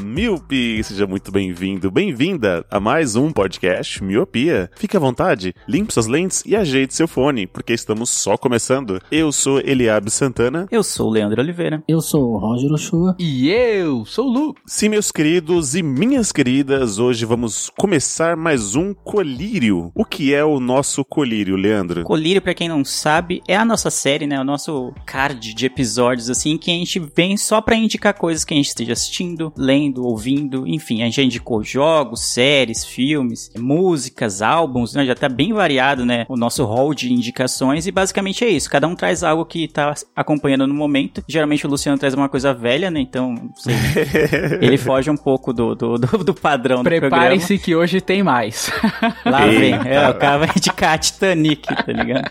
Miopi! 0.00 0.82
Seja 0.82 1.06
muito 1.06 1.30
bem-vindo, 1.30 1.90
bem-vinda 1.90 2.64
a 2.70 2.78
mais 2.80 3.16
um 3.16 3.30
podcast 3.30 4.02
Miopia. 4.02 4.70
Fique 4.76 4.96
à 4.96 5.00
vontade, 5.00 5.54
limpe 5.68 5.92
suas 5.92 6.06
lentes 6.06 6.42
e 6.46 6.54
ajeite 6.54 6.94
seu 6.94 7.08
fone, 7.08 7.46
porque 7.46 7.72
estamos 7.72 8.10
só 8.10 8.36
começando. 8.36 9.00
Eu 9.10 9.32
sou 9.32 9.60
Eliabe 9.60 10.10
Santana. 10.10 10.66
Eu 10.70 10.82
sou 10.82 11.08
o 11.08 11.10
Leandro 11.10 11.40
Oliveira. 11.40 11.82
Eu 11.88 12.00
sou 12.00 12.34
o 12.34 12.38
Roger 12.38 12.72
Ochoa. 12.72 13.16
E 13.18 13.48
eu 13.50 14.04
sou 14.04 14.26
o 14.26 14.32
Lu. 14.32 14.54
Sim, 14.66 14.90
meus 14.90 15.10
queridos 15.10 15.74
e 15.74 15.82
minhas 15.82 16.32
queridas, 16.32 16.98
hoje 16.98 17.24
vamos 17.24 17.70
começar 17.78 18.36
mais 18.36 18.74
um 18.74 18.92
colírio. 18.92 19.90
O 19.94 20.04
que 20.04 20.34
é 20.34 20.44
o 20.44 20.60
nosso 20.60 21.04
colírio, 21.04 21.56
Leandro? 21.56 22.04
Colírio, 22.04 22.42
pra 22.42 22.54
quem 22.54 22.68
não 22.68 22.84
sabe, 22.84 23.42
é 23.48 23.56
a 23.56 23.64
nossa 23.64 23.90
série, 23.90 24.26
né? 24.26 24.40
O 24.40 24.44
nosso 24.44 24.92
card 25.04 25.54
de 25.54 25.66
episódios, 25.66 26.28
assim, 26.30 26.58
que 26.58 26.70
a 26.70 26.74
gente 26.74 26.98
vem 26.98 27.36
só 27.36 27.60
pra 27.60 27.76
indicar 27.76 28.14
coisas 28.14 28.44
que 28.44 28.54
a 28.54 28.56
gente 28.56 28.68
esteja 28.68 28.92
assistindo, 28.92 29.52
lendo, 29.56 29.85
ouvindo, 29.94 30.66
enfim. 30.66 31.02
A 31.02 31.06
gente 31.06 31.16
já 31.16 31.22
indicou 31.22 31.62
jogos, 31.62 32.32
séries, 32.32 32.84
filmes, 32.84 33.50
músicas, 33.56 34.42
álbuns, 34.42 34.94
né? 34.94 35.04
Já 35.04 35.14
tá 35.14 35.28
bem 35.28 35.52
variado, 35.52 36.04
né? 36.04 36.26
O 36.28 36.36
nosso 36.36 36.64
hall 36.64 36.94
de 36.94 37.12
indicações 37.12 37.86
e 37.86 37.92
basicamente 37.92 38.44
é 38.44 38.48
isso. 38.48 38.70
Cada 38.70 38.86
um 38.86 38.94
traz 38.94 39.22
algo 39.22 39.44
que 39.44 39.68
tá 39.68 39.94
acompanhando 40.14 40.66
no 40.66 40.74
momento. 40.74 41.22
Geralmente 41.28 41.66
o 41.66 41.70
Luciano 41.70 41.98
traz 41.98 42.14
uma 42.14 42.28
coisa 42.28 42.52
velha, 42.52 42.90
né? 42.90 43.00
Então, 43.00 43.50
sei, 43.56 43.74
ele 44.60 44.76
foge 44.76 45.10
um 45.10 45.16
pouco 45.16 45.52
do, 45.52 45.74
do, 45.74 45.98
do, 45.98 46.24
do 46.24 46.34
padrão 46.34 46.82
do 46.82 46.84
programa. 46.84 47.10
Preparem-se 47.10 47.58
que 47.58 47.74
hoje 47.74 48.00
tem 48.00 48.22
mais. 48.22 48.70
Lá 49.24 49.46
vem. 49.46 49.74
Eita. 49.74 49.88
É, 49.88 50.10
o 50.10 50.14
cara 50.14 50.38
vai 50.38 50.48
indicar 50.56 50.98
Titanic, 50.98 51.66
tá 51.66 51.92
ligado? 51.92 52.30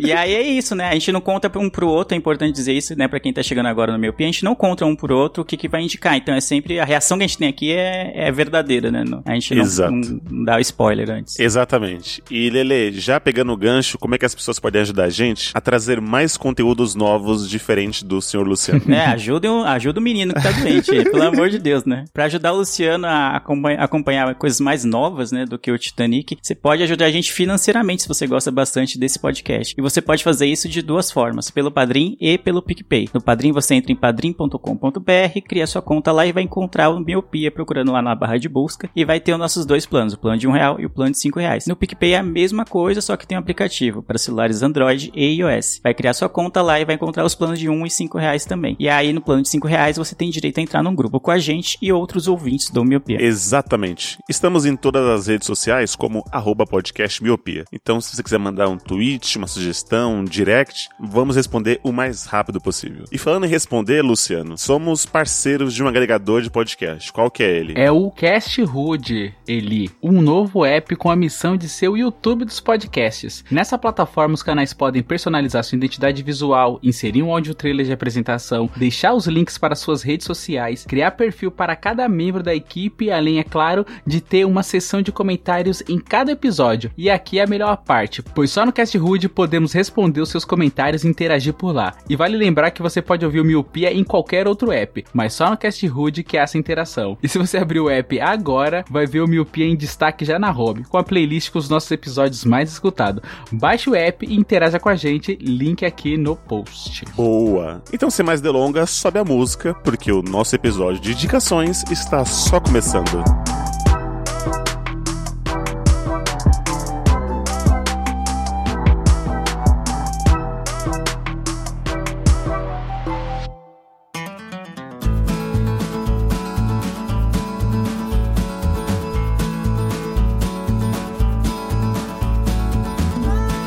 e 0.00 0.12
aí 0.12 0.34
é 0.34 0.42
isso, 0.42 0.74
né? 0.74 0.88
A 0.88 0.92
gente 0.92 1.12
não 1.12 1.20
conta 1.20 1.50
um 1.58 1.70
pro 1.70 1.88
outro, 1.88 2.14
é 2.14 2.18
importante 2.18 2.52
dizer 2.52 2.72
isso, 2.72 2.96
né? 2.96 3.08
Pra 3.08 3.20
quem 3.20 3.32
tá 3.32 3.42
chegando 3.42 3.66
agora 3.66 3.92
no 3.92 3.98
meu 3.98 4.14
a 4.18 4.22
gente 4.22 4.44
não 4.44 4.54
conta 4.54 4.84
um 4.84 4.96
pro 4.96 5.16
outro 5.16 5.42
o 5.42 5.44
que, 5.44 5.56
que 5.56 5.68
vai 5.68 5.82
indicar. 5.82 6.16
Então 6.16 6.34
é 6.36 6.40
sempre. 6.40 6.78
A 6.80 6.84
reação 6.84 7.18
que 7.18 7.24
a 7.24 7.26
gente 7.26 7.38
tem 7.38 7.48
aqui 7.48 7.72
é, 7.72 8.12
é 8.28 8.32
verdadeira, 8.32 8.90
né? 8.90 9.04
A 9.24 9.34
gente 9.34 9.54
não, 9.54 9.64
não, 9.90 10.20
não 10.30 10.44
dá 10.44 10.60
spoiler 10.60 11.10
antes. 11.10 11.38
Exatamente. 11.38 12.22
E 12.30 12.48
Lele, 12.50 12.92
já 12.98 13.18
pegando 13.20 13.52
o 13.52 13.56
gancho, 13.56 13.98
como 13.98 14.14
é 14.14 14.18
que 14.18 14.24
as 14.26 14.34
pessoas 14.34 14.58
podem 14.58 14.82
ajudar 14.82 15.04
a 15.04 15.10
gente 15.10 15.50
a 15.54 15.60
trazer 15.60 16.00
mais 16.00 16.36
conteúdos 16.36 16.94
novos 16.94 17.48
diferente 17.48 18.04
do 18.04 18.20
senhor 18.20 18.46
Luciano? 18.46 18.82
É, 18.96 19.06
ajuda, 19.06 19.50
o- 19.52 19.62
ajuda 19.64 20.00
o 20.00 20.02
menino 20.02 20.32
que 20.32 20.42
tá 20.42 20.50
doente, 20.52 20.90
pelo 21.10 21.22
amor 21.22 21.50
de 21.50 21.58
Deus, 21.58 21.84
né? 21.84 22.04
Pra 22.12 22.24
ajudar 22.24 22.52
o 22.52 22.56
Luciano 22.58 23.06
a 23.06 23.36
acompanhar, 23.36 23.82
acompanhar 23.82 24.34
coisas 24.36 24.58
mais 24.60 24.84
novas, 24.84 25.30
né, 25.32 25.44
do 25.44 25.58
que 25.58 25.70
o 25.70 25.78
Titanic, 25.78 26.36
você 26.42 26.54
pode 26.54 26.82
ajudar 26.82 27.06
a 27.06 27.10
gente 27.10 27.32
financeiramente 27.32 28.02
se 28.02 28.08
você 28.08 28.26
gosta 28.26 28.50
bastante 28.50 28.98
desse 28.98 29.18
podcast. 29.18 29.74
E 29.76 29.82
você 29.82 30.00
pode 30.00 30.24
fazer 30.24 30.46
isso 30.46 30.68
de 30.68 30.80
duas 30.82 31.10
formas, 31.10 31.50
pelo 31.50 31.70
Padrim 31.70 32.16
e 32.20 32.38
pelo 32.38 32.62
PicPay. 32.62 33.08
No 33.12 33.20
Padrim 33.20 33.52
você 33.52 33.74
entra 33.74 33.92
em 33.92 33.96
padrim.com.br, 33.96 35.40
cria 35.48 35.66
sua 35.66 35.82
conta 35.82 36.12
lá 36.12 36.25
e 36.26 36.32
vai 36.32 36.42
encontrar 36.42 36.90
o 36.90 37.00
Miopia 37.00 37.50
procurando 37.50 37.92
lá 37.92 38.02
na 38.02 38.14
barra 38.14 38.38
de 38.38 38.48
busca 38.48 38.90
e 38.94 39.04
vai 39.04 39.20
ter 39.20 39.32
os 39.32 39.38
nossos 39.38 39.64
dois 39.64 39.86
planos, 39.86 40.14
o 40.14 40.18
plano 40.18 40.38
de 40.38 40.48
um 40.48 40.52
real 40.52 40.80
e 40.80 40.86
o 40.86 40.90
plano 40.90 41.12
de 41.12 41.18
cinco 41.18 41.38
reais. 41.38 41.66
No 41.66 41.76
PicPay 41.76 42.12
é 42.12 42.18
a 42.18 42.22
mesma 42.22 42.64
coisa, 42.64 43.00
só 43.00 43.16
que 43.16 43.26
tem 43.26 43.36
um 43.36 43.40
aplicativo 43.40 44.02
para 44.02 44.18
celulares 44.18 44.62
Android 44.62 45.10
e 45.14 45.40
iOS. 45.40 45.80
Vai 45.82 45.94
criar 45.94 46.14
sua 46.14 46.28
conta 46.28 46.62
lá 46.62 46.80
e 46.80 46.84
vai 46.84 46.94
encontrar 46.94 47.24
os 47.24 47.34
planos 47.34 47.58
de 47.58 47.68
um 47.68 47.86
e 47.86 47.90
cinco 47.90 48.18
reais 48.18 48.44
também. 48.44 48.76
E 48.78 48.88
aí 48.88 49.12
no 49.12 49.20
plano 49.20 49.42
de 49.42 49.48
cinco 49.48 49.66
reais 49.66 49.96
você 49.96 50.14
tem 50.14 50.30
direito 50.30 50.58
a 50.58 50.62
entrar 50.62 50.82
num 50.82 50.94
grupo 50.94 51.20
com 51.20 51.30
a 51.30 51.38
gente 51.38 51.78
e 51.80 51.92
outros 51.92 52.28
ouvintes 52.28 52.70
do 52.70 52.84
Miopia. 52.84 53.22
Exatamente. 53.22 54.18
Estamos 54.28 54.66
em 54.66 54.76
todas 54.76 55.06
as 55.08 55.26
redes 55.26 55.46
sociais 55.46 55.94
como 55.96 56.24
arroba 56.30 56.66
podcast 56.66 57.22
miopia. 57.22 57.64
Então, 57.72 58.00
se 58.00 58.14
você 58.14 58.22
quiser 58.22 58.38
mandar 58.38 58.68
um 58.68 58.78
tweet, 58.78 59.38
uma 59.38 59.46
sugestão, 59.46 60.16
um 60.16 60.24
direct, 60.24 60.88
vamos 60.98 61.36
responder 61.36 61.80
o 61.82 61.92
mais 61.92 62.24
rápido 62.24 62.60
possível. 62.60 63.04
E 63.10 63.18
falando 63.18 63.46
em 63.46 63.48
responder, 63.48 64.02
Luciano, 64.02 64.58
somos 64.58 65.06
parceiros 65.06 65.74
de 65.74 65.82
um 65.82 65.88
agregador 66.16 66.42
de 66.42 66.50
podcast. 66.50 67.12
Qual 67.12 67.30
que 67.30 67.42
é 67.42 67.56
ele? 67.56 67.74
É 67.76 67.90
o 67.90 68.10
Cast 68.10 68.62
Hood, 68.62 69.34
Eli, 69.46 69.90
um 70.02 70.20
novo 70.20 70.64
app 70.64 70.96
com 70.96 71.10
a 71.10 71.16
missão 71.16 71.56
de 71.56 71.68
ser 71.68 71.88
o 71.88 71.96
YouTube 71.96 72.44
dos 72.44 72.58
podcasts. 72.58 73.44
Nessa 73.50 73.78
plataforma, 73.78 74.34
os 74.34 74.42
canais 74.42 74.72
podem 74.72 75.02
personalizar 75.02 75.62
sua 75.62 75.76
identidade 75.76 76.22
visual, 76.22 76.80
inserir 76.82 77.22
um 77.22 77.30
áudio 77.30 77.54
trailer 77.54 77.86
de 77.86 77.92
apresentação, 77.92 78.68
deixar 78.76 79.14
os 79.14 79.26
links 79.26 79.58
para 79.58 79.74
suas 79.74 80.02
redes 80.02 80.26
sociais, 80.26 80.84
criar 80.84 81.12
perfil 81.12 81.50
para 81.50 81.76
cada 81.76 82.08
membro 82.08 82.42
da 82.42 82.54
equipe, 82.54 83.10
além, 83.10 83.38
é 83.38 83.44
claro, 83.44 83.86
de 84.06 84.20
ter 84.20 84.44
uma 84.44 84.62
seção 84.62 85.02
de 85.02 85.12
comentários 85.12 85.82
em 85.88 85.98
cada 85.98 86.32
episódio. 86.32 86.90
E 86.96 87.10
aqui 87.10 87.38
é 87.38 87.44
a 87.44 87.46
melhor 87.46 87.76
parte, 87.76 88.22
pois 88.22 88.50
só 88.50 88.64
no 88.64 88.72
Cast 88.72 88.96
Hood 88.96 89.28
podemos 89.28 89.72
responder 89.72 90.20
os 90.20 90.30
seus 90.30 90.44
comentários 90.44 91.04
e 91.04 91.08
interagir 91.08 91.52
por 91.52 91.74
lá. 91.74 91.94
E 92.08 92.16
vale 92.16 92.36
lembrar 92.36 92.70
que 92.70 92.82
você 92.82 93.02
pode 93.02 93.24
ouvir 93.24 93.40
o 93.40 93.44
Miopia 93.44 93.92
em 93.92 94.02
qualquer 94.02 94.48
outro 94.48 94.72
app, 94.72 95.04
mas 95.12 95.34
só 95.34 95.50
no 95.50 95.56
Cast 95.56 95.86
Hood 95.86 96.05
que 96.10 96.36
é 96.36 96.40
essa 96.40 96.58
interação. 96.58 97.16
E 97.22 97.28
se 97.28 97.38
você 97.38 97.58
abrir 97.58 97.80
o 97.80 97.90
app 97.90 98.20
agora, 98.20 98.84
vai 98.90 99.06
ver 99.06 99.20
o 99.20 99.28
Miopia 99.28 99.66
em 99.66 99.76
destaque 99.76 100.24
já 100.24 100.38
na 100.38 100.50
home, 100.50 100.84
com 100.84 100.98
a 100.98 101.04
playlist 101.04 101.50
com 101.50 101.58
os 101.58 101.68
nossos 101.68 101.90
episódios 101.90 102.44
mais 102.44 102.70
escutados. 102.70 103.22
Baixe 103.52 103.90
o 103.90 103.94
app 103.94 104.26
e 104.26 104.36
interaja 104.36 104.78
com 104.78 104.88
a 104.88 104.94
gente, 104.94 105.36
link 105.40 105.84
aqui 105.84 106.16
no 106.16 106.36
post. 106.36 107.04
Boa! 107.14 107.82
Então, 107.92 108.10
sem 108.10 108.24
mais 108.24 108.40
delongas, 108.40 108.90
sobe 108.90 109.18
a 109.18 109.24
música, 109.24 109.74
porque 109.84 110.12
o 110.12 110.22
nosso 110.22 110.54
episódio 110.54 111.00
de 111.00 111.12
indicações 111.12 111.84
está 111.90 112.24
só 112.24 112.60
começando. 112.60 113.24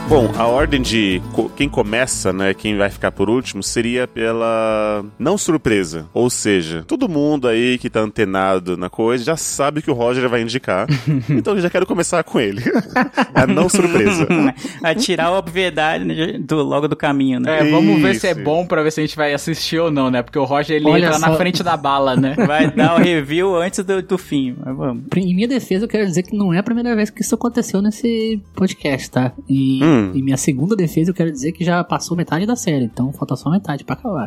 Bom, 0.09 0.27
a 0.39 0.47
ordem 0.47 0.81
de 0.81 1.21
co- 1.33 1.49
quem 1.55 1.69
começa, 1.69 2.33
né, 2.33 2.51
quem 2.55 2.75
vai 2.75 2.89
ficar 2.89 3.11
por 3.11 3.29
último, 3.29 3.61
seria 3.61 4.07
pela 4.07 5.05
não 5.19 5.37
surpresa. 5.37 6.07
Ou 6.11 6.31
seja, 6.31 6.83
todo 6.87 7.07
mundo 7.07 7.47
aí 7.47 7.77
que 7.77 7.91
tá 7.91 7.99
antenado 7.99 8.75
na 8.75 8.89
coisa 8.89 9.23
já 9.23 9.37
sabe 9.37 9.83
que 9.83 9.91
o 9.91 9.93
Roger 9.93 10.27
vai 10.27 10.41
indicar. 10.41 10.87
então 11.29 11.53
eu 11.55 11.61
já 11.61 11.69
quero 11.69 11.85
começar 11.85 12.23
com 12.23 12.39
ele. 12.39 12.59
a 13.35 13.45
não 13.45 13.69
surpresa. 13.69 14.27
a 14.83 14.95
tirar 14.95 15.25
a 15.27 15.37
obviedade 15.37 16.03
né, 16.03 16.39
do, 16.39 16.55
logo 16.63 16.87
do 16.87 16.95
caminho, 16.95 17.39
né? 17.39 17.59
É, 17.59 17.69
vamos 17.69 18.01
ver 18.01 18.15
se 18.15 18.25
é 18.27 18.33
bom 18.33 18.65
pra 18.65 18.81
ver 18.81 18.91
se 18.91 18.99
a 19.01 19.05
gente 19.05 19.15
vai 19.15 19.31
assistir 19.31 19.77
ou 19.77 19.91
não, 19.91 20.09
né? 20.09 20.23
Porque 20.23 20.39
o 20.39 20.43
Roger 20.43 20.77
ele 20.77 20.89
Olha 20.89 21.05
entra 21.05 21.19
na 21.19 21.27
só. 21.27 21.35
frente 21.37 21.61
da 21.61 21.77
bala, 21.77 22.15
né? 22.15 22.33
Vai 22.47 22.71
dar 22.71 22.95
o 22.95 22.97
review 22.97 23.55
antes 23.55 23.85
do, 23.85 24.01
do 24.01 24.17
fim, 24.17 24.55
mas 24.65 24.75
vamos. 24.75 25.03
Em 25.15 25.35
minha 25.35 25.47
defesa, 25.47 25.85
eu 25.85 25.89
quero 25.89 26.07
dizer 26.07 26.23
que 26.23 26.35
não 26.35 26.51
é 26.51 26.57
a 26.57 26.63
primeira 26.63 26.95
vez 26.95 27.11
que 27.11 27.21
isso 27.21 27.35
aconteceu 27.35 27.79
nesse 27.79 28.41
podcast, 28.55 29.11
tá? 29.11 29.31
E 29.47 29.79
Hum. 29.83 29.98
Em 30.13 30.23
minha 30.23 30.37
segunda 30.37 30.75
defesa, 30.75 31.11
eu 31.11 31.13
quero 31.13 31.31
dizer 31.31 31.51
que 31.51 31.63
já 31.63 31.83
passou 31.83 32.15
metade 32.15 32.45
da 32.45 32.55
série, 32.55 32.85
então 32.85 33.11
falta 33.13 33.35
só 33.35 33.49
metade 33.49 33.83
pra 33.83 33.95
acabar. 33.95 34.25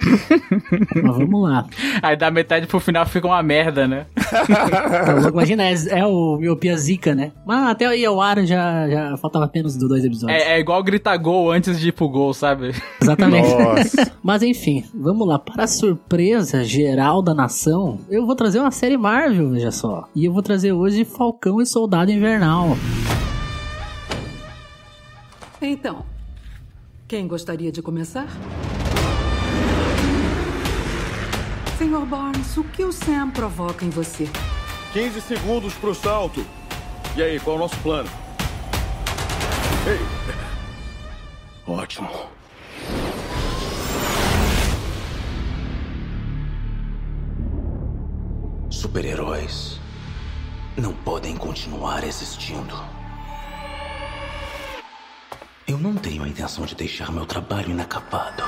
Mas 1.03 1.17
vamos 1.17 1.43
lá. 1.43 1.67
Aí 2.03 2.17
da 2.17 2.31
metade 2.31 2.67
pro 2.67 2.81
final 2.81 3.07
fica 3.07 3.27
uma 3.27 3.43
merda, 3.43 3.87
né? 3.87 4.07
Então, 4.17 5.31
imagina, 5.31 5.65
é, 5.65 5.75
é 5.91 6.07
o 6.07 6.37
Miopia 6.39 6.77
Zica, 6.77 7.15
né? 7.15 7.33
Mas 7.47 7.71
até 7.71 7.87
aí 7.87 8.05
ao 8.05 8.21
ar 8.21 8.45
já, 8.45 8.89
já 8.89 9.17
faltava 9.17 9.45
apenas 9.45 9.77
dos 9.77 9.89
dois 9.89 10.05
episódios. 10.05 10.41
É, 10.41 10.57
é 10.57 10.61
igual 10.61 10.83
gritar 10.83 11.17
gol 11.17 11.51
antes 11.51 11.79
de 11.79 11.89
ir 11.89 11.93
pro 11.93 12.09
gol, 12.09 12.33
sabe? 12.33 12.73
Exatamente. 13.01 13.49
Nossa. 13.49 14.13
Mas 14.23 14.43
enfim, 14.43 14.85
vamos 14.95 15.27
lá. 15.27 15.39
Para 15.39 15.65
a 15.65 15.67
surpresa 15.67 16.65
geral 16.65 17.23
da 17.23 17.35
nação, 17.35 17.99
eu 18.09 18.27
vou 18.27 18.35
trazer 18.35 18.61
uma 18.61 18.71
série 18.71 18.97
Marvel, 18.97 19.51
veja 19.51 19.71
só. 19.71 20.09
E 20.15 20.25
eu 20.25 20.33
vou 20.33 20.43
trazer 20.43 20.73
hoje 20.73 21.05
Falcão 21.05 21.61
e 21.61 21.67
Soldado 21.67 22.11
Invernal. 22.11 22.77
Então, 25.65 26.05
quem 27.07 27.29
gostaria 27.29 27.71
de 27.71 27.81
começar? 27.81 28.27
Senhor 31.79 32.05
Barnes, 32.05 32.57
o 32.57 32.65
que 32.65 32.83
o 32.83 32.91
Sam 32.91 33.31
provoca 33.31 33.85
em 33.85 33.91
você? 33.91 34.29
15 34.93 35.21
segundos 35.21 35.73
pro 35.75 35.95
salto. 35.95 36.45
E 37.17 37.23
aí, 37.23 37.39
qual 37.39 37.55
é 37.55 37.59
o 37.61 37.63
nosso 37.63 37.77
plano? 37.79 38.11
Ei. 39.87 40.01
Ótimo. 41.65 42.11
Super-heróis 48.69 49.79
não 50.77 50.93
podem 50.93 51.37
continuar 51.37 52.03
existindo. 52.03 53.02
Não 55.83 55.97
tenho 55.97 56.23
a 56.23 56.29
intenção 56.29 56.65
de 56.65 56.77
deixar 56.77 57.11
meu 57.11 57.27
trabalho 57.27 57.73
inacabado. 57.73 58.45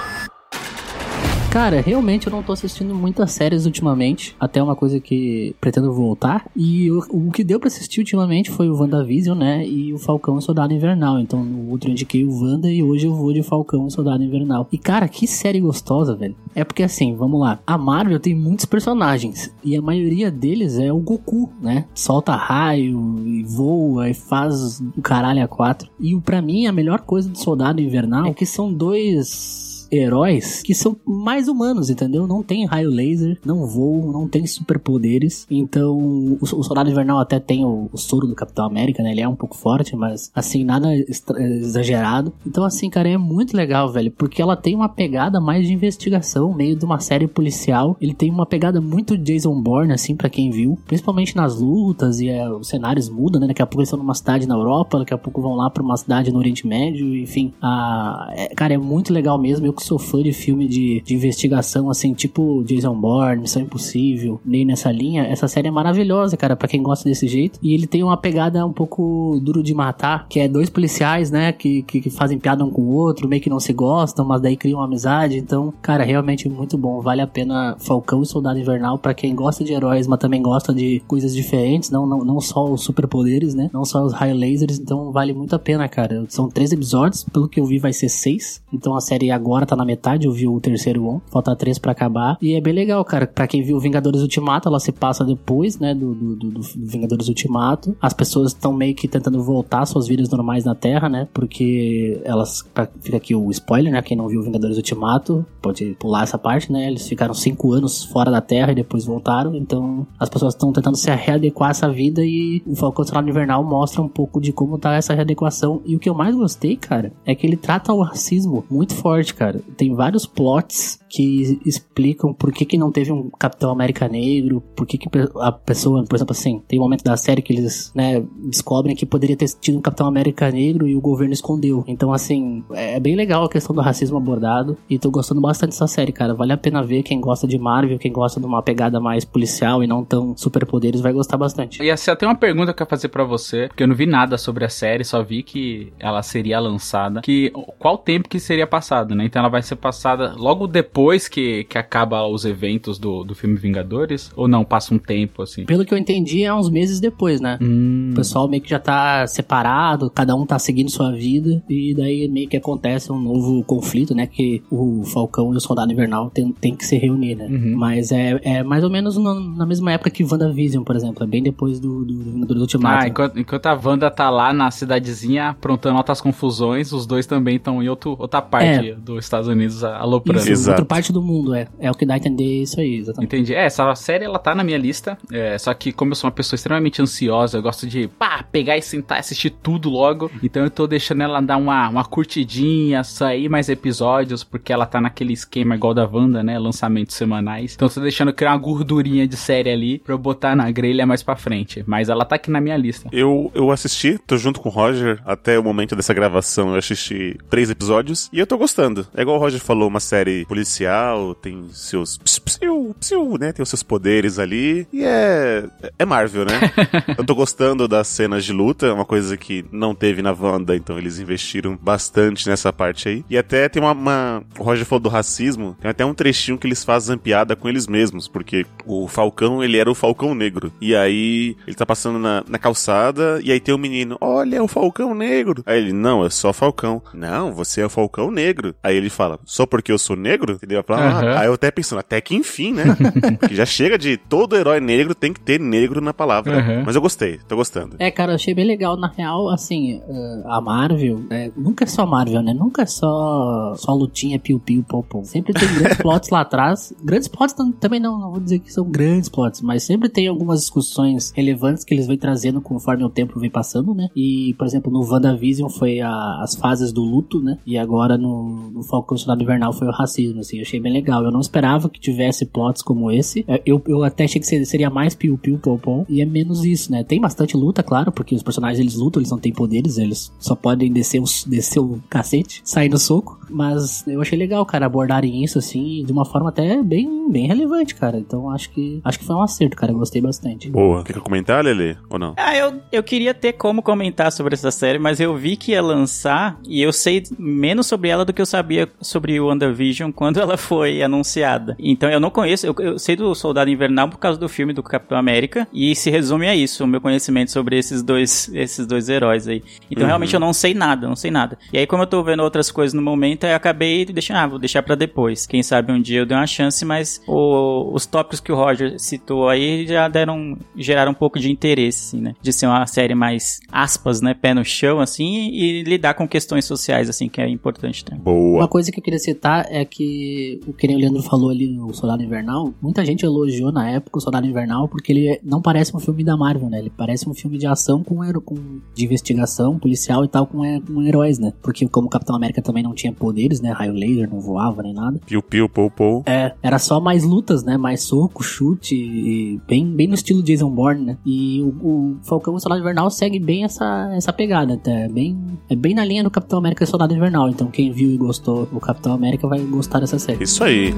Cara, 1.54 1.80
realmente 1.80 2.26
eu 2.26 2.32
não 2.32 2.42
tô 2.42 2.50
assistindo 2.50 2.96
muitas 2.96 3.30
séries 3.30 3.64
ultimamente. 3.64 4.34
Até 4.40 4.60
uma 4.60 4.74
coisa 4.74 4.98
que 4.98 5.54
pretendo 5.60 5.92
voltar. 5.92 6.44
E 6.56 6.90
o, 6.90 6.98
o 7.10 7.30
que 7.30 7.44
deu 7.44 7.60
pra 7.60 7.68
assistir 7.68 8.00
ultimamente 8.00 8.50
foi 8.50 8.68
o 8.68 8.76
WandaVision, 8.76 9.38
né? 9.38 9.64
E 9.64 9.94
o 9.94 9.98
Falcão 9.98 10.40
Soldado 10.40 10.74
Invernal. 10.74 11.20
Então 11.20 11.44
no 11.44 11.70
outro 11.70 11.88
eu 11.88 11.92
indiquei 11.92 12.24
o 12.24 12.42
Wanda 12.42 12.68
e 12.68 12.82
hoje 12.82 13.06
eu 13.06 13.14
vou 13.14 13.32
de 13.32 13.40
Falcão 13.44 13.88
Soldado 13.88 14.24
Invernal. 14.24 14.66
E 14.72 14.76
cara, 14.76 15.06
que 15.06 15.28
série 15.28 15.60
gostosa, 15.60 16.16
velho. 16.16 16.34
É 16.56 16.64
porque 16.64 16.82
assim, 16.82 17.14
vamos 17.14 17.40
lá. 17.40 17.60
A 17.64 17.78
Marvel 17.78 18.18
tem 18.18 18.34
muitos 18.34 18.64
personagens. 18.64 19.54
E 19.62 19.76
a 19.76 19.80
maioria 19.80 20.32
deles 20.32 20.76
é 20.76 20.92
o 20.92 20.98
Goku, 20.98 21.52
né? 21.62 21.84
Solta 21.94 22.34
raio 22.34 23.22
e 23.24 23.44
voa 23.44 24.10
e 24.10 24.14
faz 24.14 24.80
o 24.80 25.00
caralho 25.00 25.44
a 25.44 25.46
quatro. 25.46 25.88
E 26.00 26.16
pra 26.16 26.42
mim 26.42 26.66
a 26.66 26.72
melhor 26.72 27.02
coisa 27.02 27.28
do 27.28 27.38
Soldado 27.38 27.80
Invernal 27.80 28.26
é 28.26 28.34
que 28.34 28.44
são 28.44 28.74
dois 28.74 29.73
heróis 29.90 30.62
que 30.62 30.74
são 30.74 30.96
mais 31.04 31.48
humanos, 31.48 31.90
entendeu? 31.90 32.26
Não 32.26 32.42
tem 32.42 32.66
raio 32.66 32.90
laser, 32.90 33.38
não 33.44 33.66
voam, 33.66 34.12
não 34.12 34.28
tem 34.28 34.46
superpoderes. 34.46 35.46
Então, 35.50 35.96
o, 35.96 36.38
o 36.40 36.62
Soldado 36.62 36.90
Invernal 36.90 37.18
até 37.18 37.38
tem 37.38 37.64
o, 37.64 37.88
o, 37.92 37.98
soro 37.98 38.26
do 38.26 38.34
Capitão 38.34 38.66
América, 38.66 39.02
né? 39.02 39.12
Ele 39.12 39.20
é 39.20 39.28
um 39.28 39.36
pouco 39.36 39.56
forte, 39.56 39.96
mas 39.96 40.30
assim, 40.34 40.64
nada 40.64 40.88
exagerado. 40.94 42.32
Então, 42.46 42.64
assim, 42.64 42.88
cara, 42.90 43.08
é 43.08 43.18
muito 43.18 43.56
legal, 43.56 43.90
velho, 43.90 44.10
porque 44.10 44.40
ela 44.40 44.56
tem 44.56 44.74
uma 44.74 44.88
pegada 44.88 45.40
mais 45.40 45.66
de 45.66 45.72
investigação, 45.72 46.54
meio 46.54 46.76
de 46.76 46.84
uma 46.84 47.00
série 47.00 47.26
policial. 47.26 47.96
Ele 48.00 48.14
tem 48.14 48.30
uma 48.30 48.46
pegada 48.46 48.80
muito 48.80 49.16
Jason 49.16 49.60
Bourne, 49.60 49.92
assim, 49.92 50.14
para 50.14 50.28
quem 50.28 50.50
viu, 50.50 50.78
principalmente 50.86 51.36
nas 51.36 51.58
lutas 51.58 52.20
e 52.20 52.28
é, 52.28 52.48
os 52.48 52.68
cenários 52.68 53.08
mudam, 53.08 53.40
né? 53.40 53.46
Daqui 53.46 53.62
a 53.62 53.66
pouco 53.66 53.80
eles 53.80 53.88
estão 53.88 53.98
numa 53.98 54.14
cidade 54.14 54.46
na 54.46 54.54
Europa, 54.54 54.98
daqui 54.98 55.14
a 55.14 55.18
pouco 55.18 55.40
vão 55.40 55.54
lá 55.54 55.70
pra 55.70 55.82
uma 55.82 55.96
cidade 55.96 56.32
no 56.32 56.38
Oriente 56.38 56.66
Médio, 56.66 57.14
enfim. 57.16 57.52
A, 57.60 58.32
é, 58.32 58.48
cara, 58.54 58.74
é 58.74 58.78
muito 58.78 59.12
legal 59.12 59.38
mesmo. 59.38 59.66
Eu 59.66 59.72
sou 59.84 59.98
fã 59.98 60.22
de 60.22 60.32
filme 60.32 60.66
de, 60.66 61.02
de 61.04 61.14
investigação, 61.14 61.90
assim, 61.90 62.12
tipo 62.14 62.62
Jason 62.64 62.94
Bourne, 62.94 63.42
Missão 63.42 63.62
Impossível, 63.62 64.40
meio 64.44 64.66
nessa 64.66 64.90
linha, 64.90 65.24
essa 65.24 65.48
série 65.48 65.68
é 65.68 65.70
maravilhosa, 65.70 66.36
cara, 66.36 66.56
para 66.56 66.68
quem 66.68 66.82
gosta 66.82 67.08
desse 67.08 67.28
jeito. 67.28 67.58
E 67.62 67.74
ele 67.74 67.86
tem 67.86 68.02
uma 68.02 68.16
pegada 68.16 68.64
um 68.66 68.72
pouco 68.72 69.38
duro 69.42 69.62
de 69.62 69.74
matar, 69.74 70.26
que 70.28 70.40
é 70.40 70.48
dois 70.48 70.70
policiais, 70.70 71.30
né, 71.30 71.52
que, 71.52 71.82
que, 71.82 72.00
que 72.00 72.10
fazem 72.10 72.38
piada 72.38 72.64
um 72.64 72.70
com 72.70 72.82
o 72.82 72.94
outro, 72.94 73.28
meio 73.28 73.42
que 73.42 73.50
não 73.50 73.60
se 73.60 73.72
gostam, 73.72 74.24
mas 74.24 74.40
daí 74.40 74.56
criam 74.56 74.78
uma 74.78 74.86
amizade. 74.86 75.38
Então, 75.38 75.72
cara, 75.82 76.04
realmente 76.04 76.48
muito 76.48 76.76
bom. 76.78 77.00
Vale 77.00 77.20
a 77.20 77.26
pena 77.26 77.76
Falcão 77.78 78.22
e 78.22 78.26
Soldado 78.26 78.58
Invernal 78.58 78.98
para 78.98 79.14
quem 79.14 79.34
gosta 79.34 79.64
de 79.64 79.72
heróis, 79.72 80.06
mas 80.06 80.18
também 80.18 80.42
gosta 80.42 80.72
de 80.72 81.02
coisas 81.06 81.34
diferentes, 81.34 81.90
não, 81.90 82.06
não, 82.06 82.18
não 82.18 82.40
só 82.40 82.64
os 82.64 82.82
superpoderes, 82.82 83.54
né? 83.54 83.70
Não 83.72 83.84
só 83.84 84.04
os 84.04 84.12
raio 84.12 84.34
lasers, 84.38 84.78
então 84.78 85.12
vale 85.12 85.32
muito 85.32 85.54
a 85.54 85.58
pena, 85.58 85.88
cara. 85.88 86.24
São 86.28 86.48
três 86.48 86.72
episódios, 86.72 87.24
pelo 87.24 87.48
que 87.48 87.60
eu 87.60 87.64
vi 87.64 87.78
vai 87.78 87.92
ser 87.92 88.08
seis. 88.08 88.62
Então 88.72 88.96
a 88.96 89.00
série 89.00 89.30
agora 89.30 89.63
tá 89.66 89.76
na 89.76 89.84
metade, 89.84 90.26
eu 90.26 90.32
vi 90.32 90.46
o 90.46 90.60
terceiro 90.60 91.06
on, 91.06 91.20
falta 91.30 91.54
três 91.56 91.78
para 91.78 91.92
acabar. 91.92 92.36
E 92.40 92.54
é 92.54 92.60
bem 92.60 92.72
legal, 92.72 93.04
cara. 93.04 93.26
Pra 93.26 93.46
quem 93.46 93.62
viu 93.62 93.78
Vingadores 93.78 94.20
Ultimato, 94.22 94.68
ela 94.68 94.80
se 94.80 94.92
passa 94.92 95.24
depois, 95.24 95.78
né, 95.78 95.94
do, 95.94 96.14
do, 96.14 96.36
do, 96.36 96.50
do 96.50 96.62
Vingadores 96.62 97.28
Ultimato. 97.28 97.96
As 98.00 98.12
pessoas 98.12 98.52
estão 98.52 98.72
meio 98.72 98.94
que 98.94 99.08
tentando 99.08 99.42
voltar 99.42 99.84
suas 99.86 100.06
vidas 100.06 100.28
normais 100.30 100.64
na 100.64 100.74
Terra, 100.74 101.08
né? 101.08 101.28
Porque 101.32 102.20
elas. 102.24 102.64
Fica 103.00 103.16
aqui 103.16 103.34
o 103.34 103.50
spoiler, 103.50 103.92
né? 103.92 104.02
Quem 104.02 104.16
não 104.16 104.28
viu 104.28 104.42
Vingadores 104.42 104.76
Ultimato 104.76 105.44
pode 105.60 105.96
pular 105.98 106.22
essa 106.22 106.38
parte, 106.38 106.70
né? 106.70 106.88
Eles 106.88 107.08
ficaram 107.08 107.34
cinco 107.34 107.72
anos 107.72 108.04
fora 108.04 108.30
da 108.30 108.40
Terra 108.40 108.72
e 108.72 108.74
depois 108.74 109.04
voltaram. 109.04 109.54
Então 109.54 110.06
as 110.18 110.28
pessoas 110.28 110.54
estão 110.54 110.72
tentando 110.72 110.96
se 110.96 111.10
readequar 111.10 111.68
a 111.68 111.70
essa 111.70 111.90
vida 111.90 112.22
e 112.24 112.62
o 112.66 112.74
Falcão 112.74 113.04
Soldado 113.04 113.28
Invernal 113.28 113.62
mostra 113.64 114.02
um 114.02 114.08
pouco 114.08 114.40
de 114.40 114.52
como 114.52 114.78
tá 114.78 114.94
essa 114.94 115.14
readequação. 115.14 115.80
E 115.84 115.96
o 115.96 115.98
que 115.98 116.08
eu 116.08 116.14
mais 116.14 116.34
gostei, 116.34 116.76
cara, 116.76 117.12
é 117.24 117.34
que 117.34 117.46
ele 117.46 117.56
trata 117.56 117.92
o 117.92 118.02
racismo 118.02 118.64
muito 118.70 118.94
forte, 118.94 119.34
cara 119.34 119.53
tem 119.76 119.94
vários 119.94 120.26
plots 120.26 120.98
que 121.08 121.60
explicam 121.64 122.34
por 122.34 122.52
que, 122.52 122.64
que 122.64 122.76
não 122.76 122.90
teve 122.90 123.12
um 123.12 123.30
Capitão 123.30 123.70
América 123.70 124.08
negro, 124.08 124.60
por 124.74 124.86
que, 124.86 124.98
que 124.98 125.08
a 125.40 125.52
pessoa, 125.52 126.04
por 126.04 126.16
exemplo, 126.16 126.32
assim, 126.32 126.60
tem 126.66 126.78
um 126.78 126.82
momento 126.82 127.04
da 127.04 127.16
série 127.16 127.40
que 127.40 127.52
eles, 127.52 127.92
né, 127.94 128.24
descobrem 128.48 128.96
que 128.96 129.06
poderia 129.06 129.36
ter 129.36 129.48
tido 129.60 129.78
um 129.78 129.80
Capitão 129.80 130.08
América 130.08 130.50
negro 130.50 130.88
e 130.88 130.96
o 130.96 131.00
governo 131.00 131.32
escondeu. 131.32 131.84
Então, 131.86 132.12
assim, 132.12 132.64
é 132.72 132.98
bem 132.98 133.14
legal 133.14 133.44
a 133.44 133.48
questão 133.48 133.74
do 133.74 133.80
racismo 133.80 134.16
abordado 134.16 134.76
e 134.90 134.98
tô 134.98 135.10
gostando 135.10 135.40
bastante 135.40 135.70
dessa 135.70 135.86
série, 135.86 136.10
cara. 136.10 136.34
Vale 136.34 136.52
a 136.52 136.56
pena 136.56 136.82
ver 136.82 137.02
quem 137.02 137.20
gosta 137.20 137.46
de 137.46 137.58
Marvel, 137.58 137.98
quem 137.98 138.12
gosta 138.12 138.40
de 138.40 138.46
uma 138.46 138.62
pegada 138.62 138.98
mais 138.98 139.24
policial 139.24 139.84
e 139.84 139.86
não 139.86 140.04
tão 140.04 140.36
superpoderes, 140.36 141.00
vai 141.00 141.12
gostar 141.12 141.36
bastante. 141.36 141.82
E 141.82 141.90
assim, 141.90 142.10
eu 142.10 142.16
tenho 142.16 142.30
uma 142.30 142.38
pergunta 142.38 142.72
que 142.72 142.82
eu 142.82 142.86
fazer 142.86 143.08
para 143.08 143.24
você, 143.24 143.68
porque 143.68 143.82
eu 143.82 143.88
não 143.88 143.94
vi 143.94 144.06
nada 144.06 144.36
sobre 144.36 144.64
a 144.64 144.68
série, 144.68 145.04
só 145.04 145.22
vi 145.22 145.42
que 145.42 145.92
ela 145.98 146.22
seria 146.22 146.58
lançada, 146.58 147.20
que 147.20 147.52
qual 147.78 147.98
tempo 147.98 148.28
que 148.28 148.40
seria 148.40 148.66
passado, 148.66 149.14
né? 149.14 149.24
Então 149.24 149.43
ela 149.44 149.50
vai 149.50 149.62
ser 149.62 149.76
passada 149.76 150.34
logo 150.36 150.66
depois 150.66 151.28
que, 151.28 151.64
que 151.64 151.76
acaba 151.76 152.26
os 152.26 152.44
eventos 152.44 152.98
do, 152.98 153.22
do 153.24 153.34
filme 153.34 153.56
Vingadores? 153.56 154.32
Ou 154.34 154.48
não, 154.48 154.64
passa 154.64 154.94
um 154.94 154.98
tempo, 154.98 155.42
assim? 155.42 155.64
Pelo 155.64 155.84
que 155.84 155.92
eu 155.92 155.98
entendi, 155.98 156.42
é 156.44 156.54
uns 156.54 156.70
meses 156.70 156.98
depois, 156.98 157.40
né? 157.40 157.58
Hum. 157.60 158.10
O 158.12 158.14
pessoal 158.16 158.48
meio 158.48 158.62
que 158.62 158.70
já 158.70 158.78
tá 158.78 159.26
separado, 159.26 160.10
cada 160.10 160.34
um 160.34 160.46
tá 160.46 160.58
seguindo 160.58 160.90
sua 160.90 161.12
vida, 161.12 161.62
e 161.68 161.94
daí 161.94 162.28
meio 162.28 162.48
que 162.48 162.56
acontece 162.56 163.12
um 163.12 163.18
novo 163.18 163.62
conflito, 163.64 164.14
né? 164.14 164.26
Que 164.26 164.62
o 164.70 165.04
Falcão 165.04 165.52
e 165.52 165.56
o 165.56 165.60
Soldado 165.60 165.92
Invernal 165.92 166.30
tem, 166.30 166.50
tem 166.52 166.74
que 166.74 166.86
se 166.86 166.96
reunir, 166.96 167.34
né? 167.34 167.46
Uhum. 167.46 167.76
Mas 167.76 168.10
é, 168.10 168.40
é 168.42 168.62
mais 168.62 168.82
ou 168.82 168.90
menos 168.90 169.16
na, 169.18 169.34
na 169.34 169.66
mesma 169.66 169.92
época 169.92 170.10
que 170.10 170.24
WandaVision, 170.24 170.82
por 170.82 170.96
exemplo. 170.96 171.22
É 171.22 171.26
bem 171.26 171.42
depois 171.42 171.78
do, 171.78 172.04
do 172.04 172.18
Vingadores 172.32 172.62
Ultimato. 172.62 173.04
Ah, 173.04 173.08
enquanto, 173.08 173.38
enquanto 173.38 173.66
a 173.66 173.74
Wanda 173.74 174.10
tá 174.10 174.30
lá 174.30 174.52
na 174.52 174.70
cidadezinha 174.70 175.50
aprontando 175.50 175.98
altas 175.98 176.20
confusões, 176.20 176.92
os 176.92 177.06
dois 177.06 177.26
também 177.26 177.56
estão 177.56 177.82
em 177.82 177.88
outro, 177.88 178.16
outra 178.18 178.40
parte 178.40 178.90
É. 178.90 178.94
dos 178.94 179.24
Estados 179.34 179.48
Unidos 179.48 179.84
aloprando. 179.84 180.40
Isso, 180.40 180.50
Exato. 180.52 180.70
outra 180.70 180.84
parte 180.84 181.12
do 181.12 181.22
mundo, 181.22 181.54
é. 181.54 181.68
É 181.78 181.90
o 181.90 181.94
que 181.94 182.06
dá 182.06 182.14
a 182.14 182.16
entender 182.16 182.62
isso 182.62 182.80
aí, 182.80 182.96
exatamente. 182.96 183.34
Entendi. 183.34 183.54
É, 183.54 183.64
essa 183.64 183.94
série 183.94 184.24
ela 184.24 184.38
tá 184.38 184.54
na 184.54 184.62
minha 184.64 184.78
lista. 184.78 185.18
é, 185.32 185.56
só 185.58 185.72
que, 185.74 185.92
como 185.92 186.12
eu 186.12 186.16
sou 186.16 186.28
uma 186.28 186.34
pessoa 186.34 186.56
extremamente 186.56 187.00
ansiosa, 187.02 187.58
eu 187.58 187.62
gosto 187.62 187.86
de 187.86 188.08
pá, 188.08 188.44
pegar 188.50 188.76
e 188.76 188.82
sentar 188.82 189.18
e 189.18 189.20
assistir 189.20 189.50
tudo 189.50 189.88
logo. 189.88 190.30
Então 190.42 190.62
eu 190.64 190.70
tô 190.70 190.86
deixando 190.86 191.22
ela 191.22 191.40
dar 191.40 191.56
uma, 191.56 191.88
uma 191.88 192.04
curtidinha, 192.04 193.02
sair 193.04 193.48
mais 193.48 193.68
episódios, 193.68 194.44
porque 194.44 194.72
ela 194.72 194.86
tá 194.86 195.00
naquele 195.00 195.32
esquema 195.32 195.74
igual 195.74 195.94
da 195.94 196.06
Wanda, 196.06 196.42
né? 196.42 196.58
Lançamentos 196.58 197.14
semanais. 197.16 197.74
Então 197.74 197.88
eu 197.88 197.92
tô 197.94 198.00
deixando 198.00 198.32
criar 198.32 198.52
uma 198.52 198.58
gordurinha 198.58 199.26
de 199.26 199.36
série 199.36 199.70
ali 199.70 199.98
pra 199.98 200.14
eu 200.14 200.18
botar 200.18 200.54
na 200.56 200.70
grelha 200.70 201.06
mais 201.06 201.22
pra 201.22 201.36
frente. 201.36 201.82
Mas 201.86 202.08
ela 202.08 202.24
tá 202.24 202.36
aqui 202.36 202.50
na 202.50 202.60
minha 202.60 202.76
lista. 202.76 203.08
Eu, 203.12 203.50
eu 203.54 203.70
assisti, 203.70 204.18
tô 204.26 204.36
junto 204.36 204.60
com 204.60 204.68
o 204.68 204.72
Roger, 204.72 205.20
até 205.24 205.58
o 205.58 205.62
momento 205.62 205.94
dessa 205.96 206.12
gravação 206.14 206.70
eu 206.70 206.76
assisti 206.76 207.36
três 207.48 207.70
episódios 207.70 208.28
e 208.32 208.38
eu 208.38 208.46
tô 208.46 208.56
gostando. 208.58 209.06
É 209.14 209.23
igual 209.24 209.36
o 209.36 209.40
Roger 209.40 209.60
falou, 209.60 209.88
uma 209.88 210.00
série 210.00 210.44
policial, 210.46 211.34
tem 211.34 211.68
seus 211.72 212.16
ps- 212.18 212.38
psiu, 212.38 212.94
psiu, 212.98 213.36
né, 213.38 213.52
tem 213.52 213.62
os 213.62 213.68
seus 213.68 213.82
poderes 213.82 214.38
ali 214.38 214.86
e 214.92 215.02
é 215.04 215.64
é 215.98 216.04
Marvel, 216.04 216.44
né? 216.44 216.60
eu 217.16 217.24
tô 217.24 217.34
gostando 217.34 217.86
das 217.88 218.08
cenas 218.08 218.44
de 218.44 218.52
luta, 218.52 218.86
é 218.86 218.92
uma 218.92 219.04
coisa 219.04 219.36
que 219.36 219.64
não 219.72 219.94
teve 219.94 220.22
na 220.22 220.32
Wanda, 220.32 220.76
então 220.76 220.98
eles 220.98 221.18
investiram 221.18 221.76
bastante 221.80 222.48
nessa 222.48 222.72
parte 222.72 223.08
aí. 223.08 223.24
E 223.30 223.36
até 223.38 223.68
tem 223.68 223.82
uma, 223.82 223.92
uma 223.92 224.42
o 224.58 224.62
Roger 224.62 224.84
falou 224.84 225.00
do 225.00 225.08
racismo, 225.08 225.76
tem 225.80 225.90
até 225.90 226.04
um 226.04 226.14
trechinho 226.14 226.58
que 226.58 226.66
eles 226.66 226.84
fazem 226.84 227.16
piada 227.16 227.54
com 227.56 227.68
eles 227.68 227.86
mesmos, 227.86 228.28
porque 228.28 228.66
o 228.84 229.08
Falcão, 229.08 229.62
ele 229.62 229.78
era 229.78 229.90
o 229.90 229.94
Falcão 229.94 230.34
Negro. 230.34 230.72
E 230.80 230.94
aí 230.94 231.56
ele 231.66 231.76
tá 231.76 231.86
passando 231.86 232.18
na, 232.18 232.44
na 232.48 232.58
calçada 232.58 233.40
e 233.42 233.50
aí 233.52 233.60
tem 233.60 233.74
um 233.74 233.78
menino, 233.78 234.16
olha, 234.20 234.56
é 234.56 234.62
o 234.62 234.68
Falcão 234.68 235.14
Negro. 235.14 235.62
Aí 235.66 235.78
ele, 235.78 235.92
não, 235.92 236.24
é 236.24 236.30
só 236.30 236.52
Falcão. 236.52 237.02
Não, 237.12 237.52
você 237.52 237.80
é 237.80 237.86
o 237.86 237.90
Falcão 237.90 238.30
Negro. 238.30 238.74
Aí 238.82 238.96
ele 238.96 239.10
fala, 239.14 239.38
só 239.44 239.64
porque 239.66 239.90
eu 239.92 239.98
sou 239.98 240.16
negro? 240.16 240.52
Entendeu? 240.54 240.78
Eu 240.78 240.84
falo, 240.84 241.00
ah. 241.00 241.40
Aí 241.40 241.46
eu 241.46 241.54
até 241.54 241.70
pensando, 241.70 241.98
até 242.00 242.20
que 242.20 242.34
enfim, 242.34 242.72
né? 242.72 242.84
Porque 243.40 243.54
já 243.54 243.64
chega 243.66 243.96
de 243.98 244.16
todo 244.16 244.56
herói 244.56 244.80
negro 244.80 245.14
tem 245.14 245.32
que 245.32 245.40
ter 245.40 245.58
negro 245.60 246.00
na 246.00 246.12
palavra. 246.12 246.58
Aham. 246.58 246.82
Mas 246.86 246.94
eu 246.96 247.02
gostei, 247.02 247.38
tô 247.48 247.56
gostando. 247.56 247.96
É, 247.98 248.10
cara, 248.10 248.32
eu 248.32 248.36
achei 248.36 248.54
bem 248.54 248.66
legal. 248.66 248.96
Na 248.96 249.08
real, 249.08 249.48
assim, 249.50 250.00
eh, 250.08 250.42
a 250.46 250.60
Marvel, 250.60 251.22
é, 251.30 251.50
nunca 251.56 251.84
é 251.84 251.86
só 251.86 252.04
Marvel, 252.06 252.42
né? 252.42 252.52
Nunca 252.54 252.82
é 252.82 252.86
só, 252.86 253.74
só 253.76 253.92
lutinha, 253.92 254.38
piu-piu, 254.38 254.84
pom-pom. 254.88 255.24
Sempre 255.24 255.52
tem 255.52 255.68
grandes 255.74 255.98
plots 256.02 256.30
lá 256.30 256.40
atrás. 256.40 256.92
Grandes 257.02 257.28
plots 257.28 257.54
tam- 257.54 257.72
também 257.72 258.00
não, 258.00 258.18
não 258.18 258.30
vou 258.30 258.40
dizer 258.40 258.58
que 258.58 258.72
são 258.72 258.84
grandes 258.84 259.28
plots, 259.28 259.60
mas 259.60 259.82
sempre 259.82 260.08
tem 260.08 260.26
algumas 260.28 260.60
discussões 260.60 261.30
relevantes 261.34 261.84
que 261.84 261.94
eles 261.94 262.06
vêm 262.06 262.18
trazendo 262.18 262.60
conforme 262.60 263.04
o 263.04 263.10
tempo 263.10 263.38
vem 263.38 263.50
passando, 263.50 263.94
né? 263.94 264.08
E, 264.16 264.54
por 264.58 264.66
exemplo, 264.66 264.92
no 264.92 265.00
WandaVision 265.08 265.68
foi 265.68 266.00
a- 266.00 266.40
as 266.42 266.54
fases 266.54 266.92
do 266.92 267.02
luto, 267.02 267.40
né? 267.40 267.58
E 267.66 267.76
agora 267.78 268.16
no, 268.18 268.70
no 268.70 268.82
Falcão 268.82 269.03
Soldado 269.18 269.42
Invernal 269.42 269.72
foi 269.72 269.86
o 269.88 269.92
racismo, 269.92 270.40
assim. 270.40 270.56
Eu 270.56 270.62
achei 270.62 270.80
bem 270.80 270.92
legal. 270.92 271.22
Eu 271.24 271.30
não 271.30 271.40
esperava 271.40 271.88
que 271.88 272.00
tivesse 272.00 272.46
plots 272.46 272.82
como 272.82 273.10
esse. 273.10 273.44
É, 273.48 273.62
Eu, 273.66 273.82
eu 273.86 274.02
até 274.02 274.24
achei 274.24 274.40
que 274.40 274.46
seria- 274.46 274.90
mais 274.90 275.14
piu-piu, 275.14 275.58
pom-pom. 275.58 276.04
E 276.08 276.20
é 276.20 276.24
menos 276.26 276.64
isso, 276.64 276.90
né? 276.92 277.02
Tem 277.02 277.20
bastante 277.20 277.56
luta, 277.56 277.82
claro, 277.82 278.12
porque 278.12 278.34
os 278.34 278.42
personagens 278.42 278.78
eles 278.80 278.94
lutam, 278.94 279.20
eles 279.20 279.30
não 279.30 279.38
têm 279.38 279.52
poderes, 279.52 279.98
eles 279.98 280.32
só 280.38 280.54
podem 280.54 280.92
descer, 280.92 281.20
os, 281.20 281.44
descer 281.44 281.80
o 281.80 282.00
cacete, 282.08 282.60
sair 282.64 282.88
no 282.88 282.98
soco. 282.98 283.38
Mas 283.54 284.04
eu 284.08 284.20
achei 284.20 284.36
legal, 284.38 284.66
cara, 284.66 284.86
abordarem 284.86 285.44
isso 285.44 285.58
assim 285.58 286.02
de 286.04 286.12
uma 286.12 286.24
forma 286.24 286.48
até 286.48 286.82
bem, 286.82 287.30
bem 287.30 287.46
relevante, 287.46 287.94
cara. 287.94 288.18
Então 288.18 288.50
acho 288.50 288.70
que 288.70 289.00
acho 289.04 289.18
que 289.18 289.24
foi 289.24 289.36
um 289.36 289.42
acerto, 289.42 289.76
cara. 289.76 289.92
Eu 289.92 289.98
gostei 289.98 290.20
bastante. 290.20 290.68
Boa. 290.68 291.04
Quer 291.04 291.14
comentar, 291.20 291.64
Lele? 291.64 291.96
Ou 292.10 292.18
não? 292.18 292.34
Ah, 292.36 292.56
eu, 292.56 292.80
eu 292.90 293.02
queria 293.02 293.32
ter 293.32 293.52
como 293.52 293.80
comentar 293.82 294.32
sobre 294.32 294.54
essa 294.54 294.70
série, 294.70 294.98
mas 294.98 295.20
eu 295.20 295.36
vi 295.36 295.56
que 295.56 295.70
ia 295.72 295.80
lançar 295.82 296.58
e 296.66 296.82
eu 296.82 296.92
sei 296.92 297.22
menos 297.38 297.86
sobre 297.86 298.08
ela 298.08 298.24
do 298.24 298.32
que 298.32 298.42
eu 298.42 298.46
sabia 298.46 298.88
sobre 299.00 299.38
o 299.38 299.46
WandaVision 299.46 300.10
quando 300.12 300.40
ela 300.40 300.56
foi 300.56 301.02
anunciada. 301.02 301.76
Então 301.78 302.10
eu 302.10 302.18
não 302.18 302.30
conheço, 302.30 302.66
eu, 302.66 302.74
eu 302.80 302.98
sei 302.98 303.14
do 303.14 303.34
Soldado 303.34 303.70
Invernal 303.70 304.08
por 304.08 304.18
causa 304.18 304.38
do 304.38 304.48
filme 304.48 304.72
do 304.72 304.82
Capitão 304.82 305.16
América 305.16 305.68
e 305.72 305.94
se 305.94 306.10
resume 306.10 306.48
a 306.48 306.56
isso, 306.56 306.82
o 306.82 306.86
meu 306.86 307.00
conhecimento 307.00 307.50
sobre 307.52 307.78
esses 307.78 308.02
dois, 308.02 308.50
esses 308.52 308.86
dois 308.86 309.08
heróis 309.08 309.46
aí. 309.46 309.62
Então 309.90 310.02
Uhum. 310.04 310.08
realmente 310.08 310.34
eu 310.34 310.40
não 310.40 310.52
sei 310.52 310.74
nada, 310.74 311.06
não 311.08 311.16
sei 311.16 311.30
nada. 311.30 311.56
E 311.72 311.78
aí 311.78 311.86
como 311.86 312.02
eu 312.02 312.06
tô 312.06 312.22
vendo 312.22 312.42
outras 312.42 312.70
coisas 312.70 312.92
no 312.94 313.00
momento, 313.02 313.43
eu 313.50 313.56
acabei 313.56 314.04
deixando, 314.04 314.36
ah, 314.38 314.46
vou 314.46 314.58
deixar 314.58 314.82
pra 314.82 314.94
depois. 314.94 315.46
Quem 315.46 315.62
sabe 315.62 315.92
um 315.92 316.00
dia 316.00 316.20
eu 316.20 316.26
dei 316.26 316.36
uma 316.36 316.46
chance, 316.46 316.84
mas 316.84 317.20
o- 317.26 317.90
os 317.94 318.06
tópicos 318.06 318.40
que 318.40 318.52
o 318.52 318.56
Roger 318.56 318.98
citou 318.98 319.48
aí 319.48 319.86
já 319.86 320.08
deram, 320.08 320.56
geraram 320.76 321.12
um 321.12 321.14
pouco 321.14 321.38
de 321.38 321.50
interesse, 321.50 322.08
assim, 322.16 322.20
né? 322.24 322.34
De 322.40 322.52
ser 322.52 322.66
uma 322.66 322.86
série 322.86 323.14
mais 323.14 323.60
aspas, 323.70 324.20
né? 324.20 324.34
Pé 324.34 324.54
no 324.54 324.64
chão, 324.64 325.00
assim, 325.00 325.48
e 325.50 325.82
lidar 325.82 326.14
com 326.14 326.26
questões 326.28 326.64
sociais, 326.64 327.08
assim, 327.08 327.28
que 327.28 327.40
é 327.40 327.48
importante 327.48 328.04
também. 328.04 328.22
Boa. 328.22 328.58
Uma 328.60 328.68
coisa 328.68 328.90
que 328.92 328.98
eu 328.98 329.02
queria 329.02 329.18
citar 329.18 329.66
é 329.70 329.84
que 329.84 330.60
o 330.66 330.72
que 330.72 330.86
nem 330.86 330.96
o 330.96 330.98
Leandro 330.98 331.22
falou 331.22 331.50
ali 331.50 331.66
no 331.66 331.92
Soldado 331.94 332.22
Invernal, 332.22 332.72
muita 332.80 333.04
gente 333.04 333.24
elogiou 333.24 333.72
na 333.72 333.90
época 333.90 334.18
o 334.18 334.20
Soldado 334.20 334.46
Invernal 334.46 334.88
porque 334.88 335.12
ele 335.12 335.40
não 335.42 335.60
parece 335.62 335.96
um 335.96 336.00
filme 336.00 336.22
da 336.24 336.36
Marvel, 336.36 336.68
né? 336.70 336.78
Ele 336.78 336.90
parece 336.94 337.28
um 337.28 337.34
filme 337.34 337.58
de 337.58 337.66
ação 337.66 338.02
com, 338.02 338.16
com 338.42 338.54
de 338.94 339.04
investigação 339.04 339.78
policial 339.78 340.24
e 340.24 340.28
tal 340.28 340.46
com, 340.46 340.64
he- 340.64 340.80
com 340.80 341.02
heróis, 341.02 341.38
né? 341.38 341.52
Porque 341.62 341.86
como 341.88 342.06
o 342.06 342.10
Capitão 342.10 342.34
América 342.36 342.60
também 342.62 342.82
não 342.82 342.94
tinha 342.94 343.12
poderes, 343.24 343.62
né? 343.62 343.72
Raio 343.72 343.94
laser, 343.94 344.28
não 344.28 344.38
voava 344.38 344.82
nem 344.82 344.92
nada. 344.92 345.18
Piu, 345.24 345.42
piu, 345.42 345.66
pou, 345.66 345.90
pou. 345.90 346.22
É, 346.26 346.52
era 346.62 346.78
só 346.78 347.00
mais 347.00 347.24
lutas, 347.24 347.64
né? 347.64 347.78
Mais 347.78 348.02
soco, 348.02 348.42
chute, 348.42 348.94
e 348.94 349.58
bem, 349.66 349.86
bem 349.86 350.06
no 350.06 350.14
estilo 350.14 350.42
Jason 350.42 350.68
Bourne, 350.68 351.06
né? 351.06 351.16
E 351.24 351.62
o, 351.62 351.68
o 351.68 352.16
Falcão 352.22 352.52
e 352.52 352.56
o 352.58 352.60
Soldado 352.60 352.82
Invernal 352.82 353.08
segue 353.10 353.38
bem 353.38 353.64
essa, 353.64 354.10
essa 354.12 354.30
pegada, 354.30 354.74
até. 354.74 355.04
É 355.06 355.08
bem, 355.08 355.38
é 355.70 355.74
bem 355.74 355.94
na 355.94 356.04
linha 356.04 356.22
do 356.22 356.30
Capitão 356.30 356.58
América 356.58 356.84
e 356.84 356.86
Soldado 356.86 357.14
Invernal. 357.14 357.48
Então 357.48 357.68
quem 357.68 357.90
viu 357.90 358.10
e 358.10 358.16
gostou 358.18 358.66
do 358.66 358.78
Capitão 358.78 359.14
América 359.14 359.48
vai 359.48 359.60
gostar 359.60 360.00
dessa 360.00 360.18
série. 360.18 360.44
Isso 360.44 360.62
aí. 360.62 360.92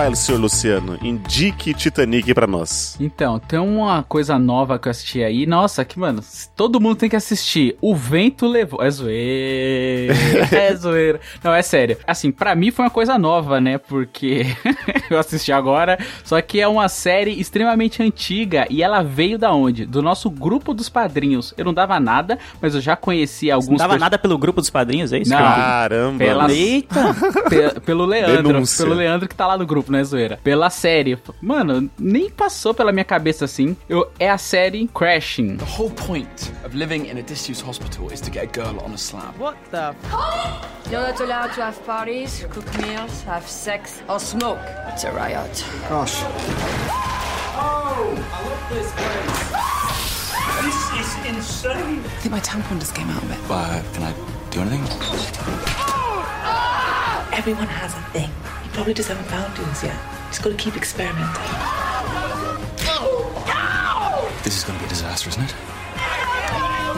Vai, 0.00 0.16
senhor 0.16 0.40
Luciano, 0.40 0.98
indique 1.02 1.74
Titanic 1.74 2.32
pra 2.32 2.46
nós. 2.46 2.96
Então, 2.98 3.38
tem 3.38 3.58
uma 3.58 4.02
coisa 4.02 4.38
nova 4.38 4.78
que 4.78 4.88
eu 4.88 4.90
assisti 4.90 5.22
aí. 5.22 5.44
Nossa, 5.44 5.84
que, 5.84 5.98
mano, 5.98 6.22
todo 6.56 6.80
mundo 6.80 6.96
tem 6.96 7.08
que 7.10 7.16
assistir. 7.16 7.76
O 7.82 7.94
Vento 7.94 8.46
Levou. 8.46 8.82
É 8.82 8.90
zoeira. 8.90 10.14
é 10.56 10.74
zoeira. 10.74 11.20
Não, 11.44 11.52
é 11.52 11.60
sério. 11.60 11.98
Assim, 12.06 12.30
pra 12.32 12.54
mim 12.54 12.70
foi 12.70 12.86
uma 12.86 12.90
coisa 12.90 13.18
nova, 13.18 13.60
né? 13.60 13.76
Porque 13.76 14.46
eu 15.10 15.18
assisti 15.18 15.52
agora. 15.52 15.98
Só 16.24 16.40
que 16.40 16.58
é 16.60 16.66
uma 16.66 16.88
série 16.88 17.38
extremamente 17.38 18.02
antiga. 18.02 18.66
E 18.70 18.82
ela 18.82 19.02
veio 19.02 19.38
da 19.38 19.52
onde? 19.52 19.84
Do 19.84 20.00
nosso 20.00 20.30
grupo 20.30 20.72
dos 20.72 20.88
padrinhos. 20.88 21.52
Eu 21.58 21.64
não 21.66 21.74
dava 21.74 22.00
nada, 22.00 22.38
mas 22.60 22.74
eu 22.74 22.80
já 22.80 22.96
conhecia 22.96 23.54
alguns. 23.54 23.68
Não 23.70 23.76
dava 23.76 23.90
pers- 23.94 24.00
nada 24.00 24.18
pelo 24.18 24.38
grupo 24.38 24.60
dos 24.62 24.70
padrinhos, 24.70 25.12
é 25.12 25.18
isso? 25.18 25.30
Não. 25.30 25.38
Caramba. 25.38 26.18
Pela... 26.18 26.50
Eita! 26.50 27.14
Pe- 27.50 27.80
pelo 27.80 28.06
Leandro. 28.06 28.42
Denúncia. 28.44 28.84
Pelo 28.84 28.96
Leandro 28.96 29.28
que 29.28 29.34
tá 29.34 29.46
lá 29.46 29.58
no 29.58 29.66
grupo, 29.66 29.89
né, 29.90 30.02
zoeira? 30.04 30.38
Pela 30.42 30.70
série. 30.70 31.18
Mano, 31.40 31.90
nem 31.98 32.30
passou 32.30 32.72
pela 32.72 32.92
minha 32.92 33.04
cabeça 33.04 33.44
assim. 33.44 33.76
Eu, 33.88 34.10
é 34.18 34.30
a 34.30 34.38
série 34.38 34.88
Crashing. 34.88 35.56
The 35.56 35.64
whole 35.64 35.90
point 35.90 36.52
of 36.64 36.76
living 36.76 37.08
in 37.10 37.18
a 37.18 37.22
disused 37.22 37.64
hospital 37.66 38.10
is 38.12 38.20
to 38.20 38.30
get 38.30 38.44
a 38.44 38.46
girl 38.46 38.78
on 38.84 38.92
a 38.92 38.98
slab. 38.98 39.34
What 39.38 39.56
the? 39.70 39.94
You're 40.90 41.06
not 41.06 41.20
allowed 41.20 41.54
to 41.54 41.62
have 41.62 41.78
parties, 41.84 42.44
cook 42.50 42.66
meals, 42.78 43.22
have 43.24 43.46
sex, 43.46 44.02
or 44.08 44.18
smoke. 44.18 44.60
It's 44.88 45.04
a 45.04 45.12
riot. 45.12 45.64
Gosh. 45.88 46.22
This 50.62 50.76
is 51.00 51.26
insane. 51.26 52.00
I 52.04 52.08
think 52.20 52.32
my 52.32 52.40
tampon 52.40 52.78
just 52.78 52.94
came 52.94 53.08
out 53.10 53.22
of 53.22 53.30
it. 53.30 53.38
Uh, 53.48 53.82
can 53.92 54.02
I 54.02 54.12
do 54.50 54.60
anything? 54.60 54.82
Everyone 57.32 57.66
has 57.66 57.94
a 57.94 58.02
thing. 58.12 58.30
You 58.70 58.74
probably 58.74 58.94
just 58.94 59.08
haven't 59.08 59.26
found 59.26 59.58
yours 59.58 59.82
yet. 59.82 59.98
Just 60.28 60.44
gotta 60.44 60.54
keep 60.54 60.76
experimenting. 60.76 61.26
This 64.44 64.58
is 64.58 64.64
gonna 64.64 64.78
be 64.78 64.84
a 64.84 64.88
disaster, 64.88 65.28
isn't 65.30 65.42
it? 65.42 65.54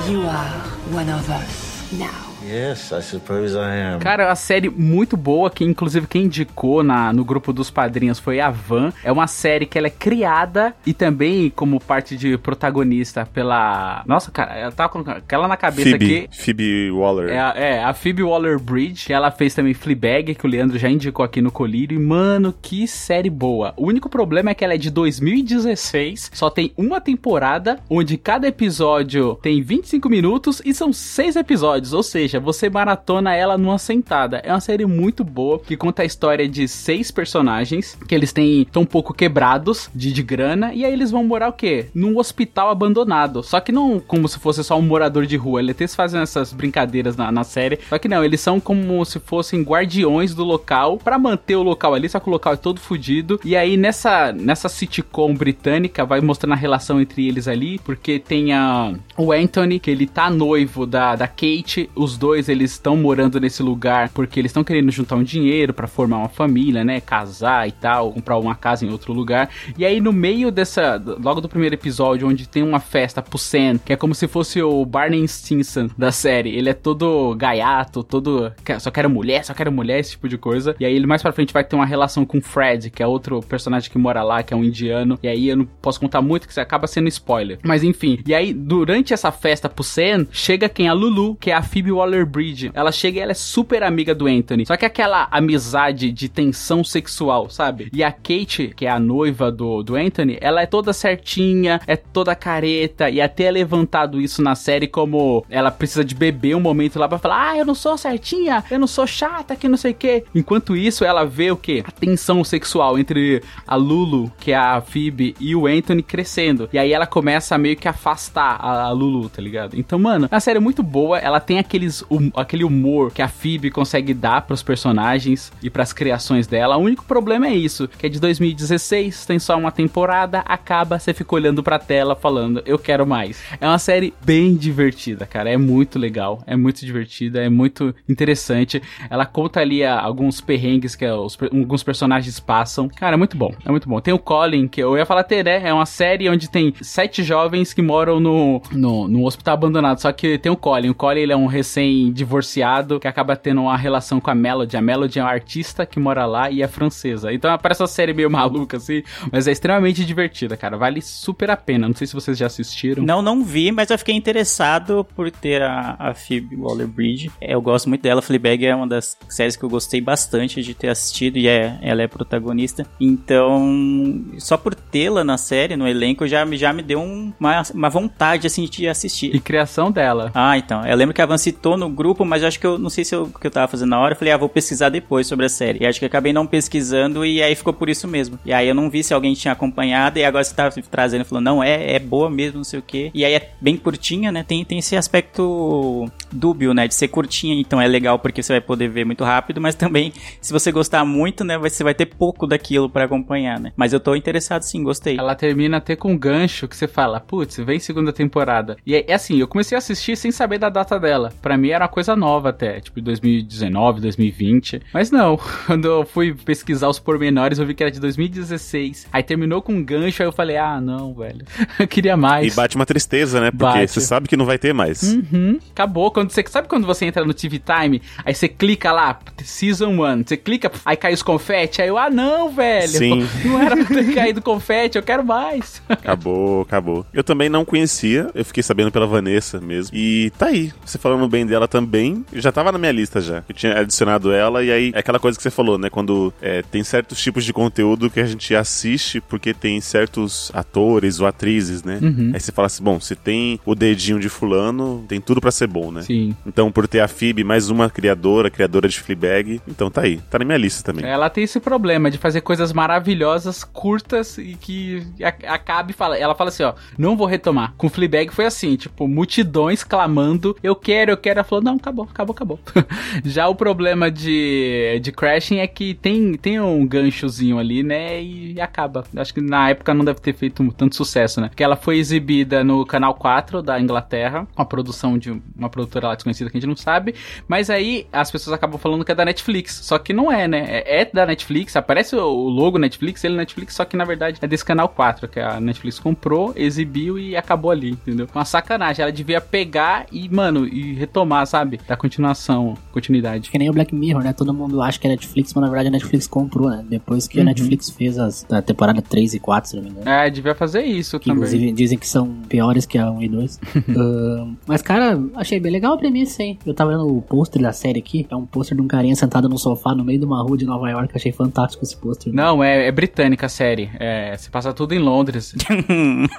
You 0.06 0.20
are 0.22 0.60
one 0.92 1.08
of 1.08 1.30
us 1.30 1.90
now. 1.92 2.31
Yes, 2.44 2.90
I 2.92 3.02
suppose 3.02 3.54
I 3.56 3.94
am. 3.94 3.98
Cara, 4.00 4.24
é 4.24 4.26
uma 4.26 4.34
série 4.36 4.68
muito 4.68 5.16
boa, 5.16 5.50
que 5.50 5.64
inclusive 5.64 6.06
quem 6.06 6.24
indicou 6.24 6.82
na, 6.82 7.12
no 7.12 7.24
grupo 7.24 7.52
dos 7.52 7.70
padrinhos 7.70 8.18
foi 8.18 8.40
a 8.40 8.50
Van. 8.50 8.92
É 9.04 9.10
uma 9.12 9.26
série 9.26 9.64
que 9.66 9.78
ela 9.78 9.86
é 9.86 9.90
criada 9.90 10.74
e 10.86 10.92
também 10.92 11.50
como 11.50 11.78
parte 11.80 12.16
de 12.16 12.36
protagonista 12.38 13.24
pela... 13.26 14.02
Nossa, 14.06 14.30
cara, 14.30 14.54
ela 14.54 14.72
tava 14.72 14.88
com 14.90 14.98
aquela 15.10 15.46
na 15.46 15.56
cabeça 15.56 15.90
Phoebe, 15.90 16.04
aqui. 16.26 16.28
Phoebe 16.36 16.90
Waller. 16.90 17.30
É, 17.30 17.38
a- 17.40 17.54
é, 17.56 17.84
a 17.84 17.94
Phoebe 17.94 18.22
Waller-Bridge, 18.22 19.06
que 19.06 19.12
ela 19.12 19.30
fez 19.30 19.54
também 19.54 19.74
Fleabag, 19.74 20.34
que 20.34 20.46
o 20.46 20.48
Leandro 20.48 20.78
já 20.78 20.88
indicou 20.88 21.24
aqui 21.24 21.40
no 21.40 21.50
Colírio. 21.50 21.96
E, 21.96 22.02
mano, 22.02 22.54
que 22.60 22.86
série 22.88 23.30
boa. 23.30 23.72
O 23.76 23.86
único 23.86 24.08
problema 24.08 24.50
é 24.50 24.54
que 24.54 24.64
ela 24.64 24.74
é 24.74 24.78
de 24.78 24.90
2016, 24.90 26.30
só 26.34 26.50
tem 26.50 26.72
uma 26.76 27.00
temporada, 27.00 27.78
onde 27.88 28.16
cada 28.16 28.46
episódio 28.48 29.38
tem 29.42 29.62
25 29.62 30.08
minutos 30.08 30.60
e 30.64 30.74
são 30.74 30.92
seis 30.92 31.36
episódios, 31.36 31.92
ou 31.92 32.02
seja, 32.02 32.31
você 32.40 32.68
maratona 32.68 33.34
ela 33.34 33.58
numa 33.58 33.78
sentada. 33.78 34.38
É 34.44 34.52
uma 34.52 34.60
série 34.60 34.86
muito 34.86 35.24
boa, 35.24 35.58
que 35.58 35.76
conta 35.76 36.02
a 36.02 36.04
história 36.04 36.48
de 36.48 36.66
seis 36.68 37.10
personagens, 37.10 37.98
que 38.06 38.14
eles 38.14 38.32
têm 38.32 38.64
tão 38.64 38.84
pouco 38.84 39.14
quebrados 39.14 39.90
de, 39.94 40.12
de 40.12 40.22
grana, 40.22 40.72
e 40.74 40.84
aí 40.84 40.92
eles 40.92 41.10
vão 41.10 41.24
morar 41.24 41.48
o 41.48 41.52
quê? 41.52 41.86
Num 41.94 42.18
hospital 42.18 42.70
abandonado. 42.70 43.42
Só 43.42 43.60
que 43.60 43.72
não 43.72 44.00
como 44.00 44.28
se 44.28 44.38
fosse 44.38 44.62
só 44.64 44.78
um 44.78 44.82
morador 44.82 45.26
de 45.26 45.36
rua. 45.36 45.60
Eles 45.60 45.94
fazem 45.94 46.20
essas 46.20 46.52
brincadeiras 46.52 47.16
na, 47.16 47.30
na 47.32 47.44
série. 47.44 47.78
Só 47.88 47.98
que 47.98 48.08
não, 48.08 48.24
eles 48.24 48.40
são 48.40 48.60
como 48.60 49.04
se 49.04 49.18
fossem 49.18 49.62
guardiões 49.62 50.34
do 50.34 50.44
local 50.44 50.98
pra 50.98 51.18
manter 51.18 51.56
o 51.56 51.62
local 51.62 51.94
ali, 51.94 52.08
só 52.08 52.20
que 52.20 52.28
o 52.28 52.32
local 52.32 52.54
é 52.54 52.56
todo 52.56 52.80
fudido. 52.80 53.40
E 53.44 53.56
aí 53.56 53.76
nessa, 53.76 54.32
nessa 54.32 54.68
sitcom 54.68 55.34
britânica 55.34 56.04
vai 56.04 56.20
mostrando 56.20 56.52
a 56.52 56.56
relação 56.56 57.00
entre 57.00 57.26
eles 57.26 57.48
ali, 57.48 57.78
porque 57.78 58.18
tem 58.18 58.52
a, 58.52 58.92
o 59.16 59.32
Anthony, 59.32 59.78
que 59.78 59.90
ele 59.90 60.06
tá 60.06 60.30
noivo 60.30 60.86
da, 60.86 61.16
da 61.16 61.28
Kate, 61.28 61.90
os 61.94 62.16
dois 62.22 62.48
eles 62.48 62.70
estão 62.72 62.96
morando 62.96 63.40
nesse 63.40 63.62
lugar 63.64 64.08
porque 64.10 64.38
eles 64.38 64.50
estão 64.50 64.62
querendo 64.62 64.92
juntar 64.92 65.16
um 65.16 65.22
dinheiro 65.24 65.74
pra 65.74 65.88
formar 65.88 66.18
uma 66.18 66.28
família, 66.28 66.84
né, 66.84 67.00
casar 67.00 67.66
e 67.68 67.72
tal, 67.72 68.12
comprar 68.12 68.38
uma 68.38 68.54
casa 68.54 68.86
em 68.86 68.90
outro 68.90 69.12
lugar. 69.12 69.48
E 69.76 69.84
aí 69.84 70.00
no 70.00 70.12
meio 70.12 70.50
dessa, 70.52 71.02
logo 71.20 71.40
do 71.40 71.48
primeiro 71.48 71.74
episódio, 71.74 72.28
onde 72.28 72.48
tem 72.48 72.62
uma 72.62 72.78
festa 72.78 73.20
pro 73.20 73.38
Sam, 73.38 73.78
que 73.84 73.92
é 73.92 73.96
como 73.96 74.14
se 74.14 74.28
fosse 74.28 74.62
o 74.62 74.84
Barney 74.84 75.26
Stinson 75.26 75.88
da 75.98 76.12
série, 76.12 76.50
ele 76.54 76.68
é 76.70 76.74
todo 76.74 77.34
gaiato, 77.36 78.04
todo 78.04 78.52
"Quer- 78.64 78.80
só 78.80 78.90
quero 78.90 79.10
mulher, 79.10 79.44
só 79.44 79.52
quero 79.54 79.72
mulher, 79.72 79.98
esse 79.98 80.12
tipo 80.12 80.28
de 80.28 80.38
coisa. 80.38 80.76
E 80.78 80.84
aí 80.84 80.94
ele 80.94 81.06
mais 81.06 81.22
pra 81.22 81.32
frente 81.32 81.52
vai 81.52 81.64
ter 81.64 81.74
uma 81.74 81.86
relação 81.86 82.24
com 82.24 82.38
o 82.38 82.42
Fred, 82.42 82.90
que 82.90 83.02
é 83.02 83.06
outro 83.06 83.40
personagem 83.42 83.90
que 83.90 83.98
mora 83.98 84.22
lá, 84.22 84.42
que 84.42 84.54
é 84.54 84.56
um 84.56 84.62
indiano. 84.64 85.18
E 85.22 85.26
aí 85.28 85.48
eu 85.48 85.56
não 85.56 85.64
posso 85.64 85.98
contar 85.98 86.22
muito, 86.22 86.46
que 86.46 86.54
você 86.54 86.60
acaba 86.60 86.86
sendo 86.86 87.08
spoiler. 87.08 87.58
Mas 87.64 87.82
enfim, 87.82 88.18
e 88.26 88.32
aí 88.34 88.52
durante 88.54 89.12
essa 89.12 89.32
festa 89.32 89.68
pro 89.68 89.82
Sam, 89.82 90.26
chega 90.30 90.68
quem? 90.68 90.88
A 90.88 90.92
Lulu, 90.92 91.34
que 91.36 91.50
é 91.50 91.54
a 91.54 91.62
Phoebe 91.62 91.90
Waller-Bridge. 92.12 92.70
Ela 92.74 92.92
chega 92.92 93.18
e 93.18 93.22
ela 93.22 93.32
é 93.32 93.34
super 93.34 93.82
amiga 93.82 94.14
do 94.14 94.26
Anthony. 94.26 94.66
Só 94.66 94.76
que 94.76 94.84
aquela 94.84 95.26
amizade 95.30 96.12
de 96.12 96.28
tensão 96.28 96.84
sexual, 96.84 97.48
sabe? 97.48 97.88
E 97.92 98.04
a 98.04 98.12
Kate, 98.12 98.72
que 98.76 98.86
é 98.86 98.90
a 98.90 99.00
noiva 99.00 99.50
do, 99.50 99.82
do 99.82 99.96
Anthony, 99.96 100.38
ela 100.40 100.62
é 100.62 100.66
toda 100.66 100.92
certinha, 100.92 101.80
é 101.86 101.96
toda 101.96 102.34
careta, 102.34 103.08
e 103.08 103.20
até 103.20 103.44
é 103.44 103.50
levantado 103.50 104.20
isso 104.20 104.42
na 104.42 104.54
série 104.54 104.86
como 104.86 105.44
ela 105.48 105.70
precisa 105.70 106.04
de 106.04 106.14
beber 106.14 106.54
um 106.54 106.60
momento 106.60 106.98
lá 106.98 107.08
pra 107.08 107.18
falar: 107.18 107.50
Ah, 107.50 107.58
eu 107.58 107.64
não 107.64 107.74
sou 107.74 107.96
certinha, 107.96 108.62
eu 108.70 108.78
não 108.78 108.86
sou 108.86 109.06
chata, 109.06 109.56
que 109.56 109.68
não 109.68 109.76
sei 109.76 109.92
o 109.92 109.94
que. 109.94 110.24
Enquanto 110.34 110.76
isso, 110.76 111.04
ela 111.04 111.24
vê 111.24 111.50
o 111.50 111.56
que? 111.56 111.82
A 111.86 111.90
tensão 111.90 112.44
sexual 112.44 112.98
entre 112.98 113.42
a 113.66 113.74
Lulu, 113.74 114.30
que 114.38 114.52
é 114.52 114.56
a 114.56 114.80
Phoebe, 114.80 115.34
e 115.40 115.56
o 115.56 115.66
Anthony 115.66 116.02
crescendo. 116.02 116.68
E 116.72 116.78
aí 116.78 116.92
ela 116.92 117.06
começa 117.06 117.54
a 117.54 117.58
meio 117.58 117.76
que 117.76 117.88
afastar 117.88 118.56
a, 118.60 118.84
a 118.84 118.90
Lulu, 118.90 119.28
tá 119.28 119.40
ligado? 119.40 119.78
Então, 119.78 119.98
mano, 119.98 120.28
a 120.30 120.40
série 120.40 120.58
é 120.58 120.60
muito 120.60 120.82
boa, 120.82 121.18
ela 121.18 121.40
tem 121.40 121.58
aqueles 121.58 122.01
aquele 122.34 122.64
humor 122.64 123.12
que 123.12 123.22
a 123.22 123.28
Phoebe 123.28 123.70
consegue 123.70 124.14
dar 124.14 124.42
pros 124.42 124.62
personagens 124.62 125.52
e 125.62 125.70
pras 125.70 125.92
criações 125.92 126.46
dela. 126.46 126.76
O 126.76 126.80
único 126.80 127.04
problema 127.04 127.46
é 127.46 127.54
isso, 127.54 127.88
que 127.88 128.06
é 128.06 128.08
de 128.08 128.20
2016, 128.20 129.26
tem 129.26 129.38
só 129.38 129.56
uma 129.56 129.72
temporada, 129.72 130.40
acaba, 130.40 130.98
você 130.98 131.12
fica 131.12 131.34
olhando 131.34 131.62
pra 131.62 131.78
tela 131.78 132.14
falando, 132.14 132.62
eu 132.66 132.78
quero 132.78 133.06
mais. 133.06 133.42
É 133.60 133.66
uma 133.66 133.78
série 133.78 134.12
bem 134.24 134.54
divertida, 134.54 135.26
cara, 135.26 135.50
é 135.50 135.56
muito 135.56 135.98
legal, 135.98 136.42
é 136.46 136.56
muito 136.56 136.84
divertida, 136.84 137.42
é 137.42 137.48
muito 137.48 137.94
interessante. 138.08 138.82
Ela 139.08 139.26
conta 139.26 139.60
ali 139.60 139.84
a, 139.84 140.00
alguns 140.00 140.40
perrengues 140.40 140.94
que 140.94 141.06
os, 141.06 141.38
alguns 141.40 141.82
personagens 141.82 142.38
passam. 142.40 142.88
Cara, 142.88 143.14
é 143.14 143.16
muito 143.16 143.36
bom, 143.36 143.52
é 143.64 143.70
muito 143.70 143.88
bom. 143.88 144.00
Tem 144.00 144.12
o 144.12 144.18
Colin, 144.18 144.68
que 144.68 144.82
eu 144.82 144.96
ia 144.96 145.06
falar 145.06 145.24
ter, 145.24 145.44
né? 145.44 145.60
É 145.64 145.72
uma 145.72 145.86
série 145.86 146.28
onde 146.28 146.50
tem 146.50 146.74
sete 146.80 147.22
jovens 147.22 147.72
que 147.72 147.82
moram 147.82 148.20
no, 148.20 148.62
no, 148.72 149.08
no 149.08 149.24
hospital 149.24 149.54
abandonado, 149.54 149.98
só 149.98 150.12
que 150.12 150.38
tem 150.38 150.50
o 150.50 150.56
Colin. 150.56 150.90
O 150.90 150.94
Colin, 150.94 151.20
ele 151.20 151.32
é 151.32 151.36
um 151.36 151.46
recém-divorciado 151.92 152.98
que 152.98 153.06
acaba 153.06 153.36
tendo 153.36 153.62
uma 153.62 153.76
relação 153.76 154.20
com 154.20 154.30
a 154.30 154.34
Melody. 154.34 154.76
A 154.76 154.82
Melody 154.82 155.18
é 155.18 155.22
uma 155.22 155.30
artista 155.30 155.84
que 155.84 156.00
mora 156.00 156.24
lá 156.24 156.50
e 156.50 156.62
é 156.62 156.68
francesa. 156.68 157.32
Então 157.32 157.56
parece 157.58 157.82
uma 157.82 157.88
série 157.88 158.14
meio 158.14 158.30
maluca, 158.30 158.78
assim, 158.78 159.02
mas 159.30 159.46
é 159.46 159.52
extremamente 159.52 160.04
divertida, 160.04 160.56
cara. 160.56 160.76
Vale 160.76 161.02
super 161.02 161.50
a 161.50 161.56
pena. 161.56 161.88
Não 161.88 161.94
sei 161.94 162.06
se 162.06 162.14
vocês 162.14 162.38
já 162.38 162.46
assistiram. 162.46 163.02
Não, 163.02 163.20
não 163.20 163.44
vi, 163.44 163.70
mas 163.70 163.90
eu 163.90 163.98
fiquei 163.98 164.14
interessado 164.14 165.06
por 165.14 165.30
ter 165.30 165.62
a, 165.62 165.96
a 165.98 166.14
Phoebe 166.14 166.56
Waller-Bridge. 166.56 167.30
Eu 167.40 167.60
gosto 167.60 167.88
muito 167.88 168.02
dela. 168.02 168.22
Fleabag 168.22 168.64
é 168.64 168.74
uma 168.74 168.86
das 168.86 169.16
séries 169.28 169.56
que 169.56 169.64
eu 169.64 169.68
gostei 169.68 170.00
bastante 170.00 170.62
de 170.62 170.74
ter 170.74 170.88
assistido 170.88 171.36
e 171.36 171.48
é, 171.48 171.78
ela 171.82 172.02
é 172.02 172.08
protagonista. 172.08 172.86
Então, 173.00 174.24
só 174.38 174.56
por 174.56 174.74
tê-la 174.74 175.24
na 175.24 175.36
série, 175.36 175.76
no 175.76 175.86
elenco, 175.86 176.26
já, 176.26 176.44
já 176.52 176.72
me 176.72 176.82
deu 176.82 177.00
um, 177.00 177.32
uma, 177.38 177.62
uma 177.74 177.90
vontade, 177.90 178.46
assim, 178.46 178.64
de 178.64 178.88
assistir. 178.88 179.34
E 179.34 179.40
criação 179.40 179.90
dela. 179.90 180.30
Ah, 180.34 180.56
então. 180.56 180.86
Eu 180.86 180.96
lembro 180.96 181.14
que 181.14 181.22
a 181.22 181.26
Van 181.26 181.38
citou 181.38 181.76
no 181.82 181.88
grupo, 181.88 182.24
mas 182.24 182.44
acho 182.44 182.58
que 182.58 182.66
eu 182.66 182.78
não 182.78 182.88
sei 182.88 183.04
se 183.04 183.14
eu, 183.14 183.26
que 183.26 183.46
eu 183.46 183.50
tava 183.50 183.68
fazendo 183.68 183.90
na 183.90 184.00
hora. 184.00 184.14
Eu 184.14 184.18
falei, 184.18 184.32
ah, 184.32 184.36
vou 184.36 184.48
pesquisar 184.48 184.88
depois 184.88 185.26
sobre 185.26 185.46
a 185.46 185.48
série. 185.48 185.82
E 185.82 185.86
acho 185.86 185.98
que 185.98 186.06
acabei 186.06 186.32
não 186.32 186.46
pesquisando 186.46 187.24
e 187.24 187.42
aí 187.42 187.54
ficou 187.54 187.72
por 187.72 187.88
isso 187.88 188.06
mesmo. 188.06 188.38
E 188.44 188.52
aí 188.52 188.68
eu 188.68 188.74
não 188.74 188.88
vi 188.88 189.02
se 189.02 189.12
alguém 189.12 189.34
tinha 189.34 189.52
acompanhado 189.52 190.18
e 190.18 190.24
agora 190.24 190.44
você 190.44 190.54
tava 190.54 190.74
trazendo, 190.90 191.24
falou, 191.24 191.42
não, 191.42 191.62
é, 191.62 191.94
é 191.94 191.98
boa 191.98 192.30
mesmo, 192.30 192.58
não 192.58 192.64
sei 192.64 192.78
o 192.78 192.82
quê. 192.82 193.10
E 193.12 193.24
aí 193.24 193.34
é 193.34 193.50
bem 193.60 193.76
curtinha, 193.76 194.30
né? 194.30 194.44
Tem, 194.46 194.64
tem 194.64 194.78
esse 194.78 194.96
aspecto 194.96 196.08
dúbio, 196.30 196.72
né? 196.72 196.86
De 196.86 196.94
ser 196.94 197.08
curtinha, 197.08 197.54
então 197.60 197.80
é 197.80 197.86
legal 197.86 198.18
porque 198.18 198.42
você 198.42 198.54
vai 198.54 198.60
poder 198.60 198.88
ver 198.88 199.04
muito 199.04 199.24
rápido, 199.24 199.60
mas 199.60 199.74
também, 199.74 200.12
se 200.40 200.52
você 200.52 200.70
gostar 200.70 201.04
muito, 201.04 201.44
né? 201.44 201.58
Você 201.58 201.82
vai 201.82 201.94
ter 201.94 202.06
pouco 202.06 202.46
daquilo 202.46 202.88
para 202.88 203.04
acompanhar, 203.04 203.58
né? 203.58 203.72
Mas 203.76 203.92
eu 203.92 204.00
tô 204.00 204.14
interessado 204.14 204.62
sim, 204.62 204.82
gostei. 204.82 205.18
Ela 205.18 205.34
termina 205.34 205.78
até 205.78 205.96
com 205.96 206.12
um 206.12 206.18
gancho 206.18 206.68
que 206.68 206.76
você 206.76 206.86
fala, 206.86 207.20
putz, 207.20 207.56
vem 207.58 207.78
segunda 207.78 208.12
temporada. 208.12 208.76
E 208.86 208.94
é, 208.94 209.12
assim, 209.12 209.38
eu 209.38 209.48
comecei 209.48 209.76
a 209.76 209.78
assistir 209.78 210.16
sem 210.16 210.30
saber 210.30 210.58
da 210.58 210.68
data 210.68 210.98
dela. 210.98 211.32
Para 211.42 211.56
mim 211.56 211.70
era 211.72 211.84
uma 211.84 211.88
coisa 211.88 212.14
nova 212.14 212.50
até, 212.50 212.80
tipo 212.80 213.00
2019, 213.00 214.00
2020. 214.00 214.82
Mas 214.92 215.10
não, 215.10 215.38
quando 215.66 215.86
eu 215.86 216.04
fui 216.04 216.34
pesquisar 216.34 216.88
os 216.88 216.98
pormenores, 216.98 217.58
eu 217.58 217.66
vi 217.66 217.74
que 217.74 217.82
era 217.82 217.90
de 217.90 218.00
2016. 218.00 219.08
Aí 219.12 219.22
terminou 219.22 219.62
com 219.62 219.72
um 219.72 219.84
gancho, 219.84 220.22
aí 220.22 220.28
eu 220.28 220.32
falei, 220.32 220.56
ah, 220.56 220.80
não, 220.80 221.14
velho. 221.14 221.44
eu 221.78 221.88
queria 221.88 222.16
mais. 222.16 222.52
E 222.52 222.56
bate 222.56 222.76
uma 222.76 222.86
tristeza, 222.86 223.40
né? 223.40 223.50
Porque 223.50 223.64
bate. 223.64 223.92
você 223.92 224.00
sabe 224.00 224.28
que 224.28 224.36
não 224.36 224.44
vai 224.44 224.58
ter 224.58 224.72
mais. 224.72 225.02
Uhum, 225.02 225.58
acabou. 225.70 226.10
Quando 226.10 226.30
você, 226.30 226.44
sabe 226.48 226.68
quando 226.68 226.86
você 226.86 227.04
entra 227.04 227.24
no 227.24 227.34
TV 227.34 227.58
Time, 227.58 228.02
aí 228.24 228.34
você 228.34 228.48
clica 228.48 228.92
lá, 228.92 229.18
Season 229.42 229.90
1, 229.90 230.24
você 230.26 230.36
clica, 230.36 230.70
aí 230.84 230.96
cai 230.96 231.12
os 231.12 231.22
confete, 231.22 231.82
aí 231.82 231.88
eu, 231.88 231.98
ah, 231.98 232.10
não, 232.10 232.50
velho. 232.50 232.88
Sim. 232.88 233.28
Não 233.44 233.60
era 233.60 233.76
pra 233.76 233.84
ter 233.84 234.14
caído 234.14 234.42
confete, 234.42 234.96
eu 234.96 235.02
quero 235.02 235.24
mais. 235.24 235.82
Acabou, 235.88 236.62
acabou. 236.62 237.06
Eu 237.12 237.24
também 237.24 237.48
não 237.48 237.64
conhecia, 237.64 238.30
eu 238.34 238.44
fiquei 238.44 238.62
sabendo 238.62 238.90
pela 238.90 239.06
Vanessa 239.06 239.60
mesmo. 239.60 239.96
E 239.96 240.30
tá 240.38 240.46
aí, 240.46 240.72
você 240.84 240.98
falando 240.98 241.28
bem 241.28 241.46
dela 241.46 241.61
também, 241.68 242.24
já 242.32 242.52
tava 242.52 242.72
na 242.72 242.78
minha 242.78 242.92
lista 242.92 243.20
já. 243.20 243.42
Eu 243.48 243.54
tinha 243.54 243.78
adicionado 243.78 244.32
ela, 244.32 244.62
e 244.62 244.70
aí 244.70 244.92
é 244.94 244.98
aquela 244.98 245.18
coisa 245.18 245.36
que 245.36 245.42
você 245.42 245.50
falou, 245.50 245.78
né? 245.78 245.90
Quando 245.90 246.32
é, 246.40 246.62
tem 246.62 246.82
certos 246.84 247.20
tipos 247.20 247.44
de 247.44 247.52
conteúdo 247.52 248.10
que 248.10 248.20
a 248.20 248.26
gente 248.26 248.54
assiste 248.54 249.20
porque 249.20 249.54
tem 249.54 249.80
certos 249.80 250.50
atores 250.54 251.20
ou 251.20 251.26
atrizes, 251.26 251.82
né? 251.82 251.98
Uhum. 252.02 252.30
Aí 252.34 252.40
você 252.40 252.52
fala 252.52 252.66
assim, 252.66 252.82
bom, 252.82 253.00
se 253.00 253.14
tem 253.14 253.60
o 253.64 253.74
dedinho 253.74 254.18
de 254.18 254.28
fulano, 254.28 255.04
tem 255.08 255.20
tudo 255.20 255.40
para 255.40 255.50
ser 255.50 255.66
bom, 255.66 255.90
né? 255.90 256.02
Sim. 256.02 256.34
Então, 256.46 256.70
por 256.70 256.86
ter 256.88 257.00
a 257.00 257.08
Phoebe, 257.08 257.44
mais 257.44 257.70
uma 257.70 257.90
criadora, 257.90 258.50
criadora 258.50 258.88
de 258.88 259.00
Fleabag, 259.00 259.60
então 259.66 259.90
tá 259.90 260.02
aí, 260.02 260.18
tá 260.30 260.38
na 260.38 260.44
minha 260.44 260.58
lista 260.58 260.82
também. 260.82 261.08
Ela 261.08 261.28
tem 261.28 261.44
esse 261.44 261.60
problema 261.60 262.10
de 262.10 262.18
fazer 262.18 262.40
coisas 262.40 262.72
maravilhosas, 262.72 263.64
curtas 263.64 264.38
e 264.38 264.56
que 264.60 265.06
acabe 265.46 265.92
fala, 265.92 266.16
ela 266.16 266.34
fala 266.34 266.48
assim, 266.48 266.62
ó, 266.62 266.74
não 266.96 267.16
vou 267.16 267.26
retomar. 267.26 267.74
Com 267.76 267.88
Fleabag 267.88 268.32
foi 268.32 268.46
assim, 268.46 268.76
tipo, 268.76 269.06
multidões 269.08 269.84
clamando, 269.84 270.56
eu 270.62 270.74
quero, 270.74 271.12
eu 271.12 271.16
quero. 271.16 271.41
Ela 271.42 271.44
falou, 271.44 271.64
não, 271.64 271.74
acabou, 271.74 272.08
acabou, 272.08 272.34
acabou. 272.34 272.60
Já 273.24 273.48
o 273.48 273.54
problema 273.54 274.10
de, 274.10 275.00
de 275.02 275.10
Crashing 275.10 275.58
é 275.58 275.66
que 275.66 275.94
tem, 275.94 276.34
tem 276.34 276.60
um 276.60 276.86
ganchozinho 276.86 277.58
ali, 277.58 277.82
né, 277.82 278.22
e 278.22 278.60
acaba. 278.60 279.04
Acho 279.16 279.34
que 279.34 279.40
na 279.40 279.70
época 279.70 279.92
não 279.92 280.04
deve 280.04 280.20
ter 280.20 280.32
feito 280.32 280.72
tanto 280.72 280.94
sucesso, 280.94 281.40
né? 281.40 281.48
Porque 281.48 281.64
ela 281.64 281.76
foi 281.76 281.98
exibida 281.98 282.62
no 282.62 282.86
Canal 282.86 283.14
4 283.14 283.60
da 283.60 283.80
Inglaterra, 283.80 284.46
uma 284.56 284.64
produção 284.64 285.18
de 285.18 285.30
uma 285.56 285.68
produtora 285.68 286.08
lá 286.08 286.14
desconhecida 286.14 286.48
que 286.48 286.56
a 286.56 286.60
gente 286.60 286.68
não 286.68 286.76
sabe, 286.76 287.14
mas 287.48 287.68
aí 287.68 288.06
as 288.12 288.30
pessoas 288.30 288.54
acabam 288.54 288.78
falando 288.78 289.04
que 289.04 289.10
é 289.10 289.14
da 289.14 289.24
Netflix, 289.24 289.80
só 289.82 289.98
que 289.98 290.12
não 290.12 290.30
é, 290.30 290.46
né? 290.46 290.64
É, 290.68 291.02
é 291.02 291.04
da 291.04 291.26
Netflix, 291.26 291.74
aparece 291.74 292.14
o 292.14 292.48
logo 292.48 292.78
Netflix, 292.78 293.24
ele 293.24 293.34
é 293.34 293.38
Netflix, 293.38 293.74
só 293.74 293.84
que 293.84 293.96
na 293.96 294.04
verdade 294.04 294.38
é 294.40 294.46
desse 294.46 294.64
Canal 294.64 294.88
4, 294.88 295.28
que 295.28 295.40
a 295.40 295.60
Netflix 295.60 295.98
comprou, 295.98 296.52
exibiu 296.54 297.18
e 297.18 297.36
acabou 297.36 297.70
ali, 297.70 297.90
entendeu? 297.90 298.28
Uma 298.32 298.44
sacanagem, 298.44 299.02
ela 299.02 299.12
devia 299.12 299.40
pegar 299.40 300.06
e, 300.12 300.28
mano, 300.28 300.66
e 300.66 300.92
retomar, 300.94 301.31
sabe? 301.46 301.80
Da 301.86 301.96
continuação, 301.96 302.74
continuidade. 302.90 303.50
Que 303.50 303.58
nem 303.58 303.70
o 303.70 303.72
Black 303.72 303.94
Mirror, 303.94 304.22
né? 304.22 304.32
Todo 304.32 304.52
mundo 304.52 304.80
acha 304.80 304.98
que 304.98 305.06
é 305.06 305.10
Netflix, 305.10 305.52
mas 305.54 305.62
na 305.62 305.68
verdade 305.68 305.88
a 305.88 305.90
Netflix 305.90 306.26
comprou, 306.26 306.70
né? 306.70 306.84
Depois 306.88 307.26
que 307.26 307.38
uhum. 307.38 307.42
a 307.42 307.46
Netflix 307.46 307.90
fez 307.90 308.18
as, 308.18 308.46
a 308.50 308.62
temporada 308.62 309.00
3 309.02 309.34
e 309.34 309.38
4, 309.38 309.70
se 309.70 309.76
não 309.76 309.82
me 309.82 309.90
engano. 309.90 310.08
É, 310.08 310.30
devia 310.30 310.54
fazer 310.54 310.82
isso 310.82 311.18
que, 311.18 311.26
também. 311.26 311.44
Inclusive 311.44 311.72
dizem 311.72 311.98
que 311.98 312.06
são 312.06 312.28
piores 312.48 312.86
que 312.86 312.98
a 312.98 313.10
1 313.10 313.22
e 313.22 313.28
2. 313.28 313.56
uh, 313.56 314.56
mas, 314.66 314.82
cara, 314.82 315.20
achei 315.36 315.58
bem 315.58 315.72
legal 315.72 315.94
a 315.94 315.98
premissa, 315.98 316.42
hein? 316.42 316.58
Eu 316.64 316.74
tava 316.74 316.92
vendo 316.92 317.06
o 317.06 317.22
pôster 317.22 317.60
da 317.60 317.72
série 317.72 317.98
aqui, 317.98 318.26
é 318.30 318.36
um 318.36 318.46
pôster 318.46 318.76
de 318.76 318.82
um 318.82 318.86
carinha 318.86 319.16
sentado 319.16 319.48
no 319.48 319.58
sofá 319.58 319.94
no 319.94 320.04
meio 320.04 320.18
de 320.18 320.24
uma 320.24 320.42
rua 320.42 320.56
de 320.56 320.64
Nova 320.64 320.88
York. 320.90 321.12
Achei 321.14 321.32
fantástico 321.32 321.84
esse 321.84 321.96
pôster. 321.96 322.32
Não, 322.32 322.62
é, 322.62 322.86
é, 322.86 322.92
britânica 322.92 323.46
a 323.46 323.48
série. 323.48 323.90
É, 323.98 324.36
se 324.36 324.50
passa 324.50 324.72
tudo 324.72 324.94
em 324.94 324.98
Londres. 324.98 325.54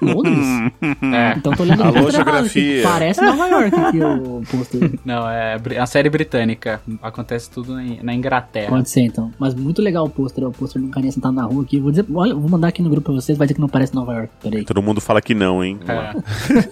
Londres? 0.02 0.34
É. 1.14 1.34
Então 1.38 1.54
tô 1.54 1.64
olhando 1.64 1.84
Alô, 1.84 2.10
geografia. 2.10 2.80
Errado, 2.80 2.94
parece 2.94 3.22
Nova 3.22 3.48
York 3.48 3.76
aqui 3.76 4.00
o 4.02 4.42
pôster. 4.50 4.83
Não, 5.06 5.30
é 5.30 5.58
a 5.78 5.86
série 5.86 6.10
britânica. 6.10 6.82
Acontece 7.02 7.50
tudo 7.50 7.76
na, 8.02 8.13
Inglaterra. 8.13 8.69
Pode 8.69 8.89
ser, 8.89 9.02
então. 9.02 9.32
Mas 9.39 9.54
muito 9.54 9.82
legal 9.82 10.06
o 10.06 10.10
pôster. 10.10 10.43
É 10.43 10.48
o 10.48 10.52
pôster 10.52 10.82
de 10.82 10.88
um 10.88 10.91
carinha 10.91 11.12
sentado 11.12 11.34
na 11.34 11.43
rua 11.43 11.63
aqui. 11.63 11.80
Vou 11.80 11.91
dizer, 11.91 12.06
olha, 12.13 12.34
vou 12.34 12.50
mandar 12.50 12.69
aqui 12.69 12.82
no 12.82 12.89
grupo 12.89 13.06
pra 13.06 13.13
vocês, 13.13 13.38
vai 13.38 13.48
dizer 13.48 13.56
que 13.56 13.62
não 13.62 13.69
parece 13.69 13.93
Nova 13.93 14.13
York. 14.13 14.30
Peraí. 14.41 14.65
Todo 14.65 14.82
mundo 14.82 15.02
fala 15.02 15.22
que 15.22 15.34
não, 15.34 15.63
hein? 15.63 15.80
É. 15.88 16.13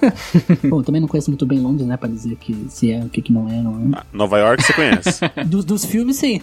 Bom, 0.67 0.81
também 0.81 1.01
não 1.01 1.07
conheço 1.07 1.29
muito 1.29 1.45
bem 1.45 1.59
Londres, 1.59 1.87
né? 1.87 1.97
Pra 1.97 2.09
dizer 2.09 2.35
que 2.35 2.53
se 2.69 2.91
é, 2.91 2.99
o 2.99 3.09
que, 3.09 3.21
que 3.21 3.33
não 3.33 3.49
é, 3.49 3.61
não 3.61 3.71
é. 3.73 3.99
Ah, 3.99 4.05
Nova 4.13 4.37
York 4.37 4.63
você 4.63 4.73
conhece. 4.73 5.21
dos, 5.45 5.65
dos 5.65 5.85
filmes, 5.85 6.17
sim. 6.17 6.41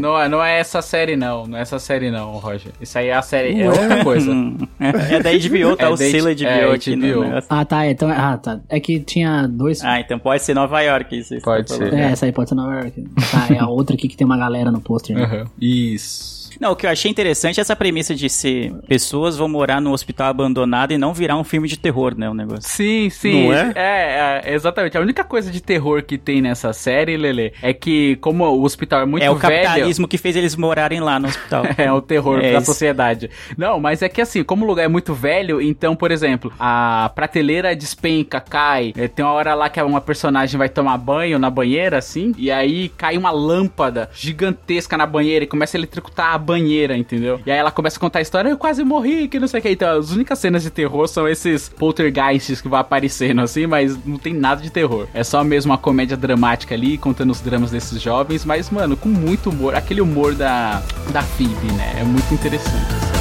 não, 0.00 0.18
é, 0.20 0.28
não 0.28 0.42
é 0.42 0.58
essa 0.60 0.82
série, 0.82 1.16
não. 1.16 1.46
Não 1.46 1.58
é 1.58 1.62
essa 1.62 1.78
série, 1.78 2.10
não, 2.10 2.32
Roger. 2.32 2.72
Isso 2.80 2.98
aí 2.98 3.08
é 3.08 3.14
a 3.14 3.22
série. 3.22 3.60
É 3.60 3.68
outra 3.68 4.04
coisa. 4.04 4.32
é 4.80 5.20
da 5.20 5.30
HBO, 5.30 5.76
tá? 5.76 5.84
É 5.84 5.88
o 5.88 5.96
selo 5.96 6.34
HBO 6.34 6.44
é, 6.44 6.74
aqui. 6.74 6.96
HBO. 6.96 7.20
Né? 7.20 7.40
Ah, 7.48 7.64
tá. 7.64 7.86
Então, 7.88 8.10
ah, 8.10 8.36
tá. 8.36 8.60
É 8.68 8.80
que 8.80 9.00
tinha 9.00 9.46
dois. 9.46 9.82
Ah, 9.82 10.00
então 10.00 10.18
pode 10.18 10.42
ser 10.42 10.54
Nova 10.54 10.80
York. 10.80 10.87
Isso, 11.16 11.34
isso 11.34 11.44
pode 11.44 11.70
ser. 11.70 11.92
É, 11.92 12.12
essa 12.12 12.26
aí 12.26 12.32
pode 12.32 12.48
ser 12.48 12.54
Nova 12.54 12.74
York. 12.74 13.04
Tá, 13.30 13.54
é 13.54 13.58
a 13.58 13.68
outra 13.68 13.94
aqui 13.96 14.08
que 14.08 14.16
tem 14.16 14.24
uma 14.24 14.38
galera 14.38 14.70
no 14.70 14.80
pôster. 14.80 15.16
Né? 15.16 15.24
Uhum. 15.24 15.44
Isso. 15.60 16.37
Não, 16.60 16.72
o 16.72 16.76
que 16.76 16.86
eu 16.86 16.90
achei 16.90 17.10
interessante 17.10 17.58
é 17.58 17.60
essa 17.60 17.76
premissa 17.76 18.14
de 18.14 18.28
ser 18.28 18.72
pessoas 18.88 19.36
vão 19.36 19.48
morar 19.48 19.80
no 19.80 19.92
hospital 19.92 20.28
abandonado 20.28 20.92
e 20.92 20.98
não 20.98 21.12
virar 21.14 21.36
um 21.36 21.44
filme 21.44 21.68
de 21.68 21.78
terror, 21.78 22.14
né? 22.16 22.28
O 22.28 22.34
negócio. 22.34 22.62
Sim, 22.68 23.08
sim. 23.10 23.48
Não 23.48 23.54
é? 23.54 23.72
É, 23.74 24.42
é 24.44 24.54
exatamente. 24.54 24.96
A 24.96 25.00
única 25.00 25.24
coisa 25.24 25.50
de 25.50 25.60
terror 25.60 26.02
que 26.02 26.18
tem 26.18 26.40
nessa 26.42 26.72
série, 26.72 27.16
Lele, 27.16 27.52
é 27.62 27.72
que 27.72 28.16
como 28.16 28.44
o 28.44 28.62
hospital 28.64 29.02
é 29.02 29.06
muito 29.06 29.22
velho... 29.22 29.32
É 29.32 29.36
o 29.36 29.38
velho, 29.38 29.62
capitalismo 29.64 30.08
que 30.08 30.18
fez 30.18 30.36
eles 30.36 30.56
morarem 30.56 31.00
lá 31.00 31.18
no 31.18 31.28
hospital. 31.28 31.64
é 31.78 31.92
o 31.92 32.00
terror 32.00 32.38
É 32.38 32.52
da 32.52 32.58
isso. 32.58 32.66
sociedade. 32.66 33.30
Não, 33.56 33.78
mas 33.80 34.02
é 34.02 34.08
que 34.08 34.20
assim, 34.20 34.42
como 34.42 34.64
o 34.64 34.68
lugar 34.68 34.84
é 34.84 34.88
muito 34.88 35.14
velho, 35.14 35.60
então, 35.60 35.94
por 35.94 36.10
exemplo, 36.10 36.52
a 36.58 37.10
prateleira 37.14 37.74
despenca, 37.76 38.40
cai. 38.40 38.92
É, 38.96 39.06
Tem 39.08 39.24
uma 39.24 39.32
hora 39.32 39.54
lá 39.54 39.68
que 39.68 39.80
uma 39.80 40.00
personagem 40.00 40.58
vai 40.58 40.68
tomar 40.68 40.98
banho 40.98 41.38
na 41.38 41.50
banheira, 41.50 41.98
assim, 41.98 42.34
e 42.36 42.50
aí 42.50 42.88
cai 42.90 43.16
uma 43.16 43.30
lâmpada 43.30 44.10
gigantesca 44.14 44.96
na 44.96 45.06
banheira 45.06 45.44
e 45.44 45.48
começa 45.48 45.76
a 45.76 45.78
eletrocutar 45.78 46.34
a 46.34 46.38
banheira, 46.48 46.96
entendeu? 46.96 47.38
E 47.44 47.50
aí 47.50 47.58
ela 47.58 47.70
começa 47.70 47.98
a 47.98 48.00
contar 48.00 48.20
a 48.20 48.22
história, 48.22 48.48
eu 48.48 48.56
quase 48.56 48.82
morri, 48.82 49.28
que 49.28 49.38
não 49.38 49.46
sei 49.46 49.60
o 49.60 49.62
que. 49.62 49.68
Então, 49.68 49.98
as 49.98 50.10
únicas 50.10 50.38
cenas 50.38 50.62
de 50.62 50.70
terror 50.70 51.06
são 51.06 51.28
esses 51.28 51.68
poltergeists 51.68 52.62
que 52.62 52.68
vão 52.68 52.78
aparecendo, 52.78 53.42
assim, 53.42 53.66
mas 53.66 54.02
não 54.06 54.18
tem 54.18 54.32
nada 54.32 54.62
de 54.62 54.70
terror. 54.70 55.06
É 55.12 55.22
só 55.22 55.44
mesmo 55.44 55.70
uma 55.70 55.78
comédia 55.78 56.16
dramática 56.16 56.74
ali, 56.74 56.96
contando 56.96 57.30
os 57.30 57.40
dramas 57.42 57.70
desses 57.70 58.00
jovens, 58.00 58.46
mas, 58.46 58.70
mano, 58.70 58.96
com 58.96 59.10
muito 59.10 59.50
humor. 59.50 59.74
Aquele 59.74 60.00
humor 60.00 60.34
da, 60.34 60.82
da 61.12 61.22
Phoebe, 61.22 61.72
né? 61.72 61.96
É 62.00 62.04
muito 62.04 62.32
interessante, 62.32 62.86
assim. 62.94 63.17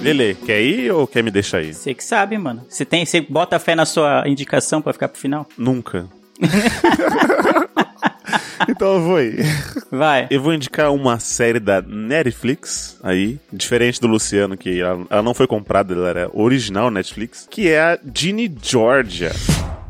Lele, 0.00 0.34
quer 0.34 0.62
ir 0.62 0.90
ou 0.90 1.06
quer 1.06 1.22
me 1.22 1.30
deixar 1.30 1.58
aí? 1.58 1.74
Você 1.74 1.92
que 1.92 2.02
sabe, 2.02 2.38
mano. 2.38 2.64
Você 2.68 2.86
tem, 2.86 3.04
você 3.04 3.20
bota 3.20 3.58
fé 3.58 3.74
na 3.74 3.84
sua 3.84 4.26
indicação 4.26 4.80
pra 4.80 4.94
ficar 4.94 5.08
pro 5.08 5.20
final? 5.20 5.46
Nunca. 5.58 6.08
então 8.66 8.94
eu 8.94 9.02
vou 9.02 9.20
ir. 9.20 9.44
Vai. 9.90 10.26
Eu 10.30 10.40
vou 10.40 10.54
indicar 10.54 10.90
uma 10.90 11.20
série 11.20 11.60
da 11.60 11.82
Netflix 11.82 12.98
aí, 13.02 13.38
diferente 13.52 14.00
do 14.00 14.06
Luciano, 14.06 14.56
que 14.56 14.80
ela, 14.80 15.06
ela 15.10 15.22
não 15.22 15.34
foi 15.34 15.46
comprada, 15.46 15.92
ela 15.92 16.08
era 16.08 16.30
original 16.32 16.90
Netflix, 16.90 17.46
que 17.50 17.68
é 17.68 17.80
a 17.80 17.98
Ginny 18.14 18.50
Georgia. 18.62 19.32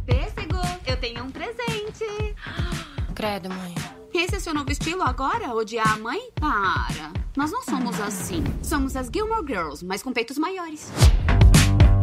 Pêssego, 0.05 0.61
eu 0.89 0.97
tenho 0.97 1.23
um 1.23 1.31
presente. 1.31 2.05
Credo, 3.15 3.49
mãe. 3.49 3.75
Esse 4.13 4.37
é 4.37 4.41
seu 4.41 4.53
novo 4.53 4.73
estilo 4.73 5.03
agora? 5.03 5.55
Odiar 5.55 5.95
a 5.95 5.97
mãe? 5.97 6.21
Para. 6.35 7.20
Nós 7.37 7.53
não 7.53 7.63
somos 7.63 8.01
assim. 8.01 8.43
Somos 8.63 8.97
as 8.97 9.09
Gilmore 9.13 9.47
Girls, 9.47 9.85
mas 9.85 10.03
com 10.03 10.13
peitos 10.13 10.37
maiores. 10.37 10.91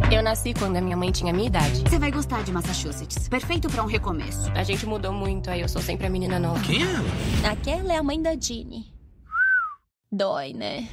Eu 0.10 0.24
nasci 0.24 0.54
quando 0.54 0.78
a 0.78 0.82
minha 0.82 0.96
mãe 0.96 1.12
tinha 1.12 1.34
a 1.34 1.36
minha 1.36 1.48
idade. 1.48 1.82
Você 1.82 2.00
vai 2.00 2.12
gostar 2.12 2.44
de 2.44 2.52
Massachusetts. 2.52 3.28
Perfeito 3.28 3.70
pra 3.70 3.84
um 3.84 3.88
recomeço. 3.88 4.50
A 4.56 4.64
gente 4.64 4.86
mudou 4.86 5.12
muito, 5.12 5.50
aí 5.50 5.60
eu 5.60 5.68
sou 5.68 5.82
sempre 5.82 6.08
a 6.08 6.10
menina 6.10 6.40
nova. 6.40 6.62
Quem 6.62 6.82
é 6.82 6.94
ela? 6.94 7.52
Aquela 7.52 7.94
é 7.94 7.98
a 7.98 8.04
mãe 8.04 8.22
da 8.22 8.40
Ginny. 8.40 8.86
Dói, 10.10 10.54
né? 10.54 10.88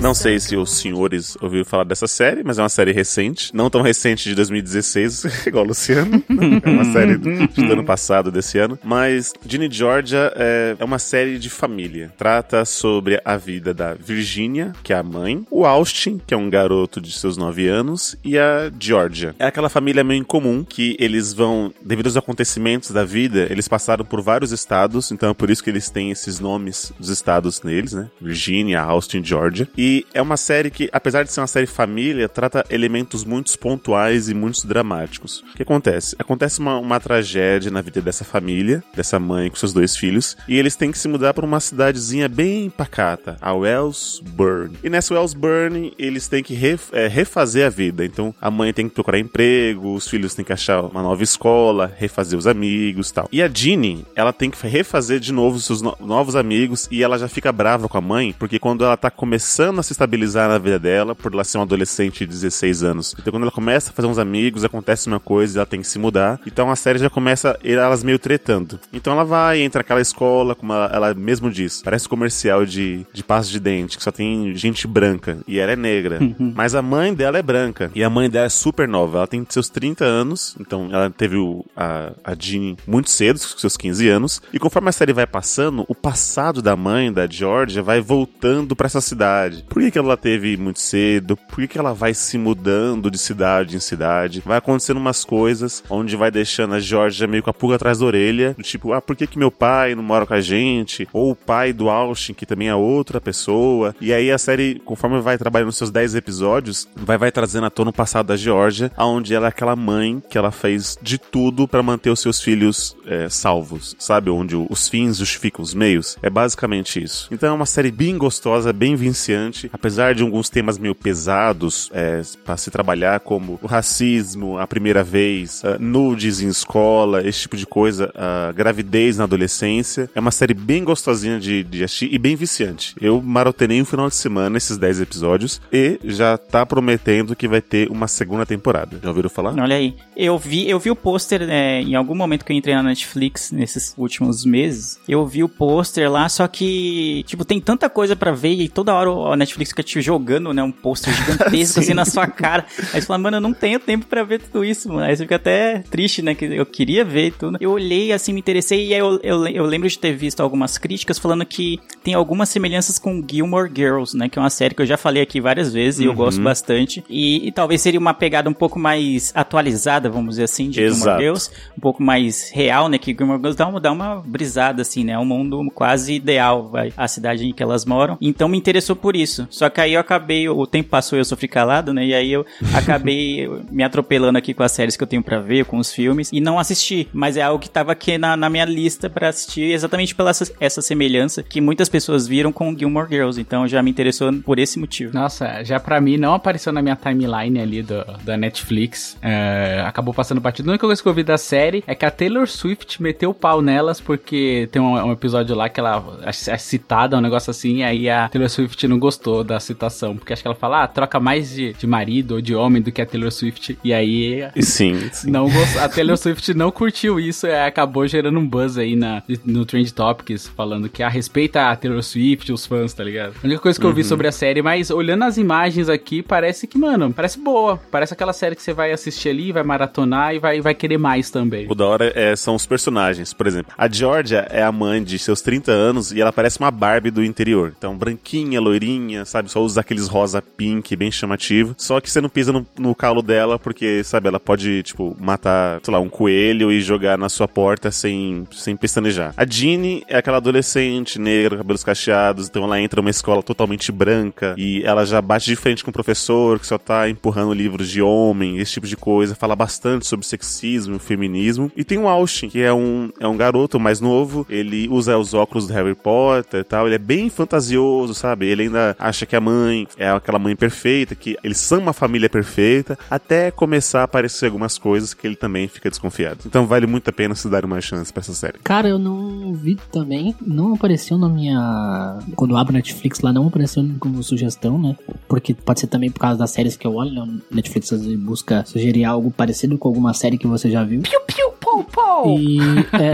Não 0.00 0.14
sei 0.14 0.38
se 0.38 0.56
os 0.56 0.70
senhores 0.70 1.36
ouviram 1.40 1.64
falar 1.64 1.84
dessa 1.84 2.06
série, 2.06 2.42
mas 2.44 2.58
é 2.58 2.62
uma 2.62 2.68
série 2.68 2.92
recente. 2.92 3.54
Não 3.54 3.70
tão 3.70 3.82
recente 3.82 4.28
de 4.28 4.34
2016, 4.34 5.44
igual 5.46 5.64
o 5.64 5.68
Luciano. 5.68 6.22
é 6.62 6.68
uma 6.68 6.84
série 6.92 7.16
do, 7.16 7.46
do 7.46 7.72
ano 7.72 7.84
passado, 7.84 8.30
desse 8.30 8.58
ano. 8.58 8.78
Mas 8.84 9.32
Ginny 9.46 9.70
Georgia 9.70 10.32
é, 10.36 10.76
é 10.78 10.84
uma 10.84 10.98
série 10.98 11.38
de 11.38 11.48
família. 11.48 12.12
Trata 12.16 12.64
sobre 12.64 13.20
a 13.24 13.36
vida 13.36 13.72
da 13.72 13.94
Virginia, 13.94 14.72
que 14.82 14.92
é 14.92 14.96
a 14.96 15.02
mãe, 15.02 15.44
o 15.50 15.64
Austin, 15.64 16.20
que 16.26 16.34
é 16.34 16.36
um 16.36 16.50
garoto 16.50 17.00
de 17.00 17.12
seus 17.12 17.36
9 17.36 17.68
anos, 17.68 18.16
e 18.24 18.38
a 18.38 18.70
Georgia. 18.78 19.34
É 19.38 19.46
aquela 19.46 19.68
família 19.68 20.04
meio 20.04 20.20
incomum 20.20 20.64
que 20.64 20.96
eles 20.98 21.32
vão, 21.32 21.72
devido 21.82 22.06
aos 22.06 22.16
acontecimentos 22.16 22.90
da 22.90 23.04
vida, 23.04 23.46
eles 23.50 23.68
passaram 23.68 24.04
por 24.04 24.20
vários 24.20 24.52
estados, 24.52 25.10
então 25.10 25.30
é 25.30 25.34
por 25.34 25.50
isso 25.50 25.62
que 25.62 25.70
eles 25.70 25.88
têm 25.88 26.10
esses 26.10 26.40
nomes 26.40 26.92
dos 26.98 27.08
estados 27.08 27.62
neles, 27.62 27.92
né? 27.92 28.10
Virginia, 28.20 28.80
Austin, 28.80 29.22
Georgia. 29.30 29.68
E 29.76 30.04
é 30.12 30.20
uma 30.20 30.36
série 30.36 30.70
que, 30.70 30.88
apesar 30.92 31.22
de 31.22 31.32
ser 31.32 31.40
uma 31.40 31.46
série 31.46 31.66
família, 31.66 32.28
trata 32.28 32.64
elementos 32.68 33.24
muito 33.24 33.56
pontuais 33.58 34.28
e 34.28 34.34
muito 34.34 34.66
dramáticos. 34.66 35.40
O 35.52 35.56
que 35.56 35.62
acontece? 35.62 36.16
Acontece 36.18 36.58
uma, 36.58 36.78
uma 36.78 36.98
tragédia 36.98 37.70
na 37.70 37.80
vida 37.80 38.00
dessa 38.00 38.24
família, 38.24 38.82
dessa 38.94 39.18
mãe 39.18 39.48
com 39.48 39.56
seus 39.56 39.72
dois 39.72 39.96
filhos, 39.96 40.36
e 40.48 40.58
eles 40.58 40.76
têm 40.76 40.90
que 40.90 40.98
se 40.98 41.08
mudar 41.08 41.34
para 41.34 41.44
uma 41.44 41.60
cidadezinha 41.60 42.28
bem 42.28 42.70
pacata, 42.70 43.36
a 43.40 43.52
Wellsburn. 43.52 44.76
E 44.82 44.90
nessa 44.90 45.14
Wellsburn, 45.14 45.92
eles 45.98 46.26
têm 46.26 46.42
que 46.42 46.54
ref, 46.54 46.92
é, 46.92 47.06
refazer 47.06 47.66
a 47.66 47.70
vida. 47.70 48.04
Então, 48.04 48.34
a 48.40 48.50
mãe 48.50 48.72
tem 48.72 48.88
que 48.88 48.94
procurar 48.94 49.18
emprego, 49.18 49.94
os 49.94 50.08
filhos 50.08 50.34
têm 50.34 50.44
que 50.44 50.52
achar 50.52 50.82
uma 50.82 51.02
nova 51.02 51.22
escola, 51.22 51.92
refazer 51.96 52.38
os 52.38 52.46
amigos 52.46 53.10
tal. 53.10 53.28
E 53.30 53.42
a 53.42 53.48
Ginny, 53.48 54.04
ela 54.14 54.32
tem 54.32 54.50
que 54.50 54.66
refazer 54.66 55.20
de 55.20 55.32
novo 55.32 55.58
seus 55.60 55.82
no 55.82 55.96
novos 56.00 56.34
amigos, 56.34 56.88
e 56.90 57.02
ela 57.02 57.18
já 57.18 57.28
fica 57.28 57.52
brava 57.52 57.88
com 57.88 57.98
a 57.98 58.00
mãe, 58.00 58.34
porque 58.38 58.58
quando 58.58 58.84
ela 58.84 58.96
tá 58.96 59.09
começando 59.10 59.78
a 59.78 59.82
se 59.82 59.92
estabilizar 59.92 60.48
na 60.48 60.58
vida 60.58 60.78
dela, 60.78 61.14
por 61.14 61.32
ela 61.32 61.44
ser 61.44 61.58
uma 61.58 61.64
adolescente 61.64 62.20
de 62.20 62.26
16 62.26 62.82
anos. 62.82 63.14
Então, 63.18 63.32
quando 63.32 63.42
ela 63.42 63.52
começa 63.52 63.90
a 63.90 63.92
fazer 63.92 64.08
uns 64.08 64.18
amigos, 64.18 64.64
acontece 64.64 65.08
uma 65.08 65.20
coisa 65.20 65.56
e 65.56 65.58
ela 65.58 65.66
tem 65.66 65.80
que 65.80 65.86
se 65.86 65.98
mudar. 65.98 66.40
Então, 66.46 66.70
a 66.70 66.76
série 66.76 66.98
já 66.98 67.10
começa 67.10 67.58
elas 67.62 68.02
meio 68.02 68.18
tretando. 68.18 68.78
Então, 68.92 69.12
ela 69.12 69.24
vai, 69.24 69.60
entra 69.60 69.80
naquela 69.80 70.00
escola, 70.00 70.54
como 70.54 70.72
ela, 70.72 70.90
ela 70.92 71.14
mesmo 71.14 71.50
diz, 71.50 71.82
parece 71.82 72.08
comercial 72.08 72.64
de, 72.64 73.06
de 73.12 73.22
pasta 73.22 73.50
de 73.52 73.60
dente, 73.60 73.96
que 73.96 74.04
só 74.04 74.10
tem 74.12 74.54
gente 74.54 74.86
branca. 74.86 75.38
E 75.46 75.58
ela 75.58 75.72
é 75.72 75.76
negra. 75.76 76.18
Mas 76.54 76.74
a 76.74 76.82
mãe 76.82 77.14
dela 77.14 77.38
é 77.38 77.42
branca. 77.42 77.90
E 77.94 78.02
a 78.02 78.10
mãe 78.10 78.28
dela 78.28 78.46
é 78.46 78.50
super 78.50 78.88
nova. 78.88 79.18
Ela 79.18 79.26
tem 79.26 79.44
seus 79.48 79.68
30 79.68 80.04
anos. 80.04 80.56
Então, 80.60 80.88
ela 80.92 81.10
teve 81.10 81.36
o, 81.36 81.64
a, 81.76 82.12
a 82.24 82.34
Jean 82.38 82.76
muito 82.86 83.10
cedo, 83.10 83.38
com 83.38 83.58
seus 83.58 83.76
15 83.76 84.08
anos. 84.08 84.42
E 84.52 84.58
conforme 84.58 84.88
a 84.88 84.92
série 84.92 85.12
vai 85.12 85.26
passando, 85.26 85.84
o 85.88 85.94
passado 85.94 86.62
da 86.62 86.76
mãe, 86.76 87.12
da 87.12 87.26
Georgia, 87.26 87.82
vai 87.82 88.00
voltando 88.00 88.74
para 88.74 88.86
essa 88.86 88.99
cidade. 89.00 89.64
Por 89.68 89.82
que, 89.82 89.90
que 89.90 89.98
ela 89.98 90.16
teve 90.16 90.56
muito 90.56 90.80
cedo? 90.80 91.36
Por 91.36 91.56
que, 91.56 91.68
que 91.68 91.78
ela 91.78 91.94
vai 91.94 92.14
se 92.14 92.38
mudando 92.38 93.10
de 93.10 93.18
cidade 93.18 93.76
em 93.76 93.80
cidade? 93.80 94.42
Vai 94.44 94.58
acontecendo 94.58 94.98
umas 94.98 95.24
coisas 95.24 95.82
onde 95.88 96.16
vai 96.16 96.30
deixando 96.30 96.74
a 96.74 96.80
Georgia 96.80 97.26
meio 97.26 97.42
com 97.42 97.50
a 97.50 97.54
pulga 97.54 97.76
atrás 97.76 97.98
da 97.98 98.06
orelha. 98.06 98.56
Tipo, 98.62 98.92
ah, 98.92 99.00
por 99.00 99.16
que, 99.16 99.26
que 99.26 99.38
meu 99.38 99.50
pai 99.50 99.94
não 99.94 100.02
mora 100.02 100.26
com 100.26 100.34
a 100.34 100.40
gente? 100.40 101.08
Ou 101.12 101.32
o 101.32 101.36
pai 101.36 101.72
do 101.72 101.88
Austin, 101.88 102.32
que 102.32 102.46
também 102.46 102.68
é 102.68 102.74
outra 102.74 103.20
pessoa. 103.20 103.94
E 104.00 104.12
aí 104.12 104.30
a 104.30 104.38
série, 104.38 104.80
conforme 104.84 105.20
vai 105.20 105.36
trabalhando 105.38 105.72
seus 105.72 105.90
10 105.90 106.14
episódios, 106.14 106.88
vai, 106.94 107.18
vai 107.18 107.32
trazendo 107.32 107.66
à 107.66 107.70
tona 107.70 107.90
o 107.90 107.92
passado 107.92 108.26
da 108.26 108.36
Georgia, 108.36 108.90
aonde 108.96 109.34
ela 109.34 109.46
é 109.46 109.48
aquela 109.48 109.76
mãe 109.76 110.22
que 110.28 110.38
ela 110.38 110.50
fez 110.50 110.98
de 111.02 111.18
tudo 111.18 111.66
para 111.66 111.82
manter 111.82 112.10
os 112.10 112.20
seus 112.20 112.40
filhos 112.40 112.96
é, 113.06 113.28
salvos, 113.28 113.96
sabe? 113.98 114.30
Onde 114.30 114.56
os 114.56 114.88
fins 114.88 115.18
justificam 115.18 115.62
os 115.62 115.74
meios. 115.74 116.16
É 116.22 116.30
basicamente 116.30 117.02
isso. 117.02 117.28
Então 117.30 117.48
é 117.48 117.52
uma 117.52 117.66
série 117.66 117.90
bem 117.90 118.16
gostosa, 118.16 118.72
bem 118.72 118.89
vinciante, 118.96 119.68
apesar 119.72 120.14
de 120.14 120.22
alguns 120.22 120.48
temas 120.48 120.78
meio 120.78 120.94
pesados 120.94 121.90
é, 121.92 122.22
para 122.44 122.56
se 122.56 122.70
trabalhar, 122.70 123.20
como 123.20 123.58
o 123.62 123.66
racismo, 123.66 124.58
a 124.58 124.66
primeira 124.66 125.02
vez, 125.02 125.62
uh, 125.62 125.80
nudes 125.80 126.40
em 126.40 126.48
escola, 126.48 127.26
esse 127.26 127.40
tipo 127.40 127.56
de 127.56 127.66
coisa, 127.66 128.12
a 128.14 128.52
gravidez 128.52 129.18
na 129.18 129.24
adolescência. 129.24 130.10
É 130.14 130.20
uma 130.20 130.30
série 130.30 130.54
bem 130.54 130.84
gostosinha 130.84 131.38
de, 131.38 131.62
de 131.62 131.84
assistir 131.84 132.12
e 132.12 132.18
bem 132.18 132.36
viciante. 132.36 132.94
Eu 133.00 133.20
maratonei 133.22 133.80
um 133.80 133.84
final 133.84 134.08
de 134.08 134.14
semana 134.14 134.56
esses 134.56 134.76
10 134.76 135.00
episódios 135.00 135.60
e 135.72 135.98
já 136.04 136.36
tá 136.36 136.64
prometendo 136.64 137.36
que 137.36 137.48
vai 137.48 137.60
ter 137.60 137.90
uma 137.90 138.08
segunda 138.08 138.46
temporada. 138.46 138.98
Já 139.02 139.08
ouviram 139.08 139.30
falar? 139.30 139.54
Olha 139.58 139.76
aí. 139.76 139.94
Eu 140.16 140.38
vi, 140.38 140.68
eu 140.68 140.78
vi 140.78 140.90
o 140.90 140.96
pôster 140.96 141.42
é, 141.42 141.80
em 141.80 141.94
algum 141.94 142.14
momento 142.14 142.44
que 142.44 142.52
eu 142.52 142.56
entrei 142.56 142.74
na 142.74 142.82
Netflix 142.82 143.50
nesses 143.50 143.94
últimos 143.96 144.44
meses. 144.44 144.98
Eu 145.08 145.26
vi 145.26 145.42
o 145.42 145.48
pôster 145.48 146.10
lá, 146.10 146.28
só 146.28 146.46
que, 146.46 147.24
tipo, 147.26 147.44
tem 147.44 147.60
tanta 147.60 147.88
coisa 147.88 148.14
para 148.14 148.32
ver 148.32 148.52
e 148.52 148.68
toda 148.80 148.94
hora 148.94 149.10
a 149.32 149.36
Netflix 149.36 149.70
fica 149.70 149.82
te 149.82 150.00
jogando, 150.00 150.52
né? 150.54 150.62
Um 150.62 150.72
pôster 150.72 151.12
gigantesco 151.12 151.80
assim 151.80 151.92
na 151.94 152.04
sua 152.06 152.26
cara. 152.26 152.64
Aí 152.94 153.00
você 153.00 153.06
fala, 153.06 153.18
mano, 153.18 153.36
eu 153.36 153.40
não 153.40 153.52
tenho 153.52 153.78
tempo 153.78 154.06
para 154.06 154.22
ver 154.24 154.40
tudo 154.40 154.64
isso, 154.64 154.88
mano. 154.88 155.02
Aí 155.04 155.14
você 155.14 155.24
fica 155.24 155.36
até 155.36 155.80
triste, 155.90 156.22
né? 156.22 156.34
Que 156.34 156.46
eu 156.46 156.64
queria 156.64 157.04
ver 157.04 157.32
tudo. 157.32 157.58
Eu 157.60 157.72
olhei, 157.72 158.12
assim, 158.12 158.32
me 158.32 158.40
interessei 158.40 158.88
e 158.88 158.94
aí 158.94 159.00
eu, 159.00 159.20
eu, 159.22 159.46
eu 159.48 159.64
lembro 159.64 159.88
de 159.88 159.98
ter 159.98 160.12
visto 160.14 160.40
algumas 160.40 160.78
críticas 160.78 161.18
falando 161.18 161.44
que 161.44 161.78
tem 162.02 162.14
algumas 162.14 162.48
semelhanças 162.48 162.98
com 162.98 163.22
Gilmore 163.30 163.70
Girls, 163.74 164.16
né? 164.16 164.28
Que 164.28 164.38
é 164.38 164.42
uma 164.42 164.50
série 164.50 164.74
que 164.74 164.80
eu 164.82 164.86
já 164.86 164.96
falei 164.96 165.22
aqui 165.22 165.40
várias 165.40 165.72
vezes 165.72 166.00
e 166.00 166.04
eu 166.04 166.10
Uhum. 166.10 166.16
gosto 166.16 166.40
bastante. 166.40 167.04
E, 167.08 167.46
e 167.48 167.52
talvez 167.52 167.80
seria 167.82 168.00
uma 168.00 168.14
pegada 168.14 168.48
um 168.48 168.54
pouco 168.54 168.78
mais 168.78 169.32
atualizada, 169.34 170.08
vamos 170.08 170.30
dizer 170.30 170.44
assim, 170.44 170.70
de 170.70 170.80
Exato. 170.80 171.00
Gilmore 171.00 171.22
Girls. 171.22 171.50
Um 171.76 171.80
pouco 171.80 172.02
mais 172.02 172.50
real, 172.50 172.88
né? 172.88 172.96
Que 172.98 173.14
Gilmore 173.14 173.38
Girls 173.38 173.56
dá 173.58 173.66
uma, 173.66 173.80
dá 173.80 173.92
uma 173.92 174.16
brisada, 174.24 174.82
assim, 174.82 175.04
né? 175.04 175.12
É 175.12 175.18
um 175.18 175.24
mundo 175.24 175.70
quase 175.74 176.14
ideal, 176.14 176.68
vai, 176.68 176.92
a 176.96 177.06
cidade 177.08 177.46
em 177.46 177.52
que 177.52 177.62
elas 177.62 177.84
moram. 177.84 178.16
Então 178.20 178.48
me 178.48 178.56
interessou 178.70 178.96
por 178.96 179.16
isso. 179.16 179.46
Só 179.50 179.68
que 179.68 179.80
aí 179.80 179.94
eu 179.94 180.00
acabei, 180.00 180.48
o 180.48 180.66
tempo 180.66 180.88
passou 180.88 181.18
e 181.18 181.20
eu 181.20 181.24
sofri 181.24 181.48
calado, 181.48 181.92
né? 181.92 182.06
E 182.06 182.14
aí 182.14 182.32
eu 182.32 182.46
acabei 182.74 183.48
me 183.70 183.82
atropelando 183.82 184.38
aqui 184.38 184.54
com 184.54 184.62
as 184.62 184.72
séries 184.72 184.96
que 184.96 185.02
eu 185.02 185.06
tenho 185.06 185.22
pra 185.22 185.40
ver, 185.40 185.64
com 185.64 185.78
os 185.78 185.92
filmes, 185.92 186.30
e 186.32 186.40
não 186.40 186.58
assisti. 186.58 187.08
Mas 187.12 187.36
é 187.36 187.42
algo 187.42 187.60
que 187.60 187.68
tava 187.68 187.92
aqui 187.92 188.16
na, 188.16 188.36
na 188.36 188.48
minha 188.48 188.64
lista 188.64 189.10
pra 189.10 189.28
assistir, 189.28 189.72
exatamente 189.72 190.14
pela 190.14 190.30
essa, 190.30 190.50
essa 190.60 190.80
semelhança 190.80 191.42
que 191.42 191.60
muitas 191.60 191.88
pessoas 191.88 192.26
viram 192.26 192.52
com 192.52 192.76
Gilmore 192.76 193.08
Girls. 193.08 193.40
Então 193.40 193.66
já 193.66 193.82
me 193.82 193.90
interessou 193.90 194.32
por 194.32 194.58
esse 194.58 194.78
motivo. 194.78 195.12
Nossa, 195.12 195.62
já 195.64 195.80
pra 195.80 196.00
mim 196.00 196.16
não 196.16 196.34
apareceu 196.34 196.72
na 196.72 196.80
minha 196.80 196.96
timeline 196.96 197.60
ali 197.60 197.82
do, 197.82 198.04
da 198.22 198.36
Netflix. 198.36 199.16
É, 199.20 199.82
acabou 199.84 200.14
passando 200.14 200.40
batido. 200.40 200.70
A 200.70 200.72
única 200.72 200.86
coisa 200.86 201.02
que 201.02 201.08
eu 201.08 201.14
vi 201.14 201.22
da 201.22 201.36
série 201.36 201.82
é 201.86 201.94
que 201.94 202.04
a 202.04 202.10
Taylor 202.10 202.46
Swift 202.46 203.02
meteu 203.02 203.30
o 203.30 203.34
pau 203.34 203.60
nelas 203.60 204.00
porque 204.00 204.68
tem 204.70 204.80
um, 204.80 204.94
um 204.94 205.12
episódio 205.12 205.54
lá 205.56 205.68
que 205.68 205.80
ela 205.80 206.20
é 206.22 206.58
citada, 206.58 207.16
um 207.16 207.20
negócio 207.20 207.50
assim, 207.50 207.78
e 207.78 207.82
aí 207.82 208.08
a 208.08 208.28
Taylor 208.28 208.48
Swift 208.48 208.59
não 208.88 208.98
gostou 208.98 209.44
da 209.44 209.58
citação. 209.60 210.16
Porque 210.16 210.32
acho 210.32 210.42
que 210.42 210.48
ela 210.48 210.54
fala, 210.54 210.84
ah, 210.84 210.88
troca 210.88 211.18
mais 211.20 211.50
de, 211.50 211.72
de 211.72 211.86
marido 211.86 212.34
ou 212.36 212.40
de 212.40 212.54
homem 212.54 212.82
do 212.82 212.90
que 212.92 213.00
a 213.00 213.06
Taylor 213.06 213.30
Swift. 213.30 213.78
E 213.84 213.92
aí. 213.92 214.48
Sim, 214.60 215.08
sim. 215.12 215.30
Não 215.30 215.48
gost... 215.48 215.78
A 215.78 215.88
Taylor 215.88 216.16
Swift 216.16 216.52
não 216.54 216.70
curtiu 216.70 217.18
isso 217.20 217.46
e 217.46 217.54
acabou 217.54 218.06
gerando 218.06 218.38
um 218.38 218.46
buzz 218.46 218.76
aí 218.76 218.96
na, 218.96 219.22
no 219.44 219.64
Trend 219.64 219.92
Topics, 219.92 220.48
falando 220.48 220.88
que 220.88 221.02
a 221.02 221.08
respeita 221.08 221.68
a 221.70 221.76
Taylor 221.76 222.02
Swift, 222.02 222.52
os 222.52 222.66
fãs, 222.66 222.92
tá 222.92 223.04
ligado? 223.04 223.34
A 223.42 223.46
única 223.46 223.60
coisa 223.60 223.78
que 223.78 223.86
eu 223.86 223.92
vi 223.92 224.00
Uhum. 224.00 224.08
sobre 224.08 224.26
a 224.28 224.32
série, 224.32 224.62
mas 224.62 224.90
olhando 224.90 225.24
as 225.24 225.36
imagens 225.36 225.88
aqui, 225.88 226.22
parece 226.22 226.66
que, 226.66 226.78
mano, 226.78 227.12
parece 227.12 227.38
boa. 227.38 227.78
Parece 227.90 228.14
aquela 228.14 228.32
série 228.32 228.56
que 228.56 228.62
você 228.62 228.72
vai 228.72 228.92
assistir 228.92 229.28
ali, 229.28 229.52
vai 229.52 229.62
maratonar 229.62 230.34
e 230.34 230.38
vai, 230.38 230.60
vai 230.60 230.74
querer 230.74 230.96
mais 230.98 231.30
também. 231.30 231.66
O 231.70 231.74
da 231.74 231.86
hora 231.86 232.12
é, 232.14 232.34
são 232.34 232.54
os 232.54 232.64
personagens. 232.66 233.32
Por 233.34 233.46
exemplo, 233.46 233.72
a 233.76 233.88
Georgia 233.88 234.46
é 234.50 234.62
a 234.62 234.72
mãe 234.72 235.02
de 235.04 235.18
seus 235.18 235.40
30 235.42 235.70
anos 235.70 236.12
e 236.12 236.20
ela 236.20 236.32
parece 236.32 236.58
uma 236.58 236.70
Barbie 236.70 237.10
do 237.10 237.22
interior. 237.22 237.72
Então, 237.76 237.96
branquinha, 237.96 238.49
magrinha, 238.50 238.60
loirinha, 238.60 239.24
sabe? 239.24 239.50
Só 239.50 239.62
usa 239.62 239.80
aqueles 239.80 240.08
rosa 240.08 240.42
pink 240.42 240.96
bem 240.96 241.10
chamativo. 241.10 241.74
Só 241.78 242.00
que 242.00 242.10
você 242.10 242.20
não 242.20 242.28
pisa 242.28 242.52
no, 242.52 242.66
no 242.78 242.94
calo 242.94 243.22
dela 243.22 243.58
porque, 243.58 244.02
sabe, 244.02 244.28
ela 244.28 244.40
pode, 244.40 244.82
tipo, 244.82 245.16
matar, 245.20 245.80
sei 245.82 245.92
lá, 245.92 246.00
um 246.00 246.08
coelho 246.08 246.72
e 246.72 246.80
jogar 246.80 247.16
na 247.16 247.28
sua 247.28 247.46
porta 247.46 247.90
sem, 247.90 248.46
sem 248.52 248.76
pestanejar. 248.76 249.32
A 249.36 249.44
Jeannie 249.46 250.04
é 250.08 250.16
aquela 250.16 250.38
adolescente 250.38 251.18
negra, 251.18 251.58
cabelos 251.58 251.84
cacheados, 251.84 252.48
então 252.48 252.64
ela 252.64 252.80
entra 252.80 253.00
numa 253.00 253.10
escola 253.10 253.42
totalmente 253.42 253.92
branca 253.92 254.54
e 254.56 254.82
ela 254.84 255.04
já 255.04 255.20
bate 255.20 255.46
de 255.46 255.56
frente 255.56 255.84
com 255.84 255.90
o 255.90 255.92
professor 255.92 256.58
que 256.58 256.66
só 256.66 256.78
tá 256.78 257.08
empurrando 257.08 257.52
livros 257.52 257.88
de 257.88 258.02
homem, 258.02 258.58
esse 258.58 258.72
tipo 258.72 258.86
de 258.86 258.96
coisa. 258.96 259.34
Fala 259.34 259.54
bastante 259.54 260.06
sobre 260.06 260.26
sexismo, 260.26 260.98
feminismo. 260.98 261.70
E 261.76 261.84
tem 261.84 261.98
o 261.98 262.08
Austin, 262.08 262.48
que 262.48 262.60
é 262.60 262.72
um, 262.72 263.10
é 263.20 263.28
um 263.28 263.36
garoto 263.36 263.78
mais 263.78 264.00
novo, 264.00 264.46
ele 264.48 264.88
usa 264.88 265.18
os 265.18 265.34
óculos 265.34 265.66
do 265.66 265.72
Harry 265.72 265.94
Potter 265.94 266.60
e 266.60 266.64
tal, 266.64 266.86
ele 266.86 266.94
é 266.94 266.98
bem 266.98 267.28
fantasioso, 267.28 268.14
sabe? 268.14 268.39
Ele 268.46 268.62
ainda 268.64 268.96
acha 268.98 269.26
que 269.26 269.36
a 269.36 269.40
mãe 269.40 269.86
é 269.96 270.10
aquela 270.10 270.38
mãe 270.38 270.54
perfeita, 270.56 271.14
que 271.14 271.36
eles 271.42 271.58
são 271.58 271.78
uma 271.78 271.92
família 271.92 272.28
perfeita, 272.28 272.98
até 273.10 273.50
começar 273.50 274.00
a 274.00 274.04
aparecer 274.04 274.46
algumas 274.46 274.78
coisas 274.78 275.14
que 275.14 275.26
ele 275.26 275.36
também 275.36 275.68
fica 275.68 275.90
desconfiado. 275.90 276.40
Então 276.46 276.66
vale 276.66 276.86
muito 276.86 277.08
a 277.08 277.12
pena 277.12 277.34
se 277.34 277.48
dar 277.48 277.64
uma 277.64 277.80
chance 277.80 278.12
pra 278.12 278.20
essa 278.20 278.34
série. 278.34 278.58
Cara, 278.62 278.88
eu 278.88 278.98
não 278.98 279.52
vi 279.52 279.76
também, 279.92 280.34
não 280.40 280.74
apareceu 280.74 281.18
na 281.18 281.28
minha. 281.28 282.18
Quando 282.36 282.52
eu 282.52 282.56
abro 282.56 282.72
Netflix 282.72 283.20
lá, 283.20 283.32
não 283.32 283.46
apareceu 283.46 283.84
como 283.98 284.22
sugestão, 284.22 284.78
né? 284.78 284.96
Porque 285.28 285.54
pode 285.54 285.80
ser 285.80 285.86
também 285.86 286.10
por 286.10 286.20
causa 286.20 286.38
das 286.38 286.50
séries 286.50 286.76
que 286.76 286.86
eu 286.86 286.94
olho, 286.94 287.12
né? 287.12 287.38
Netflix 287.50 287.92
às 287.92 288.02
vezes 288.02 288.18
busca 288.18 288.64
sugerir 288.64 289.04
algo 289.04 289.30
parecido 289.30 289.76
com 289.78 289.88
alguma 289.88 290.14
série 290.14 290.38
que 290.38 290.46
você 290.46 290.70
já 290.70 290.84
viu. 290.84 291.02
Piu, 291.02 291.20
piu, 291.26 291.50
pou, 291.60 291.84
pou. 291.84 292.38
E. 292.38 292.58
É... 292.92 293.12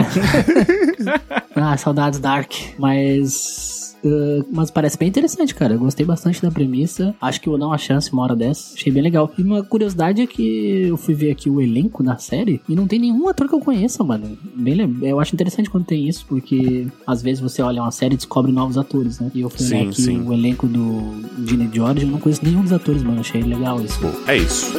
ah, 1.54 1.76
saudades 1.76 2.18
Dark. 2.18 2.52
Mas. 2.78 3.85
Uh, 4.06 4.46
mas 4.52 4.70
parece 4.70 4.96
bem 4.96 5.08
interessante, 5.08 5.54
cara. 5.54 5.74
Eu 5.74 5.78
gostei 5.78 6.06
bastante 6.06 6.40
da 6.40 6.50
premissa. 6.50 7.14
Acho 7.20 7.40
que 7.40 7.48
vou 7.48 7.58
dar 7.58 7.66
uma 7.66 7.78
chance 7.78 8.12
uma 8.12 8.22
hora 8.22 8.36
dessa. 8.36 8.74
Achei 8.74 8.92
bem 8.92 9.02
legal. 9.02 9.32
E 9.36 9.42
uma 9.42 9.62
curiosidade 9.64 10.22
é 10.22 10.26
que 10.26 10.86
eu 10.88 10.96
fui 10.96 11.14
ver 11.14 11.32
aqui 11.32 11.50
o 11.50 11.60
elenco 11.60 12.02
da 12.02 12.16
série 12.16 12.60
e 12.68 12.74
não 12.74 12.86
tem 12.86 12.98
nenhum 12.98 13.28
ator 13.28 13.48
que 13.48 13.54
eu 13.54 13.60
conheça, 13.60 14.04
mano. 14.04 14.38
Bem, 14.54 14.76
eu 15.02 15.18
acho 15.18 15.34
interessante 15.34 15.68
quando 15.68 15.86
tem 15.86 16.08
isso, 16.08 16.24
porque 16.26 16.86
às 17.06 17.22
vezes 17.22 17.40
você 17.40 17.62
olha 17.62 17.82
uma 17.82 17.90
série 17.90 18.14
e 18.14 18.16
descobre 18.16 18.52
novos 18.52 18.78
atores, 18.78 19.18
né? 19.18 19.30
E 19.34 19.40
eu 19.40 19.50
fui 19.50 19.64
Sim, 19.64 19.68
ver 19.68 19.88
aqui 19.88 20.02
sim. 20.02 20.22
o 20.22 20.32
elenco 20.32 20.66
do 20.66 21.14
Gene 21.44 21.68
George 21.72 22.02
eu 22.02 22.08
não 22.08 22.20
conheço 22.20 22.44
nenhum 22.44 22.62
dos 22.62 22.72
atores, 22.72 23.02
mano. 23.02 23.20
Achei 23.20 23.42
legal 23.42 23.80
isso. 23.80 23.98
É 24.26 24.36
isso. 24.36 24.72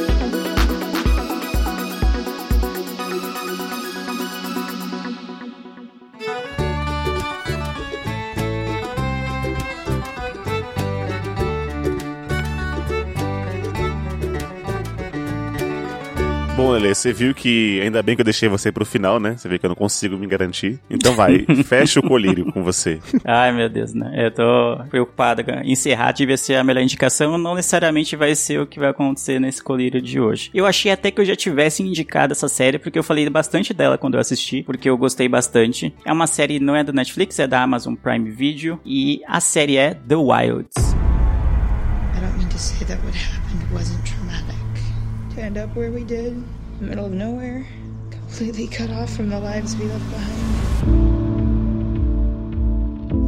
Você 16.78 17.12
viu 17.12 17.34
que 17.34 17.80
ainda 17.80 18.02
bem 18.02 18.14
que 18.14 18.20
eu 18.20 18.24
deixei 18.24 18.48
você 18.48 18.70
pro 18.70 18.84
final, 18.84 19.18
né? 19.18 19.36
Você 19.36 19.48
vê 19.48 19.58
que 19.58 19.66
eu 19.66 19.68
não 19.68 19.76
consigo 19.76 20.16
me 20.16 20.26
garantir. 20.26 20.78
Então 20.88 21.14
vai, 21.14 21.44
fecha 21.64 22.00
o 22.00 22.02
colírio 22.02 22.52
com 22.52 22.62
você. 22.62 23.00
Ai, 23.24 23.52
meu 23.52 23.68
Deus, 23.68 23.92
né? 23.92 24.12
Eu 24.16 24.30
tô 24.30 24.78
preocupado. 24.88 25.44
cara. 25.44 25.62
Encerrar 25.64 26.12
devia 26.12 26.36
ser 26.36 26.54
a 26.56 26.64
melhor 26.64 26.82
indicação, 26.82 27.36
não 27.36 27.54
necessariamente 27.54 28.16
vai 28.16 28.34
ser 28.34 28.60
o 28.60 28.66
que 28.66 28.78
vai 28.78 28.90
acontecer 28.90 29.38
nesse 29.40 29.62
colírio 29.62 30.00
de 30.00 30.20
hoje. 30.20 30.50
Eu 30.54 30.66
achei 30.66 30.90
até 30.92 31.10
que 31.10 31.20
eu 31.20 31.24
já 31.24 31.34
tivesse 31.36 31.82
indicado 31.82 32.32
essa 32.32 32.48
série, 32.48 32.78
porque 32.78 32.98
eu 32.98 33.02
falei 33.02 33.28
bastante 33.28 33.74
dela 33.74 33.98
quando 33.98 34.14
eu 34.14 34.20
assisti, 34.20 34.62
porque 34.62 34.88
eu 34.88 34.96
gostei 34.96 35.28
bastante. 35.28 35.94
É 36.04 36.12
uma 36.12 36.26
série, 36.26 36.60
não 36.60 36.74
é 36.76 36.84
da 36.84 36.92
Netflix, 36.92 37.38
é 37.38 37.46
da 37.46 37.62
Amazon 37.62 37.94
Prime 37.94 38.30
Video, 38.30 38.80
e 38.84 39.20
a 39.26 39.40
série 39.40 39.76
é 39.76 39.94
The 39.94 40.16
Wilds. 40.16 40.76
I 42.14 42.20
don't 42.20 42.36
mean 42.38 42.48
to 42.48 42.58
say 42.58 42.84
that 42.86 43.00
what 43.04 43.16
happened 43.16 43.72
wasn't 43.72 44.04
traumatic. 44.04 44.56
To 45.34 45.40
end 45.40 45.58
up 45.58 45.76
where 45.78 45.90
we 45.92 46.04
did, 46.04 46.42
middle 46.80 47.06
of 47.06 47.12
nowhere, 47.12 47.66
completely 48.10 48.66
cut 48.68 48.90
off 48.90 49.14
from 49.14 49.28
the 49.30 49.40
lives 49.40 49.76
we 49.76 49.86
left 49.86 50.10
behind. 50.10 50.44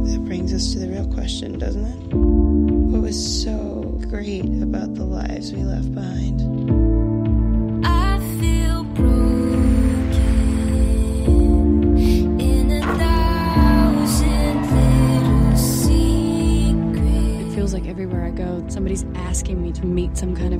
That 0.07 0.23
brings 0.25 0.53
us 0.53 0.71
to 0.73 0.79
the 0.79 0.87
real 0.87 1.07
question, 1.13 1.59
doesn't 1.59 1.85
it? 1.85 2.13
What 2.15 3.01
was 3.01 3.43
so 3.43 3.99
great 4.09 4.45
about 4.61 4.95
the 4.95 5.03
lives 5.03 5.51
we 5.51 5.63
left 5.63 5.93
behind? 5.93 6.41
I 7.85 8.19
feel 8.39 8.83
broken 8.83 10.21
in 12.39 12.71
a 12.71 12.81
thousand 12.97 14.61
little 14.71 15.57
secrets. 15.57 17.51
It 17.51 17.55
feels 17.55 17.73
like 17.73 17.87
everywhere 17.87 18.25
I 18.25 18.31
go, 18.31 18.63
somebody's 18.69 19.05
asking 19.15 19.61
me 19.61 19.71
to 19.73 19.85
meet 19.85 20.17
some 20.17 20.35
kind 20.35 20.50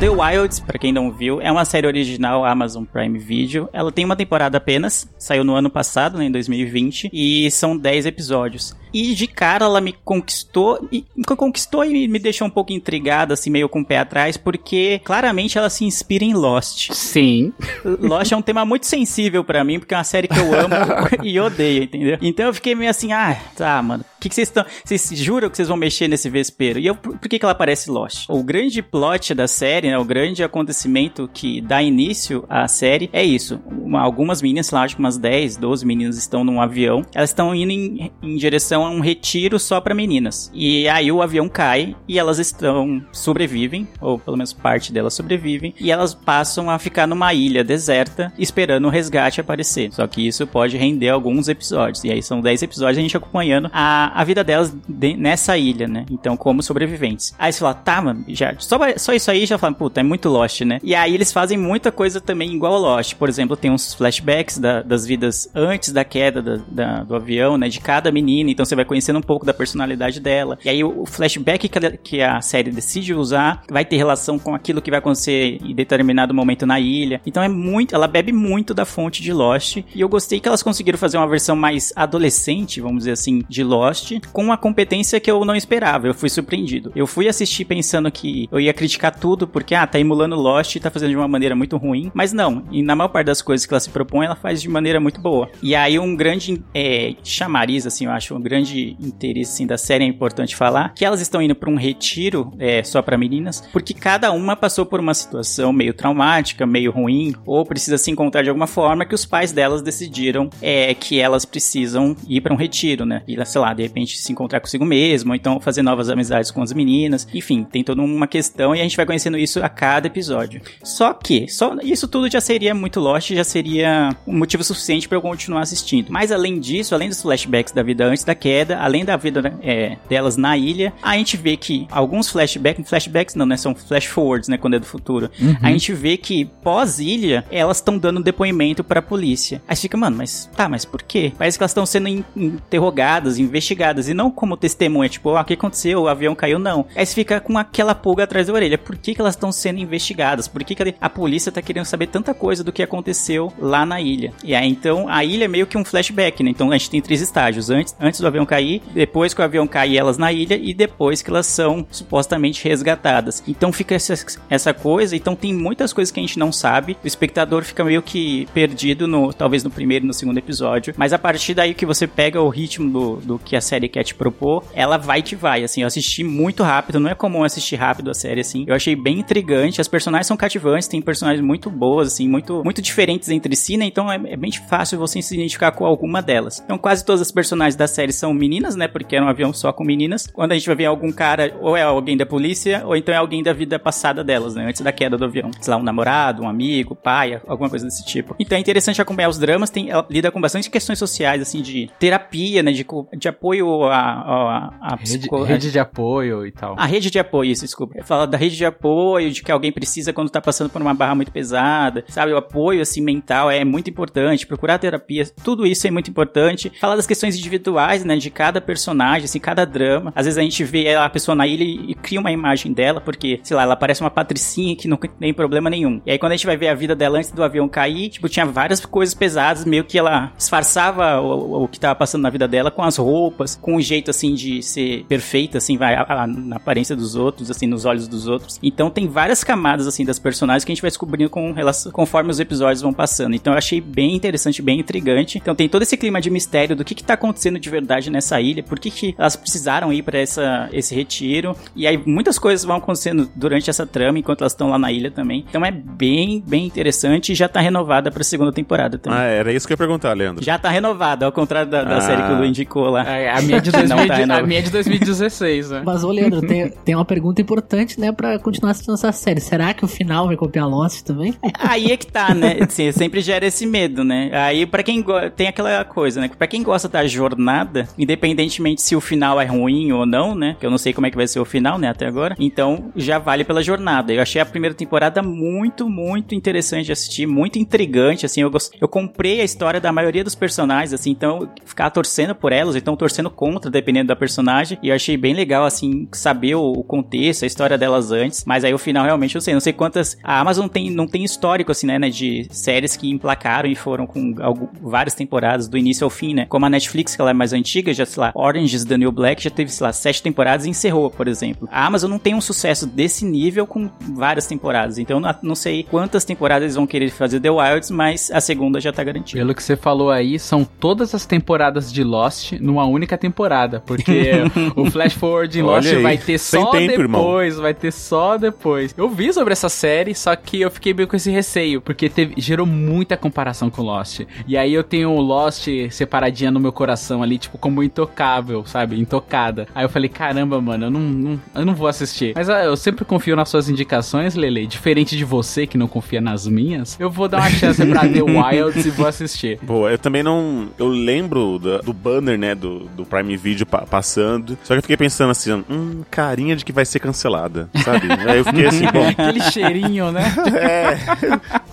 The 0.00 0.08
Wilds, 0.08 0.60
pra 0.60 0.78
quem 0.78 0.94
não 0.94 1.12
viu, 1.12 1.42
é 1.42 1.52
uma 1.52 1.66
série 1.66 1.86
original 1.86 2.42
Amazon 2.42 2.84
Prime 2.84 3.18
Video. 3.18 3.68
Ela 3.70 3.92
tem 3.92 4.02
uma 4.02 4.16
temporada 4.16 4.56
apenas, 4.56 5.06
saiu 5.18 5.44
no 5.44 5.54
ano 5.54 5.68
passado, 5.68 6.16
né, 6.16 6.24
em 6.24 6.30
2020, 6.30 7.10
e 7.12 7.50
são 7.50 7.76
10 7.76 8.06
episódios. 8.06 8.74
E 8.92 9.14
de 9.14 9.26
cara 9.26 9.64
ela 9.64 9.80
me 9.80 9.92
conquistou, 10.04 10.88
e 10.90 11.04
me 11.16 11.24
conquistou 11.24 11.84
e 11.84 12.08
me 12.08 12.18
deixou 12.18 12.46
um 12.46 12.50
pouco 12.50 12.72
intrigada, 12.72 13.34
assim, 13.34 13.50
meio 13.50 13.68
com 13.68 13.80
o 13.80 13.84
pé 13.84 13.98
atrás, 13.98 14.36
porque 14.36 15.00
claramente 15.04 15.56
ela 15.58 15.70
se 15.70 15.84
inspira 15.84 16.24
em 16.24 16.34
Lost. 16.34 16.92
Sim. 16.92 17.52
Lost 17.84 18.32
é 18.32 18.36
um 18.36 18.42
tema 18.42 18.64
muito 18.64 18.86
sensível 18.86 19.44
pra 19.44 19.62
mim, 19.64 19.78
porque 19.78 19.94
é 19.94 19.96
uma 19.96 20.04
série 20.04 20.28
que 20.28 20.38
eu 20.38 20.54
amo 20.54 20.74
e 21.22 21.38
odeio, 21.38 21.84
entendeu? 21.84 22.18
Então 22.20 22.46
eu 22.46 22.54
fiquei 22.54 22.74
meio 22.74 22.90
assim, 22.90 23.12
ah, 23.12 23.36
tá, 23.56 23.80
mano, 23.82 24.04
o 24.16 24.20
que, 24.20 24.28
que 24.28 24.34
vocês 24.34 24.48
estão. 24.48 24.64
Vocês 24.84 25.10
juram 25.14 25.48
que 25.48 25.56
vocês 25.56 25.68
vão 25.68 25.76
mexer 25.76 26.08
nesse 26.08 26.28
vespeiro? 26.28 26.78
E 26.78 26.86
eu, 26.86 26.94
por 26.94 27.18
que, 27.28 27.38
que 27.38 27.44
ela 27.44 27.54
parece 27.54 27.90
Lost? 27.90 28.26
O 28.28 28.42
grande 28.42 28.82
plot 28.82 29.34
da 29.34 29.48
série, 29.48 29.88
né? 29.88 29.98
O 29.98 30.04
grande 30.04 30.42
acontecimento 30.42 31.28
que 31.32 31.60
dá 31.60 31.82
início 31.82 32.44
à 32.48 32.68
série 32.68 33.08
é 33.12 33.24
isso. 33.24 33.60
Uma- 33.66 34.00
algumas 34.00 34.42
meninas, 34.42 34.66
sei 34.66 34.76
lá, 34.78 34.84
acho 34.84 34.94
que 34.96 35.00
umas 35.00 35.16
10, 35.18 35.56
12 35.56 35.86
meninas 35.86 36.16
estão 36.18 36.44
num 36.44 36.60
avião. 36.60 37.04
Elas 37.14 37.30
estão 37.30 37.54
indo 37.54 37.70
em, 37.72 38.10
em 38.22 38.36
direção 38.36 38.79
a 38.84 38.90
um 38.90 39.00
retiro 39.00 39.58
só 39.58 39.80
pra 39.80 39.94
meninas. 39.94 40.50
E 40.54 40.88
aí 40.88 41.10
o 41.12 41.22
avião 41.22 41.48
cai 41.48 41.94
e 42.08 42.18
elas 42.18 42.38
estão. 42.38 43.02
sobrevivem, 43.12 43.86
ou 44.00 44.18
pelo 44.18 44.36
menos 44.36 44.52
parte 44.52 44.92
delas 44.92 45.14
sobrevivem. 45.14 45.74
E 45.80 45.90
elas 45.90 46.14
passam 46.14 46.68
a 46.70 46.78
ficar 46.78 47.06
numa 47.06 47.32
ilha 47.34 47.62
deserta 47.64 48.32
esperando 48.38 48.86
o 48.86 48.90
resgate 48.90 49.40
aparecer. 49.40 49.92
Só 49.92 50.06
que 50.06 50.26
isso 50.26 50.46
pode 50.46 50.76
render 50.76 51.08
alguns 51.10 51.48
episódios. 51.48 52.02
E 52.04 52.10
aí 52.10 52.22
são 52.22 52.40
10 52.40 52.62
episódios 52.62 52.98
a 52.98 53.00
gente 53.02 53.16
acompanhando 53.16 53.70
a, 53.72 54.20
a 54.20 54.24
vida 54.24 54.42
delas 54.44 54.74
de- 54.88 55.16
nessa 55.16 55.56
ilha, 55.56 55.86
né? 55.86 56.06
Então, 56.10 56.36
como 56.36 56.62
sobreviventes. 56.62 57.34
Aí 57.38 57.52
você 57.52 57.60
fala, 57.60 57.74
tá, 57.74 58.00
mano, 58.02 58.24
já, 58.28 58.54
só, 58.58 58.78
só 58.96 59.12
isso 59.12 59.30
aí 59.30 59.46
já 59.46 59.58
fala, 59.58 59.74
puta, 59.74 60.00
é 60.00 60.02
muito 60.02 60.28
Lost, 60.28 60.60
né? 60.62 60.78
E 60.82 60.94
aí 60.94 61.14
eles 61.14 61.32
fazem 61.32 61.58
muita 61.58 61.90
coisa 61.92 62.20
também 62.20 62.52
igual 62.54 62.74
ao 62.74 62.80
Lost. 62.80 63.14
Por 63.14 63.28
exemplo, 63.28 63.56
tem 63.56 63.70
uns 63.70 63.94
flashbacks 63.94 64.58
da- 64.58 64.82
das 64.82 65.06
vidas 65.06 65.48
antes 65.54 65.92
da 65.92 66.04
queda 66.04 66.42
da- 66.42 66.60
da- 66.68 67.02
do 67.04 67.14
avião, 67.14 67.56
né? 67.58 67.68
De 67.68 67.80
cada 67.80 68.10
menina. 68.12 68.50
Então 68.50 68.64
você 68.70 68.76
vai 68.76 68.84
conhecendo 68.84 69.18
um 69.18 69.22
pouco 69.22 69.44
da 69.44 69.52
personalidade 69.52 70.20
dela. 70.20 70.58
E 70.64 70.68
aí 70.68 70.82
o, 70.82 71.04
flashback 71.04 71.68
que 71.68 71.78
a, 71.78 71.90
que 71.90 72.22
a 72.22 72.40
série 72.40 72.70
decide 72.70 73.14
usar 73.14 73.62
vai 73.68 73.84
ter 73.84 73.96
relação 73.96 74.38
com 74.38 74.54
aquilo 74.54 74.80
que 74.80 74.90
vai 74.90 74.98
acontecer 74.98 75.58
em 75.62 75.74
determinado 75.74 76.32
momento 76.32 76.66
na 76.66 76.78
ilha. 76.78 77.20
Então 77.26 77.42
é 77.42 77.48
muito, 77.48 77.94
ela 77.94 78.06
bebe 78.06 78.32
muito 78.32 78.72
da 78.72 78.84
fonte 78.84 79.22
de 79.22 79.32
Lost. 79.32 79.78
E 79.94 80.00
eu 80.00 80.08
gostei 80.08 80.40
que 80.40 80.48
elas 80.48 80.62
conseguiram 80.62 80.98
fazer 80.98 81.18
uma 81.18 81.26
versão 81.26 81.56
mais 81.56 81.92
adolescente, 81.96 82.80
vamos 82.80 82.98
dizer 82.98 83.12
assim, 83.12 83.42
de 83.48 83.62
Lost, 83.64 84.12
com 84.32 84.44
uma 84.44 84.56
competência 84.56 85.20
que 85.20 85.30
eu 85.30 85.44
não 85.44 85.56
esperava. 85.56 86.06
Eu 86.06 86.14
fui 86.14 86.28
surpreendido. 86.28 86.92
Eu 86.94 87.06
fui 87.06 87.28
assistir 87.28 87.64
pensando 87.64 88.10
que 88.10 88.48
eu 88.52 88.60
ia 88.60 88.72
criticar 88.72 89.18
tudo, 89.18 89.46
porque, 89.46 89.74
ah, 89.74 89.86
tá 89.86 89.98
emulando 89.98 90.36
Lost 90.36 90.76
e 90.76 90.80
tá 90.80 90.90
fazendo 90.90 91.10
de 91.10 91.16
uma 91.16 91.28
maneira 91.28 91.56
muito 91.56 91.76
ruim. 91.76 92.10
Mas 92.14 92.32
não, 92.32 92.64
e 92.70 92.82
na 92.82 92.94
maior 92.94 93.08
parte 93.08 93.26
das 93.26 93.42
coisas 93.42 93.66
que 93.66 93.72
ela 93.72 93.80
se 93.80 93.90
propõe, 93.90 94.26
ela 94.26 94.36
faz 94.36 94.62
de 94.62 94.68
maneira 94.68 95.00
muito 95.00 95.20
boa. 95.20 95.48
E 95.62 95.74
aí 95.74 95.98
um 95.98 96.14
grande 96.14 96.62
é, 96.74 97.14
chamariz, 97.22 97.86
assim, 97.86 98.06
eu 98.06 98.12
acho, 98.12 98.34
um 98.34 98.40
grande 98.40 98.59
interesse 98.62 99.52
assim, 99.52 99.66
da 99.66 99.78
série 99.78 100.04
é 100.04 100.06
importante 100.06 100.56
falar, 100.56 100.94
que 100.94 101.04
elas 101.04 101.20
estão 101.20 101.40
indo 101.42 101.54
pra 101.54 101.70
um 101.70 101.76
retiro 101.76 102.52
é, 102.58 102.82
só 102.82 103.02
pra 103.02 103.18
meninas, 103.18 103.62
porque 103.72 103.94
cada 103.94 104.32
uma 104.32 104.56
passou 104.56 104.86
por 104.86 105.00
uma 105.00 105.14
situação 105.14 105.72
meio 105.72 105.94
traumática, 105.94 106.66
meio 106.66 106.90
ruim, 106.90 107.34
ou 107.44 107.64
precisa 107.64 107.98
se 107.98 108.10
encontrar 108.10 108.42
de 108.42 108.48
alguma 108.48 108.66
forma 108.66 109.04
que 109.04 109.14
os 109.14 109.24
pais 109.24 109.52
delas 109.52 109.82
decidiram 109.82 110.50
é, 110.60 110.92
que 110.94 111.18
elas 111.18 111.44
precisam 111.44 112.16
ir 112.28 112.40
pra 112.40 112.52
um 112.52 112.56
retiro, 112.56 113.04
né? 113.04 113.22
E, 113.26 113.44
sei 113.46 113.60
lá, 113.60 113.72
de 113.72 113.82
repente 113.82 114.18
se 114.18 114.32
encontrar 114.32 114.60
consigo 114.60 114.84
mesmo, 114.84 115.30
ou 115.30 115.36
então 115.36 115.60
fazer 115.60 115.82
novas 115.82 116.08
amizades 116.08 116.50
com 116.50 116.62
as 116.62 116.72
meninas. 116.72 117.26
Enfim, 117.32 117.64
tem 117.64 117.82
toda 117.82 118.02
uma 118.02 118.26
questão 118.26 118.74
e 118.74 118.80
a 118.80 118.82
gente 118.82 118.96
vai 118.96 119.06
conhecendo 119.06 119.38
isso 119.38 119.62
a 119.62 119.68
cada 119.68 120.06
episódio. 120.06 120.60
Só 120.82 121.12
que, 121.12 121.48
só 121.48 121.76
isso 121.82 122.08
tudo 122.08 122.30
já 122.30 122.40
seria 122.40 122.74
muito 122.74 123.00
Lost, 123.00 123.30
já 123.30 123.44
seria 123.44 124.16
um 124.26 124.36
motivo 124.36 124.62
suficiente 124.62 125.08
pra 125.08 125.16
eu 125.16 125.22
continuar 125.22 125.62
assistindo. 125.62 126.08
Mas 126.10 126.32
além 126.32 126.58
disso, 126.58 126.94
além 126.94 127.08
dos 127.08 127.22
flashbacks 127.22 127.72
da 127.72 127.82
vida 127.82 128.04
antes 128.04 128.24
da 128.24 128.34
queda, 128.34 128.49
queda, 128.50 128.78
além 128.78 129.04
da 129.04 129.16
vida 129.16 129.54
é, 129.62 129.96
delas 130.08 130.36
na 130.36 130.56
ilha, 130.56 130.92
a 131.02 131.16
gente 131.16 131.36
vê 131.36 131.56
que 131.56 131.86
alguns 131.90 132.28
flashbacks, 132.28 132.88
flashbacks 132.88 133.34
não, 133.36 133.46
né? 133.46 133.56
São 133.56 133.74
flash 133.74 134.06
forwards, 134.06 134.48
né? 134.48 134.56
Quando 134.58 134.74
é 134.74 134.78
do 134.78 134.86
futuro. 134.86 135.30
Uhum. 135.40 135.56
A 135.62 135.70
gente 135.70 135.92
vê 135.92 136.16
que 136.16 136.46
pós-ilha, 136.62 137.44
elas 137.50 137.76
estão 137.76 137.96
dando 137.96 138.22
depoimento 138.22 138.82
pra 138.82 139.00
polícia. 139.00 139.62
Aí 139.68 139.76
você 139.76 139.82
fica, 139.82 139.96
mano, 139.96 140.16
mas 140.16 140.50
tá, 140.56 140.68
mas 140.68 140.84
por 140.84 141.02
quê? 141.02 141.32
Parece 141.38 141.56
que 141.58 141.62
elas 141.62 141.70
estão 141.70 141.86
sendo 141.86 142.08
in- 142.08 142.24
interrogadas, 142.36 143.38
investigadas, 143.38 144.08
e 144.08 144.14
não 144.14 144.30
como 144.30 144.56
testemunha, 144.56 145.08
tipo, 145.08 145.30
ah, 145.36 145.42
o 145.42 145.44
que 145.44 145.54
aconteceu? 145.54 146.02
O 146.02 146.08
avião 146.08 146.34
caiu, 146.34 146.58
não. 146.58 146.86
Aí 146.96 147.04
você 147.06 147.14
fica 147.14 147.40
com 147.40 147.56
aquela 147.58 147.94
pulga 147.94 148.24
atrás 148.24 148.46
da 148.46 148.52
orelha. 148.52 148.78
Por 148.78 148.96
que, 148.96 149.14
que 149.14 149.20
elas 149.20 149.34
estão 149.34 149.52
sendo 149.52 149.78
investigadas? 149.78 150.48
Por 150.48 150.64
que, 150.64 150.74
que 150.74 150.94
a 151.00 151.08
polícia 151.08 151.52
tá 151.52 151.62
querendo 151.62 151.84
saber 151.84 152.06
tanta 152.08 152.34
coisa 152.34 152.64
do 152.64 152.72
que 152.72 152.82
aconteceu 152.82 153.52
lá 153.58 153.86
na 153.86 154.00
ilha? 154.00 154.32
E 154.42 154.54
aí, 154.54 154.68
então, 154.68 155.08
a 155.08 155.24
ilha 155.24 155.44
é 155.44 155.48
meio 155.48 155.66
que 155.66 155.78
um 155.78 155.84
flashback, 155.84 156.42
né? 156.42 156.50
Então 156.50 156.70
a 156.70 156.78
gente 156.78 156.90
tem 156.90 157.00
três 157.00 157.20
estágios: 157.20 157.70
antes, 157.70 157.94
antes 158.00 158.20
do 158.20 158.26
avião 158.26 158.39
cair, 158.46 158.82
depois 158.92 159.34
que 159.34 159.40
o 159.40 159.44
avião 159.44 159.66
cai 159.66 159.96
elas 159.96 160.18
na 160.18 160.32
ilha, 160.32 160.54
e 160.54 160.74
depois 160.74 161.22
que 161.22 161.30
elas 161.30 161.46
são 161.46 161.86
supostamente 161.90 162.66
resgatadas. 162.66 163.42
Então 163.46 163.72
fica 163.72 163.94
essa, 163.94 164.14
essa 164.48 164.74
coisa, 164.74 165.16
então 165.16 165.34
tem 165.34 165.54
muitas 165.54 165.92
coisas 165.92 166.12
que 166.12 166.20
a 166.20 166.22
gente 166.22 166.38
não 166.38 166.52
sabe. 166.52 166.96
O 167.02 167.06
espectador 167.06 167.62
fica 167.62 167.84
meio 167.84 168.02
que 168.02 168.46
perdido 168.52 169.06
no, 169.06 169.32
talvez 169.32 169.64
no 169.64 169.70
primeiro 169.70 170.04
e 170.04 170.08
no 170.08 170.14
segundo 170.14 170.38
episódio. 170.38 170.94
Mas 170.96 171.12
a 171.12 171.18
partir 171.18 171.54
daí 171.54 171.74
que 171.74 171.86
você 171.86 172.06
pega 172.06 172.40
o 172.40 172.48
ritmo 172.48 172.90
do, 172.90 173.16
do 173.16 173.38
que 173.38 173.56
a 173.56 173.60
série 173.60 173.88
quer 173.88 174.04
te 174.04 174.14
propor, 174.14 174.64
ela 174.74 174.96
vai 174.96 175.22
que 175.22 175.36
vai. 175.36 175.64
Assim, 175.64 175.82
eu 175.82 175.86
assisti 175.86 176.22
muito 176.22 176.62
rápido, 176.62 177.00
não 177.00 177.10
é 177.10 177.14
comum 177.14 177.44
assistir 177.44 177.76
rápido 177.76 178.10
a 178.10 178.14
série 178.14 178.40
assim. 178.40 178.64
Eu 178.66 178.74
achei 178.74 178.94
bem 178.94 179.18
intrigante. 179.20 179.80
As 179.80 179.88
personagens 179.88 180.26
são 180.26 180.36
cativantes, 180.36 180.88
tem 180.88 181.00
personagens 181.00 181.44
muito 181.44 181.70
boas, 181.70 182.08
assim, 182.08 182.28
muito, 182.28 182.62
muito 182.64 182.82
diferentes 182.82 183.28
entre 183.28 183.54
si, 183.56 183.76
né? 183.76 183.84
Então 183.84 184.10
é, 184.10 184.20
é 184.26 184.36
bem 184.36 184.52
fácil 184.52 184.98
você 184.98 185.20
se 185.22 185.34
identificar 185.34 185.72
com 185.72 185.84
alguma 185.84 186.22
delas. 186.22 186.60
Então 186.64 186.78
quase 186.78 187.04
todas 187.04 187.20
as 187.20 187.30
personagens 187.30 187.76
da 187.76 187.86
série 187.86 188.12
são 188.12 188.29
meninas, 188.34 188.76
né? 188.76 188.88
Porque 188.88 189.16
era 189.16 189.24
um 189.24 189.28
avião 189.28 189.52
só 189.52 189.72
com 189.72 189.84
meninas. 189.84 190.26
Quando 190.26 190.52
a 190.52 190.54
gente 190.54 190.66
vai 190.66 190.76
ver 190.76 190.86
algum 190.86 191.10
cara, 191.12 191.54
ou 191.60 191.76
é 191.76 191.82
alguém 191.82 192.16
da 192.16 192.26
polícia, 192.26 192.82
ou 192.84 192.96
então 192.96 193.14
é 193.14 193.18
alguém 193.18 193.42
da 193.42 193.52
vida 193.52 193.78
passada 193.78 194.22
delas, 194.24 194.54
né? 194.54 194.66
Antes 194.66 194.80
da 194.80 194.92
queda 194.92 195.16
do 195.16 195.24
avião. 195.24 195.50
Sei 195.60 195.72
lá, 195.72 195.78
um 195.78 195.82
namorado, 195.82 196.42
um 196.42 196.48
amigo, 196.48 196.94
pai, 196.94 197.40
alguma 197.46 197.68
coisa 197.70 197.84
desse 197.84 198.04
tipo. 198.04 198.34
Então 198.38 198.56
é 198.56 198.60
interessante 198.60 199.00
acompanhar 199.00 199.28
os 199.28 199.38
dramas, 199.38 199.70
tem, 199.70 199.90
ela 199.90 200.06
lida 200.10 200.30
com 200.30 200.40
bastante 200.40 200.70
questões 200.70 200.98
sociais, 200.98 201.40
assim, 201.42 201.62
de 201.62 201.90
terapia, 201.98 202.62
né? 202.62 202.72
De, 202.72 202.86
de 203.16 203.28
apoio 203.28 203.84
a, 203.84 203.96
a, 203.98 204.74
a 204.80 204.96
Rede, 204.96 205.18
psico- 205.18 205.42
rede 205.42 205.70
de 205.70 205.78
apoio 205.78 206.46
e 206.46 206.52
tal. 206.52 206.74
a 206.78 206.86
rede 206.86 207.10
de 207.10 207.18
apoio, 207.18 207.50
isso, 207.50 207.64
desculpa. 207.64 208.02
Fala 208.04 208.26
da 208.26 208.36
rede 208.36 208.56
de 208.56 208.64
apoio, 208.64 209.30
de 209.30 209.42
que 209.42 209.50
alguém 209.52 209.72
precisa 209.72 210.12
quando 210.12 210.30
tá 210.30 210.40
passando 210.40 210.70
por 210.70 210.80
uma 210.80 210.94
barra 210.94 211.14
muito 211.14 211.32
pesada, 211.32 212.04
sabe? 212.08 212.32
O 212.32 212.36
apoio, 212.36 212.80
assim, 212.82 213.00
mental 213.00 213.50
é 213.50 213.64
muito 213.64 213.88
importante. 213.90 214.46
Procurar 214.46 214.78
terapia, 214.78 215.24
tudo 215.44 215.66
isso 215.66 215.86
é 215.86 215.90
muito 215.90 216.10
importante. 216.10 216.70
Fala 216.80 216.96
das 216.96 217.06
questões 217.06 217.36
individuais, 217.36 218.04
né? 218.04 218.16
De 218.20 218.30
cada 218.30 218.60
personagem, 218.60 219.24
assim, 219.24 219.40
cada 219.40 219.64
drama. 219.64 220.12
Às 220.14 220.26
vezes 220.26 220.38
a 220.38 220.42
gente 220.42 220.62
vê 220.62 220.94
a 220.94 221.08
pessoa 221.08 221.34
na 221.34 221.46
ilha 221.46 221.64
e, 221.64 221.94
cria 221.94 222.20
uma 222.20 222.32
imagem 222.32 222.72
dela, 222.72 223.00
porque, 223.00 223.40
sei 223.42 223.56
lá, 223.56 223.62
ela 223.62 223.76
parece 223.76 224.00
uma 224.00 224.10
patricinha 224.10 224.76
que 224.76 224.88
não 224.88 224.96
tem 224.96 225.34
problema 225.34 225.68
nenhum. 225.68 226.00
E 226.06 226.10
aí 226.10 226.18
quando 226.18 226.32
a 226.32 226.36
gente 226.36 226.46
vai 226.46 226.56
ver 226.56 226.68
a 226.68 226.74
vida 226.74 226.94
dela 226.94 227.18
antes 227.18 227.30
do 227.30 227.42
avião 227.42 227.68
cair, 227.68 228.10
tipo, 228.10 228.28
tinha 228.28 228.46
várias 228.46 228.84
coisas 228.84 229.14
pesadas, 229.14 229.64
meio 229.64 229.84
que 229.84 229.98
ela 229.98 230.32
disfarçava 230.36 231.20
o, 231.20 231.64
o 231.64 231.68
que 231.68 231.80
tava 231.80 231.94
passando 231.94 232.22
na 232.22 232.30
vida 232.30 232.46
dela 232.46 232.70
com 232.70 232.82
as 232.82 232.96
roupas, 232.96 233.56
com 233.56 233.76
o 233.76 233.80
jeito, 233.80 234.10
assim, 234.10 234.34
de 234.34 234.62
ser 234.62 235.04
perfeita, 235.08 235.58
assim, 235.58 235.76
vai, 235.76 235.96
na 236.26 236.56
aparência 236.56 236.94
dos 236.96 237.14
outros, 237.14 237.50
assim, 237.50 237.66
nos 237.66 237.84
olhos 237.84 238.08
dos 238.08 238.26
outros. 238.26 238.58
Então 238.62 238.90
tem 238.90 239.08
várias 239.08 239.42
camadas, 239.44 239.86
assim, 239.86 240.04
das 240.04 240.18
personagens 240.18 240.64
que 240.64 240.72
a 240.72 240.74
gente 240.74 240.82
vai 240.82 240.90
descobrindo 240.90 241.30
com 241.30 241.52
relação, 241.52 241.92
conforme 241.92 242.30
os 242.30 242.40
episódios 242.40 242.82
vão 242.82 242.92
passando. 242.92 243.34
Então 243.34 243.52
eu 243.52 243.58
achei 243.58 243.80
bem 243.80 244.14
interessante, 244.14 244.62
bem 244.62 244.80
intrigante. 244.80 245.38
Então 245.38 245.54
tem 245.54 245.68
todo 245.68 245.82
esse 245.82 245.96
clima 245.96 246.20
de 246.20 246.30
mistério 246.30 246.76
do 246.76 246.84
que 246.84 246.94
que 246.94 247.04
tá 247.04 247.14
acontecendo 247.14 247.58
de 247.58 247.68
verdade 247.68 247.99
nessa 248.08 248.40
ilha, 248.40 248.62
por 248.62 248.78
que 248.78 248.90
que 248.90 249.14
elas 249.18 249.34
precisaram 249.34 249.92
ir 249.92 250.02
pra 250.02 250.18
essa, 250.18 250.68
esse 250.72 250.94
retiro. 250.94 251.56
E 251.74 251.86
aí 251.86 252.00
muitas 252.06 252.38
coisas 252.38 252.64
vão 252.64 252.76
acontecendo 252.76 253.28
durante 253.34 253.68
essa 253.68 253.84
trama, 253.84 254.18
enquanto 254.20 254.42
elas 254.42 254.52
estão 254.52 254.70
lá 254.70 254.78
na 254.78 254.92
ilha 254.92 255.10
também. 255.10 255.44
Então 255.48 255.64
é 255.64 255.70
bem, 255.72 256.42
bem 256.46 256.64
interessante 256.66 257.32
e 257.32 257.34
já 257.34 257.48
tá 257.48 257.60
renovada 257.60 258.10
pra 258.10 258.22
segunda 258.22 258.52
temporada 258.52 258.96
também. 258.98 259.18
Ah, 259.18 259.22
era 259.24 259.52
isso 259.52 259.66
que 259.66 259.72
eu 259.72 259.74
ia 259.74 259.78
perguntar, 259.78 260.12
Leandro. 260.12 260.44
Já 260.44 260.56
tá 260.58 260.68
renovada, 260.70 261.26
ao 261.26 261.32
contrário 261.32 261.68
da, 261.70 261.82
da 261.82 261.96
Ah. 261.96 262.00
série 262.00 262.22
que 262.22 262.30
o 262.32 262.36
Lu 262.38 262.44
indicou 262.44 262.88
lá. 262.90 263.04
É, 263.08 263.30
a 263.30 263.42
minha 263.42 263.56
é 263.58 263.60
de, 263.60 263.70
Não 263.90 263.96
2000, 263.96 264.28
tá 264.28 264.36
a 264.38 264.42
minha 264.42 264.60
é 264.60 264.62
de 264.62 264.70
2016, 264.70 265.70
né? 265.70 265.82
Mas, 265.84 266.04
ô 266.04 266.10
Leandro, 266.12 266.40
tem, 266.40 266.70
tem 266.84 266.94
uma 266.94 267.04
pergunta 267.04 267.40
importante, 267.42 267.98
né, 267.98 268.12
pra 268.12 268.38
continuar 268.38 268.70
assistindo 268.72 268.94
essa 268.94 269.10
série. 269.12 269.40
Será 269.40 269.72
que 269.74 269.84
o 269.84 269.88
final 269.88 270.26
vai 270.26 270.36
copiar 270.36 270.68
Lost 270.68 271.02
também? 271.02 271.34
Aí 271.58 271.90
é 271.90 271.96
que 271.96 272.06
tá, 272.06 272.34
né? 272.34 272.58
Assim, 272.60 272.92
sempre 272.92 273.20
gera 273.20 273.46
esse 273.46 273.66
medo, 273.66 274.04
né? 274.04 274.30
Aí, 274.32 274.66
pra 274.66 274.82
quem 274.82 275.04
tem 275.34 275.48
aquela 275.48 275.84
coisa, 275.84 276.20
né? 276.20 276.30
Pra 276.36 276.46
quem 276.46 276.62
gosta 276.62 276.88
da 276.88 277.06
jornada, 277.06 277.88
independentemente 277.98 278.82
se 278.82 278.94
o 278.96 279.00
final 279.00 279.40
é 279.40 279.44
ruim 279.46 279.92
ou 279.92 280.04
não, 280.06 280.34
né? 280.34 280.56
Que 280.58 280.66
eu 280.66 280.70
não 280.70 280.78
sei 280.78 280.92
como 280.92 281.06
é 281.06 281.10
que 281.10 281.16
vai 281.16 281.26
ser 281.26 281.40
o 281.40 281.44
final, 281.44 281.78
né? 281.78 281.88
Até 281.88 282.06
agora. 282.06 282.34
Então, 282.38 282.90
já 282.96 283.18
vale 283.18 283.44
pela 283.44 283.62
jornada. 283.62 284.12
Eu 284.12 284.20
achei 284.22 284.40
a 284.40 284.46
primeira 284.46 284.74
temporada 284.74 285.22
muito, 285.22 285.88
muito 285.88 286.34
interessante 286.34 286.86
de 286.86 286.92
assistir, 286.92 287.26
muito 287.26 287.58
intrigante, 287.58 288.26
assim. 288.26 288.42
Eu, 288.42 288.50
gos- 288.50 288.70
eu 288.80 288.88
comprei 288.88 289.40
a 289.40 289.44
história 289.44 289.80
da 289.80 289.92
maioria 289.92 290.22
dos 290.24 290.34
personagens, 290.34 290.92
assim. 290.92 291.10
Então, 291.10 291.48
ficar 291.64 291.90
torcendo 291.90 292.34
por 292.34 292.52
elas, 292.52 292.76
então 292.76 292.96
torcendo 292.96 293.30
contra, 293.30 293.70
dependendo 293.70 294.08
da 294.08 294.16
personagem. 294.16 294.78
E 294.82 294.88
eu 294.88 294.94
achei 294.94 295.16
bem 295.16 295.32
legal, 295.34 295.64
assim, 295.64 296.08
saber 296.12 296.54
o, 296.56 296.82
contexto, 296.84 297.44
a 297.44 297.46
história 297.46 297.78
delas 297.78 298.10
antes. 298.12 298.44
Mas 298.44 298.64
aí 298.64 298.74
o 298.74 298.78
final, 298.78 299.04
realmente, 299.04 299.34
eu 299.34 299.40
sei. 299.40 299.54
Não 299.54 299.60
sei 299.60 299.72
quantas. 299.72 300.16
A 300.22 300.40
Amazon 300.40 300.66
tem, 300.68 300.90
não 300.90 301.06
tem 301.06 301.24
histórico, 301.24 301.70
assim, 301.72 301.86
né? 301.86 301.98
né, 301.98 302.10
De 302.10 302.46
séries 302.50 302.96
que 302.96 303.08
emplacaram 303.10 303.68
e 303.70 303.74
foram 303.74 304.06
com 304.06 304.34
algu- 304.40 304.68
várias 304.82 305.14
temporadas, 305.14 305.68
do 305.68 305.78
início 305.78 306.04
ao 306.04 306.10
fim, 306.10 306.34
né? 306.34 306.46
Como 306.48 306.66
a 306.66 306.70
Netflix, 306.70 307.14
que 307.14 307.20
ela 307.20 307.30
é 307.30 307.34
mais 307.34 307.52
antiga, 307.52 307.79
já, 307.92 308.04
sei 308.06 308.20
lá, 308.20 308.32
Orange 308.34 308.76
is 308.76 308.84
the 308.84 308.96
New 308.96 309.10
Black 309.12 309.42
já 309.42 309.50
teve, 309.50 309.70
sei 309.70 309.86
lá, 309.86 309.92
sete 309.92 310.22
temporadas 310.22 310.66
e 310.66 310.70
encerrou, 310.70 311.10
por 311.10 311.26
exemplo. 311.28 311.68
A 311.70 311.86
Amazon 311.86 312.10
não 312.10 312.18
tem 312.18 312.34
um 312.34 312.40
sucesso 312.40 312.86
desse 312.86 313.24
nível 313.24 313.66
com 313.66 313.90
várias 314.14 314.46
temporadas. 314.46 314.98
Então, 314.98 315.20
não- 315.20 315.54
sei 315.60 315.82
quantas 315.82 316.24
temporadas 316.24 316.62
eles 316.64 316.74
vão 316.76 316.86
querer 316.86 317.10
fazer 317.10 317.38
The 317.40 317.50
Wilds, 317.50 317.90
mas 317.90 318.30
a 318.30 318.40
segunda 318.40 318.80
já 318.80 318.92
tá 318.92 319.04
garantida. 319.04 319.38
Pelo 319.40 319.54
que 319.54 319.62
você 319.62 319.76
falou 319.76 320.10
aí, 320.10 320.38
são 320.38 320.64
todas 320.64 321.14
as 321.14 321.26
temporadas 321.26 321.92
de 321.92 322.02
Lost 322.02 322.52
numa 322.60 322.84
única 322.86 323.18
temporada. 323.18 323.80
Porque 323.84 324.30
o 324.74 324.90
Flash 324.90 325.12
Forward 325.12 325.58
em 325.58 325.62
Lost 325.62 325.88
aí, 325.88 326.02
vai 326.02 326.16
ter 326.16 326.38
sem 326.38 326.62
só 326.62 326.70
tempo, 326.70 326.92
irmão. 327.00 327.20
depois, 327.20 327.56
vai 327.58 327.74
ter 327.74 327.92
só 327.92 328.38
depois. 328.38 328.94
Eu 328.96 329.08
vi 329.10 329.30
sobre 329.34 329.52
essa 329.52 329.68
série, 329.68 330.14
só 330.14 330.34
que 330.34 330.60
eu 330.62 330.70
fiquei 330.70 330.94
meio 330.94 331.06
com 331.06 331.16
esse 331.16 331.30
receio, 331.30 331.80
porque 331.82 332.08
teve, 332.08 332.34
gerou 332.38 332.64
muita 332.64 333.16
comparação 333.16 333.68
com 333.68 333.82
Lost. 333.82 334.20
E 334.48 334.56
aí 334.56 334.72
eu 334.72 334.82
tenho 334.82 335.10
o 335.10 335.20
Lost 335.20 335.68
separadinha 335.90 336.50
no 336.50 336.58
meu 336.58 336.72
coração 336.72 337.22
ali, 337.22 337.36
tipo, 337.36 337.58
como 337.58 337.69
intocável, 337.82 338.64
sabe? 338.66 338.98
Intocada. 338.98 339.66
Aí 339.74 339.84
eu 339.84 339.88
falei, 339.88 340.08
caramba, 340.08 340.60
mano, 340.60 340.86
eu 340.86 340.90
não, 340.90 341.00
não- 341.00 341.40
eu 341.54 341.64
não 341.64 341.74
vou 341.74 341.88
assistir. 341.88 342.32
Mas 342.34 342.48
ah, 342.48 342.64
eu 342.64 342.76
sempre 342.76 343.04
confio 343.04 343.36
nas 343.36 343.48
suas 343.48 343.68
indicações, 343.68 344.34
Lele. 344.34 344.66
Diferente 344.66 345.16
de 345.16 345.24
você 345.24 345.66
que 345.66 345.78
não 345.78 345.86
confia 345.88 346.20
nas 346.20 346.46
minhas, 346.46 346.96
eu 347.00 347.10
vou 347.10 347.28
dar 347.28 347.38
uma 347.38 347.50
chance 347.50 347.84
pra 347.86 348.00
The 348.08 348.22
Wilds 348.22 348.86
e 348.86 348.90
vou 348.90 349.06
assistir. 349.06 349.58
Boa, 349.62 349.90
eu 349.90 349.98
também 349.98 350.22
não. 350.22 350.68
Eu 350.78 350.88
lembro 350.88 351.58
da- 351.58 351.78
do, 351.78 351.92
banner, 351.92 352.38
né, 352.38 352.54
do, 352.54 352.80
do 352.96 353.04
Prime 353.04 353.36
Video 353.36 353.66
pa- 353.66 353.86
passando. 353.88 354.56
Só 354.64 354.74
que 354.74 354.78
eu 354.78 354.82
fiquei 354.82 354.96
pensando 354.96 355.30
assim, 355.30 355.64
hum, 355.68 356.02
carinha 356.10 356.56
de 356.56 356.64
que 356.64 356.72
vai 356.72 356.84
ser 356.84 356.98
cancelada, 357.00 357.68
sabe? 357.84 358.06
Aí 358.28 358.38
eu 358.38 358.44
fiquei 358.44 358.66
assim, 358.66 358.86
bom. 358.92 359.06
Aquele 359.08 359.40
cheirinho, 359.50 360.10
né? 360.12 360.22
É. 360.60 360.98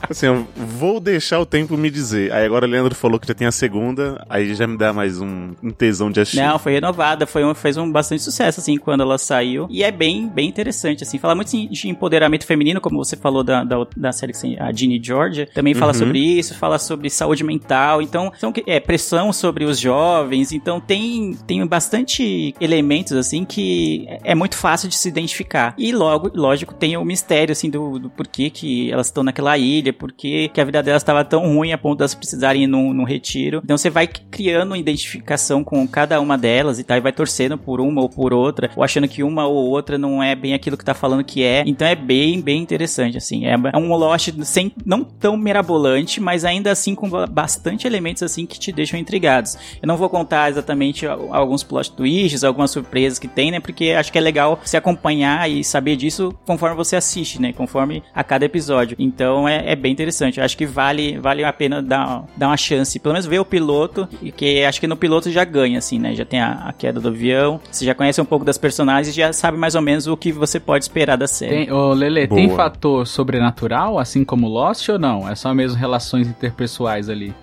Assim, 0.10 0.27
eu 0.27 0.47
vou 0.55 0.99
deixar 0.99 1.39
o 1.39 1.45
tempo 1.45 1.75
me 1.77 1.89
dizer. 1.89 2.31
Aí 2.31 2.45
agora 2.45 2.65
o 2.65 2.69
Leandro 2.69 2.95
falou 2.95 3.19
que 3.19 3.27
já 3.27 3.33
tem 3.33 3.47
a 3.47 3.51
segunda, 3.51 4.23
aí 4.29 4.53
já 4.55 4.65
me 4.67 4.77
dá 4.77 4.93
mais 4.93 5.19
um, 5.19 5.53
um 5.62 5.71
tesão 5.88 6.12
de 6.12 6.19
assistir. 6.19 6.41
Não, 6.41 6.60
foi 6.60 6.73
renovada, 6.73 7.26
foi 7.26 7.43
um, 7.45 7.54
fez 7.54 7.78
um 7.78 7.89
bastante 7.91 8.21
sucesso, 8.21 8.60
assim, 8.60 8.78
quando 8.78 9.02
ela 9.02 9.17
saiu. 9.17 9.67
E 9.69 9.84
é 9.84 9.91
bem, 9.91 10.28
bem 10.28 10.47
interessante, 10.50 11.04
assim. 11.04 11.17
Fala 11.17 11.34
muito 11.36 11.50
de 11.52 11.89
empoderamento 11.89 12.45
feminino, 12.45 12.82
como 12.82 12.97
você 13.04 13.15
falou 13.15 13.43
da, 13.43 13.63
da, 13.63 13.78
da 13.95 14.12
série 14.12 14.34
que 14.34 14.58
a 14.60 14.71
Ginny 14.71 15.00
Georgia. 15.04 15.47
Também 15.54 15.73
fala 15.73 15.88
Uhum. 15.93 16.00
sobre 16.00 16.19
isso, 16.19 16.54
fala 16.56 16.78
sobre 16.78 17.10
saúde 17.10 17.43
mental. 17.43 18.02
Então, 18.02 18.32
são, 18.38 18.54
é, 18.65 18.80
pressão 18.80 19.32
sobre 19.32 19.63
os 19.63 19.80
jovens. 19.80 20.52
Então, 20.52 20.80
tem, 20.82 21.34
tem 21.47 21.65
bastante 21.65 22.54
elementos, 22.60 23.13
assim, 23.13 23.45
que 23.45 24.06
é 24.23 24.36
muito 24.36 24.58
fácil 24.58 24.89
de 24.89 24.95
se 24.95 25.08
identificar. 25.08 25.73
E 25.78 25.91
logo, 25.93 26.30
lógico, 26.36 26.73
tem 26.73 26.97
o 26.97 27.06
mistério, 27.06 27.54
assim, 27.54 27.69
do, 27.69 27.97
do 27.97 28.10
porquê 28.10 28.50
que 28.50 28.91
elas 28.91 29.08
estão 29.08 29.23
naquela 29.23 29.58
ilha, 29.58 29.93
porquê 29.93 30.50
que 30.54 30.60
a 30.60 30.65
vida 30.65 30.84
delas 30.84 31.02
estava 31.02 31.23
tão 31.23 31.47
ruim 31.56 31.71
a 31.71 31.78
ponto 31.78 31.97
de 31.97 32.02
elas 32.04 32.13
precisarem 32.15 32.63
ir 32.63 32.67
num, 32.67 32.93
num 32.93 33.04
retiro. 33.06 33.62
Então, 33.63 33.78
você 33.78 33.89
vai 33.89 34.08
criando 34.08 34.71
uma 34.71 34.78
identificação 34.78 35.63
com 35.63 35.76
cada 35.85 36.19
uma 36.21 36.37
delas 36.37 36.79
e 36.79 36.83
tal, 36.83 36.97
e 36.97 37.01
vai 37.01 37.11
torcendo 37.11 37.57
por 37.57 37.79
uma 37.81 38.01
ou 38.01 38.09
por 38.09 38.33
outra, 38.33 38.71
ou 38.75 38.83
achando 38.83 39.07
que 39.07 39.21
uma 39.21 39.45
ou 39.45 39.69
outra 39.69 39.97
não 39.97 40.23
é 40.23 40.33
bem 40.35 40.53
aquilo 40.53 40.77
que 40.77 40.85
tá 40.85 40.93
falando 40.93 41.23
que 41.23 41.43
é. 41.43 41.63
Então, 41.67 41.87
é 41.87 41.95
bem, 41.95 42.41
bem 42.41 42.61
interessante, 42.61 43.17
assim. 43.17 43.45
É, 43.45 43.55
é 43.73 43.77
um 43.77 43.93
Lost 43.93 44.29
sem, 44.43 44.71
não 44.85 45.03
tão 45.03 45.35
mirabolante, 45.35 46.21
mas 46.21 46.45
ainda 46.45 46.71
assim 46.71 46.95
com 46.95 47.09
ba- 47.09 47.27
bastante 47.27 47.85
elementos, 47.85 48.23
assim, 48.23 48.45
que 48.45 48.59
te 48.59 48.71
deixam 48.71 48.99
intrigados. 48.99 49.57
Eu 49.81 49.87
não 49.87 49.97
vou 49.97 50.09
contar 50.09 50.49
exatamente 50.49 51.05
alguns 51.05 51.63
plot 51.63 51.91
twists, 51.91 52.43
algumas 52.43 52.71
surpresas 52.71 53.19
que 53.19 53.27
tem, 53.27 53.51
né? 53.51 53.59
Porque 53.59 53.89
acho 53.91 54.11
que 54.11 54.17
é 54.17 54.21
legal 54.21 54.59
você 54.63 54.77
acompanhar 54.77 55.49
e 55.49 55.63
saber 55.63 55.95
disso 55.95 56.33
conforme 56.45 56.75
você 56.75 56.95
assiste, 56.95 57.41
né? 57.41 57.51
Conforme 57.51 58.01
a 58.13 58.23
cada 58.23 58.45
episódio. 58.45 58.95
Então 58.99 59.47
é, 59.47 59.71
é 59.71 59.75
bem 59.75 59.91
interessante. 59.91 60.38
Eu 60.39 60.45
acho 60.45 60.57
que 60.57 60.65
vale, 60.65 61.17
vale 61.19 61.43
a 61.43 61.51
pena 61.51 61.82
dar, 61.82 62.25
dar 62.38 62.47
uma 62.47 62.57
chance. 62.57 62.99
Pelo 62.99 63.13
menos 63.13 63.25
ver 63.25 63.39
o 63.39 63.45
piloto, 63.45 64.07
que 64.36 64.63
acho 64.63 64.80
que 64.80 64.88
no 64.88 64.95
piloto 64.95 65.32
já 65.32 65.43
ganha, 65.43 65.66
assim, 65.76 65.99
né? 65.99 66.15
Já 66.15 66.24
tem 66.24 66.39
a, 66.39 66.68
a 66.68 66.74
queda 66.74 66.99
do 66.99 67.09
avião, 67.09 67.59
você 67.70 67.84
já 67.84 67.93
conhece 67.93 68.22
um 68.22 68.26
pouco 68.26 68.45
das 68.45 68.57
personagens 68.57 69.13
e 69.13 69.18
já 69.18 69.34
sabe 69.34 69.57
mais 69.57 69.76
ou 69.76 69.82
menos 69.82 70.07
o 70.07 70.15
que 70.15 70.32
você 70.32 70.59
pode 70.59 70.86
esperar 70.86 71.18
da 71.18 71.28
série. 71.28 71.65
Tem, 71.65 71.72
ô 71.72 71.93
Lele, 71.93 72.28
tem 72.28 72.49
fator 72.55 73.05
sobrenatural, 73.05 73.99
assim 73.99 74.24
como 74.24 74.47
Lost 74.47 74.88
ou 74.89 74.99
não? 74.99 75.28
É 75.28 75.36
só 75.36 75.53
mesmo 75.53 75.78
relações 75.78 76.28
interpessoais 76.28 77.09
ali? 77.09 77.34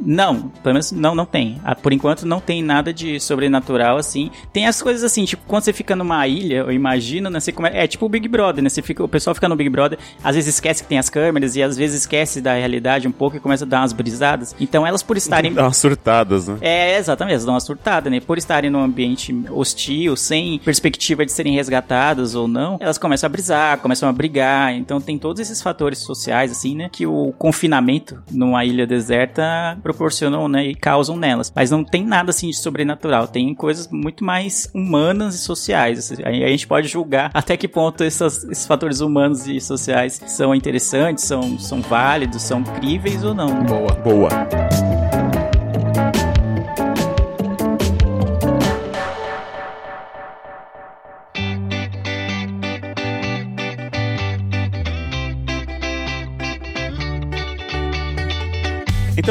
Não, 0.00 0.48
pelo 0.62 0.74
menos 0.74 0.92
não, 0.92 1.14
não 1.14 1.26
tem. 1.26 1.60
Ah, 1.64 1.74
Por 1.74 1.92
enquanto 1.92 2.26
não 2.26 2.40
tem 2.40 2.62
nada 2.62 2.92
de 2.92 3.20
sobrenatural 3.20 3.96
assim. 3.96 4.30
Tem 4.52 4.66
as 4.66 4.80
coisas 4.80 5.04
assim, 5.04 5.24
tipo, 5.24 5.42
quando 5.46 5.64
você 5.64 5.72
fica 5.72 5.94
numa 5.94 6.26
ilha, 6.26 6.56
eu 6.56 6.72
imagino, 6.72 7.28
né? 7.30 7.40
Você 7.40 7.52
come... 7.52 7.68
É 7.72 7.86
tipo 7.86 8.06
o 8.06 8.08
Big 8.08 8.26
Brother, 8.28 8.62
né? 8.62 8.68
Você 8.68 8.82
fica... 8.82 9.02
O 9.04 9.08
pessoal 9.08 9.34
fica 9.34 9.48
no 9.48 9.56
Big 9.56 9.68
Brother, 9.68 9.98
às 10.22 10.34
vezes 10.34 10.54
esquece 10.54 10.82
que 10.82 10.88
tem 10.88 10.98
as 10.98 11.08
câmeras 11.10 11.56
e 11.56 11.62
às 11.62 11.76
vezes 11.76 12.00
esquece 12.00 12.40
da 12.40 12.54
realidade 12.54 13.06
um 13.06 13.12
pouco 13.12 13.36
e 13.36 13.40
começa 13.40 13.64
a 13.64 13.68
dar 13.68 13.80
umas 13.80 13.92
brisadas. 13.92 14.54
Então 14.60 14.86
elas 14.86 15.02
por 15.02 15.16
estarem. 15.16 15.52
Dá 15.60 15.64
umas 15.64 15.76
surtadas, 15.76 16.48
né? 16.48 16.58
É, 16.60 16.98
exatamente, 16.98 17.34
elas 17.34 17.44
dão 17.44 17.54
uma 17.54 17.60
surtada, 17.60 18.08
né? 18.08 18.20
Por 18.20 18.38
estarem 18.38 18.70
num 18.70 18.82
ambiente 18.82 19.34
hostil, 19.50 20.16
sem 20.16 20.58
perspectiva 20.58 21.24
de 21.24 21.32
serem 21.32 21.54
resgatadas 21.54 22.34
ou 22.34 22.46
não, 22.46 22.78
elas 22.80 22.98
começam 22.98 23.26
a 23.26 23.30
brisar, 23.30 23.78
começam 23.78 24.08
a 24.08 24.12
brigar. 24.12 24.74
Então 24.74 25.00
tem 25.00 25.18
todos 25.18 25.40
esses 25.40 25.60
fatores 25.60 25.98
sociais, 25.98 26.50
assim, 26.50 26.74
né? 26.74 26.88
Que 26.90 27.06
o 27.06 27.32
confinamento 27.38 28.22
numa 28.30 28.64
ilha 28.64 28.86
deserta 28.86 29.78
proporcionam, 29.92 30.48
né? 30.48 30.66
E 30.66 30.74
causam 30.74 31.16
nelas. 31.16 31.52
Mas 31.54 31.70
não 31.70 31.84
tem 31.84 32.04
nada 32.04 32.30
assim 32.30 32.48
de 32.50 32.56
sobrenatural. 32.56 33.26
Tem 33.28 33.54
coisas 33.54 33.88
muito 33.88 34.24
mais 34.24 34.68
humanas 34.74 35.34
e 35.34 35.38
sociais. 35.38 36.12
Aí 36.24 36.44
a 36.44 36.48
gente 36.48 36.66
pode 36.66 36.88
julgar 36.88 37.30
até 37.34 37.56
que 37.56 37.68
ponto 37.68 38.02
essas- 38.02 38.44
esses 38.44 38.66
fatores 38.66 39.00
humanos 39.00 39.46
e 39.46 39.60
sociais 39.60 40.20
são 40.26 40.54
interessantes, 40.54 41.24
são, 41.24 41.58
são 41.58 41.80
válidos, 41.80 42.42
são 42.42 42.62
críveis 42.62 43.24
ou 43.24 43.34
não. 43.34 43.62
Boa. 43.64 43.92
Boa. 44.02 44.89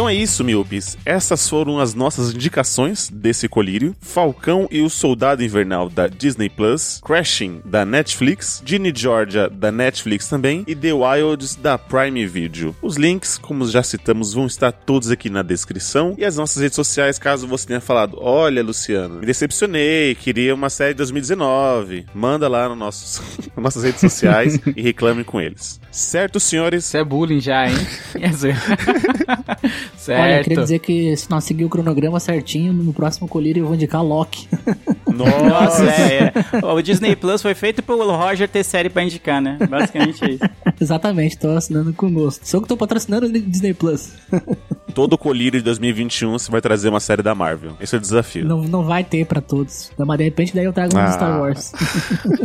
Então 0.09 0.17
é 0.17 0.23
isso, 0.23 0.43
miopes. 0.43 0.97
Essas 1.05 1.47
foram 1.47 1.77
as 1.77 1.93
nossas 1.93 2.33
indicações 2.33 3.11
desse 3.13 3.47
colírio. 3.47 3.95
Falcão 4.01 4.67
e 4.71 4.81
o 4.81 4.89
Soldado 4.89 5.43
Invernal 5.43 5.87
da 5.87 6.07
Disney 6.07 6.49
Plus, 6.49 6.99
Crashing 7.05 7.61
da 7.63 7.85
Netflix, 7.85 8.59
Ginny 8.65 8.91
Georgia 8.95 9.47
da 9.47 9.71
Netflix 9.71 10.27
também 10.27 10.63
e 10.65 10.75
The 10.75 10.93
Wilds 10.93 11.55
da 11.55 11.77
Prime 11.77 12.25
Video. 12.25 12.75
Os 12.81 12.95
links, 12.95 13.37
como 13.37 13.67
já 13.67 13.83
citamos, 13.83 14.33
vão 14.33 14.47
estar 14.47 14.71
todos 14.71 15.11
aqui 15.11 15.29
na 15.29 15.43
descrição 15.43 16.15
e 16.17 16.25
as 16.25 16.37
nossas 16.37 16.59
redes 16.59 16.75
sociais, 16.75 17.19
caso 17.19 17.47
você 17.47 17.67
tenha 17.67 17.79
falado: 17.79 18.17
"Olha, 18.19 18.63
Luciano, 18.63 19.19
me 19.19 19.27
decepcionei, 19.27 20.15
queria 20.15 20.55
uma 20.55 20.71
série 20.71 20.95
de 20.95 20.97
2019". 20.97 22.07
Manda 22.15 22.47
lá 22.47 22.67
no 22.67 22.75
nossos, 22.75 23.21
nas 23.55 23.63
nossas 23.63 23.83
redes 23.83 24.01
sociais 24.01 24.59
e 24.75 24.81
reclame 24.81 25.23
com 25.23 25.39
eles. 25.39 25.79
Certo, 25.91 26.39
senhores? 26.39 26.85
Isso 26.85 26.97
é 26.97 27.03
bullying 27.03 27.39
já, 27.39 27.67
hein? 27.67 27.75
Certo. 29.99 30.21
Olha, 30.21 30.37
eu 30.37 30.43
queria 30.43 30.61
dizer 30.61 30.79
que 30.79 31.17
se 31.17 31.29
nós 31.29 31.43
seguir 31.43 31.65
o 31.65 31.69
cronograma 31.69 32.21
certinho, 32.21 32.71
no 32.71 32.93
próximo 32.93 33.27
colírio 33.27 33.61
eu 33.63 33.65
vou 33.65 33.75
indicar 33.75 34.01
Loki. 34.01 34.47
Nossa, 35.13 35.83
é, 35.83 36.31
é. 36.31 36.65
O 36.65 36.81
Disney 36.81 37.17
Plus 37.17 37.41
foi 37.41 37.53
feito 37.53 37.83
pro 37.83 37.97
Roger 38.09 38.47
ter 38.47 38.63
série 38.63 38.89
pra 38.89 39.03
indicar, 39.03 39.41
né? 39.41 39.57
Basicamente 39.69 40.23
é 40.23 40.29
isso. 40.31 40.43
Exatamente, 40.79 41.37
tô 41.37 41.49
assinando 41.49 41.91
com 41.91 42.09
gosto. 42.13 42.47
Sou 42.47 42.59
eu 42.59 42.61
que 42.61 42.69
tô 42.69 42.77
patrocinando 42.77 43.25
o 43.25 43.31
Disney 43.31 43.73
Plus. 43.73 44.13
Todo 44.99 45.17
colírio 45.17 45.57
de 45.57 45.63
2021 45.63 46.33
você 46.37 46.51
vai 46.51 46.59
trazer 46.59 46.89
uma 46.89 46.99
série 46.99 47.23
da 47.23 47.33
Marvel. 47.33 47.71
Esse 47.79 47.95
é 47.95 47.97
o 47.97 48.01
desafio. 48.01 48.45
Não, 48.45 48.61
não 48.63 48.83
vai 48.83 49.01
ter 49.01 49.25
pra 49.25 49.39
todos. 49.39 49.93
Mas 49.97 50.17
de 50.17 50.25
repente 50.25 50.53
daí 50.53 50.65
eu 50.65 50.73
trago 50.73 50.93
um 50.93 50.99
Ah. 50.99 51.05
de 51.05 51.13
Star 51.13 51.39
Wars. 51.39 51.71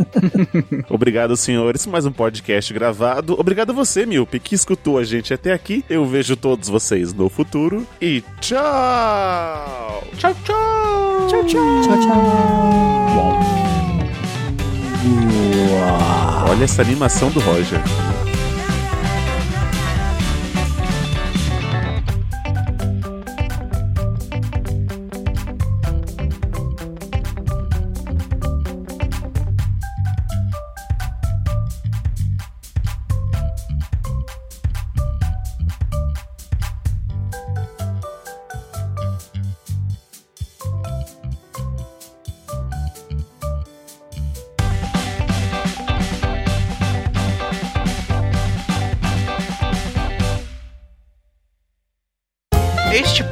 Obrigado, 0.89 1.35
senhores, 1.35 1.85
mais 1.85 2.05
um 2.05 2.13
podcast 2.13 2.73
gravado. 2.73 3.37
Obrigado 3.37 3.71
a 3.71 3.73
você, 3.73 4.05
Milpe, 4.05 4.39
que 4.39 4.55
escutou 4.55 4.97
a 4.97 5.03
gente 5.03 5.33
até 5.33 5.51
aqui. 5.51 5.83
Eu 5.89 6.05
vejo 6.05 6.37
todos 6.37 6.69
vocês 6.69 7.13
no 7.13 7.27
futuro. 7.27 7.85
E 8.01 8.23
tchau! 8.39 10.01
Tchau, 10.17 10.33
tchau! 10.45 11.27
Tchau, 11.27 11.43
tchau! 11.47 11.81
Tchau, 11.83 11.99
tchau! 11.99 13.39
Olha 16.49 16.63
essa 16.63 16.81
animação 16.81 17.29
do 17.31 17.41
Roger. 17.41 17.81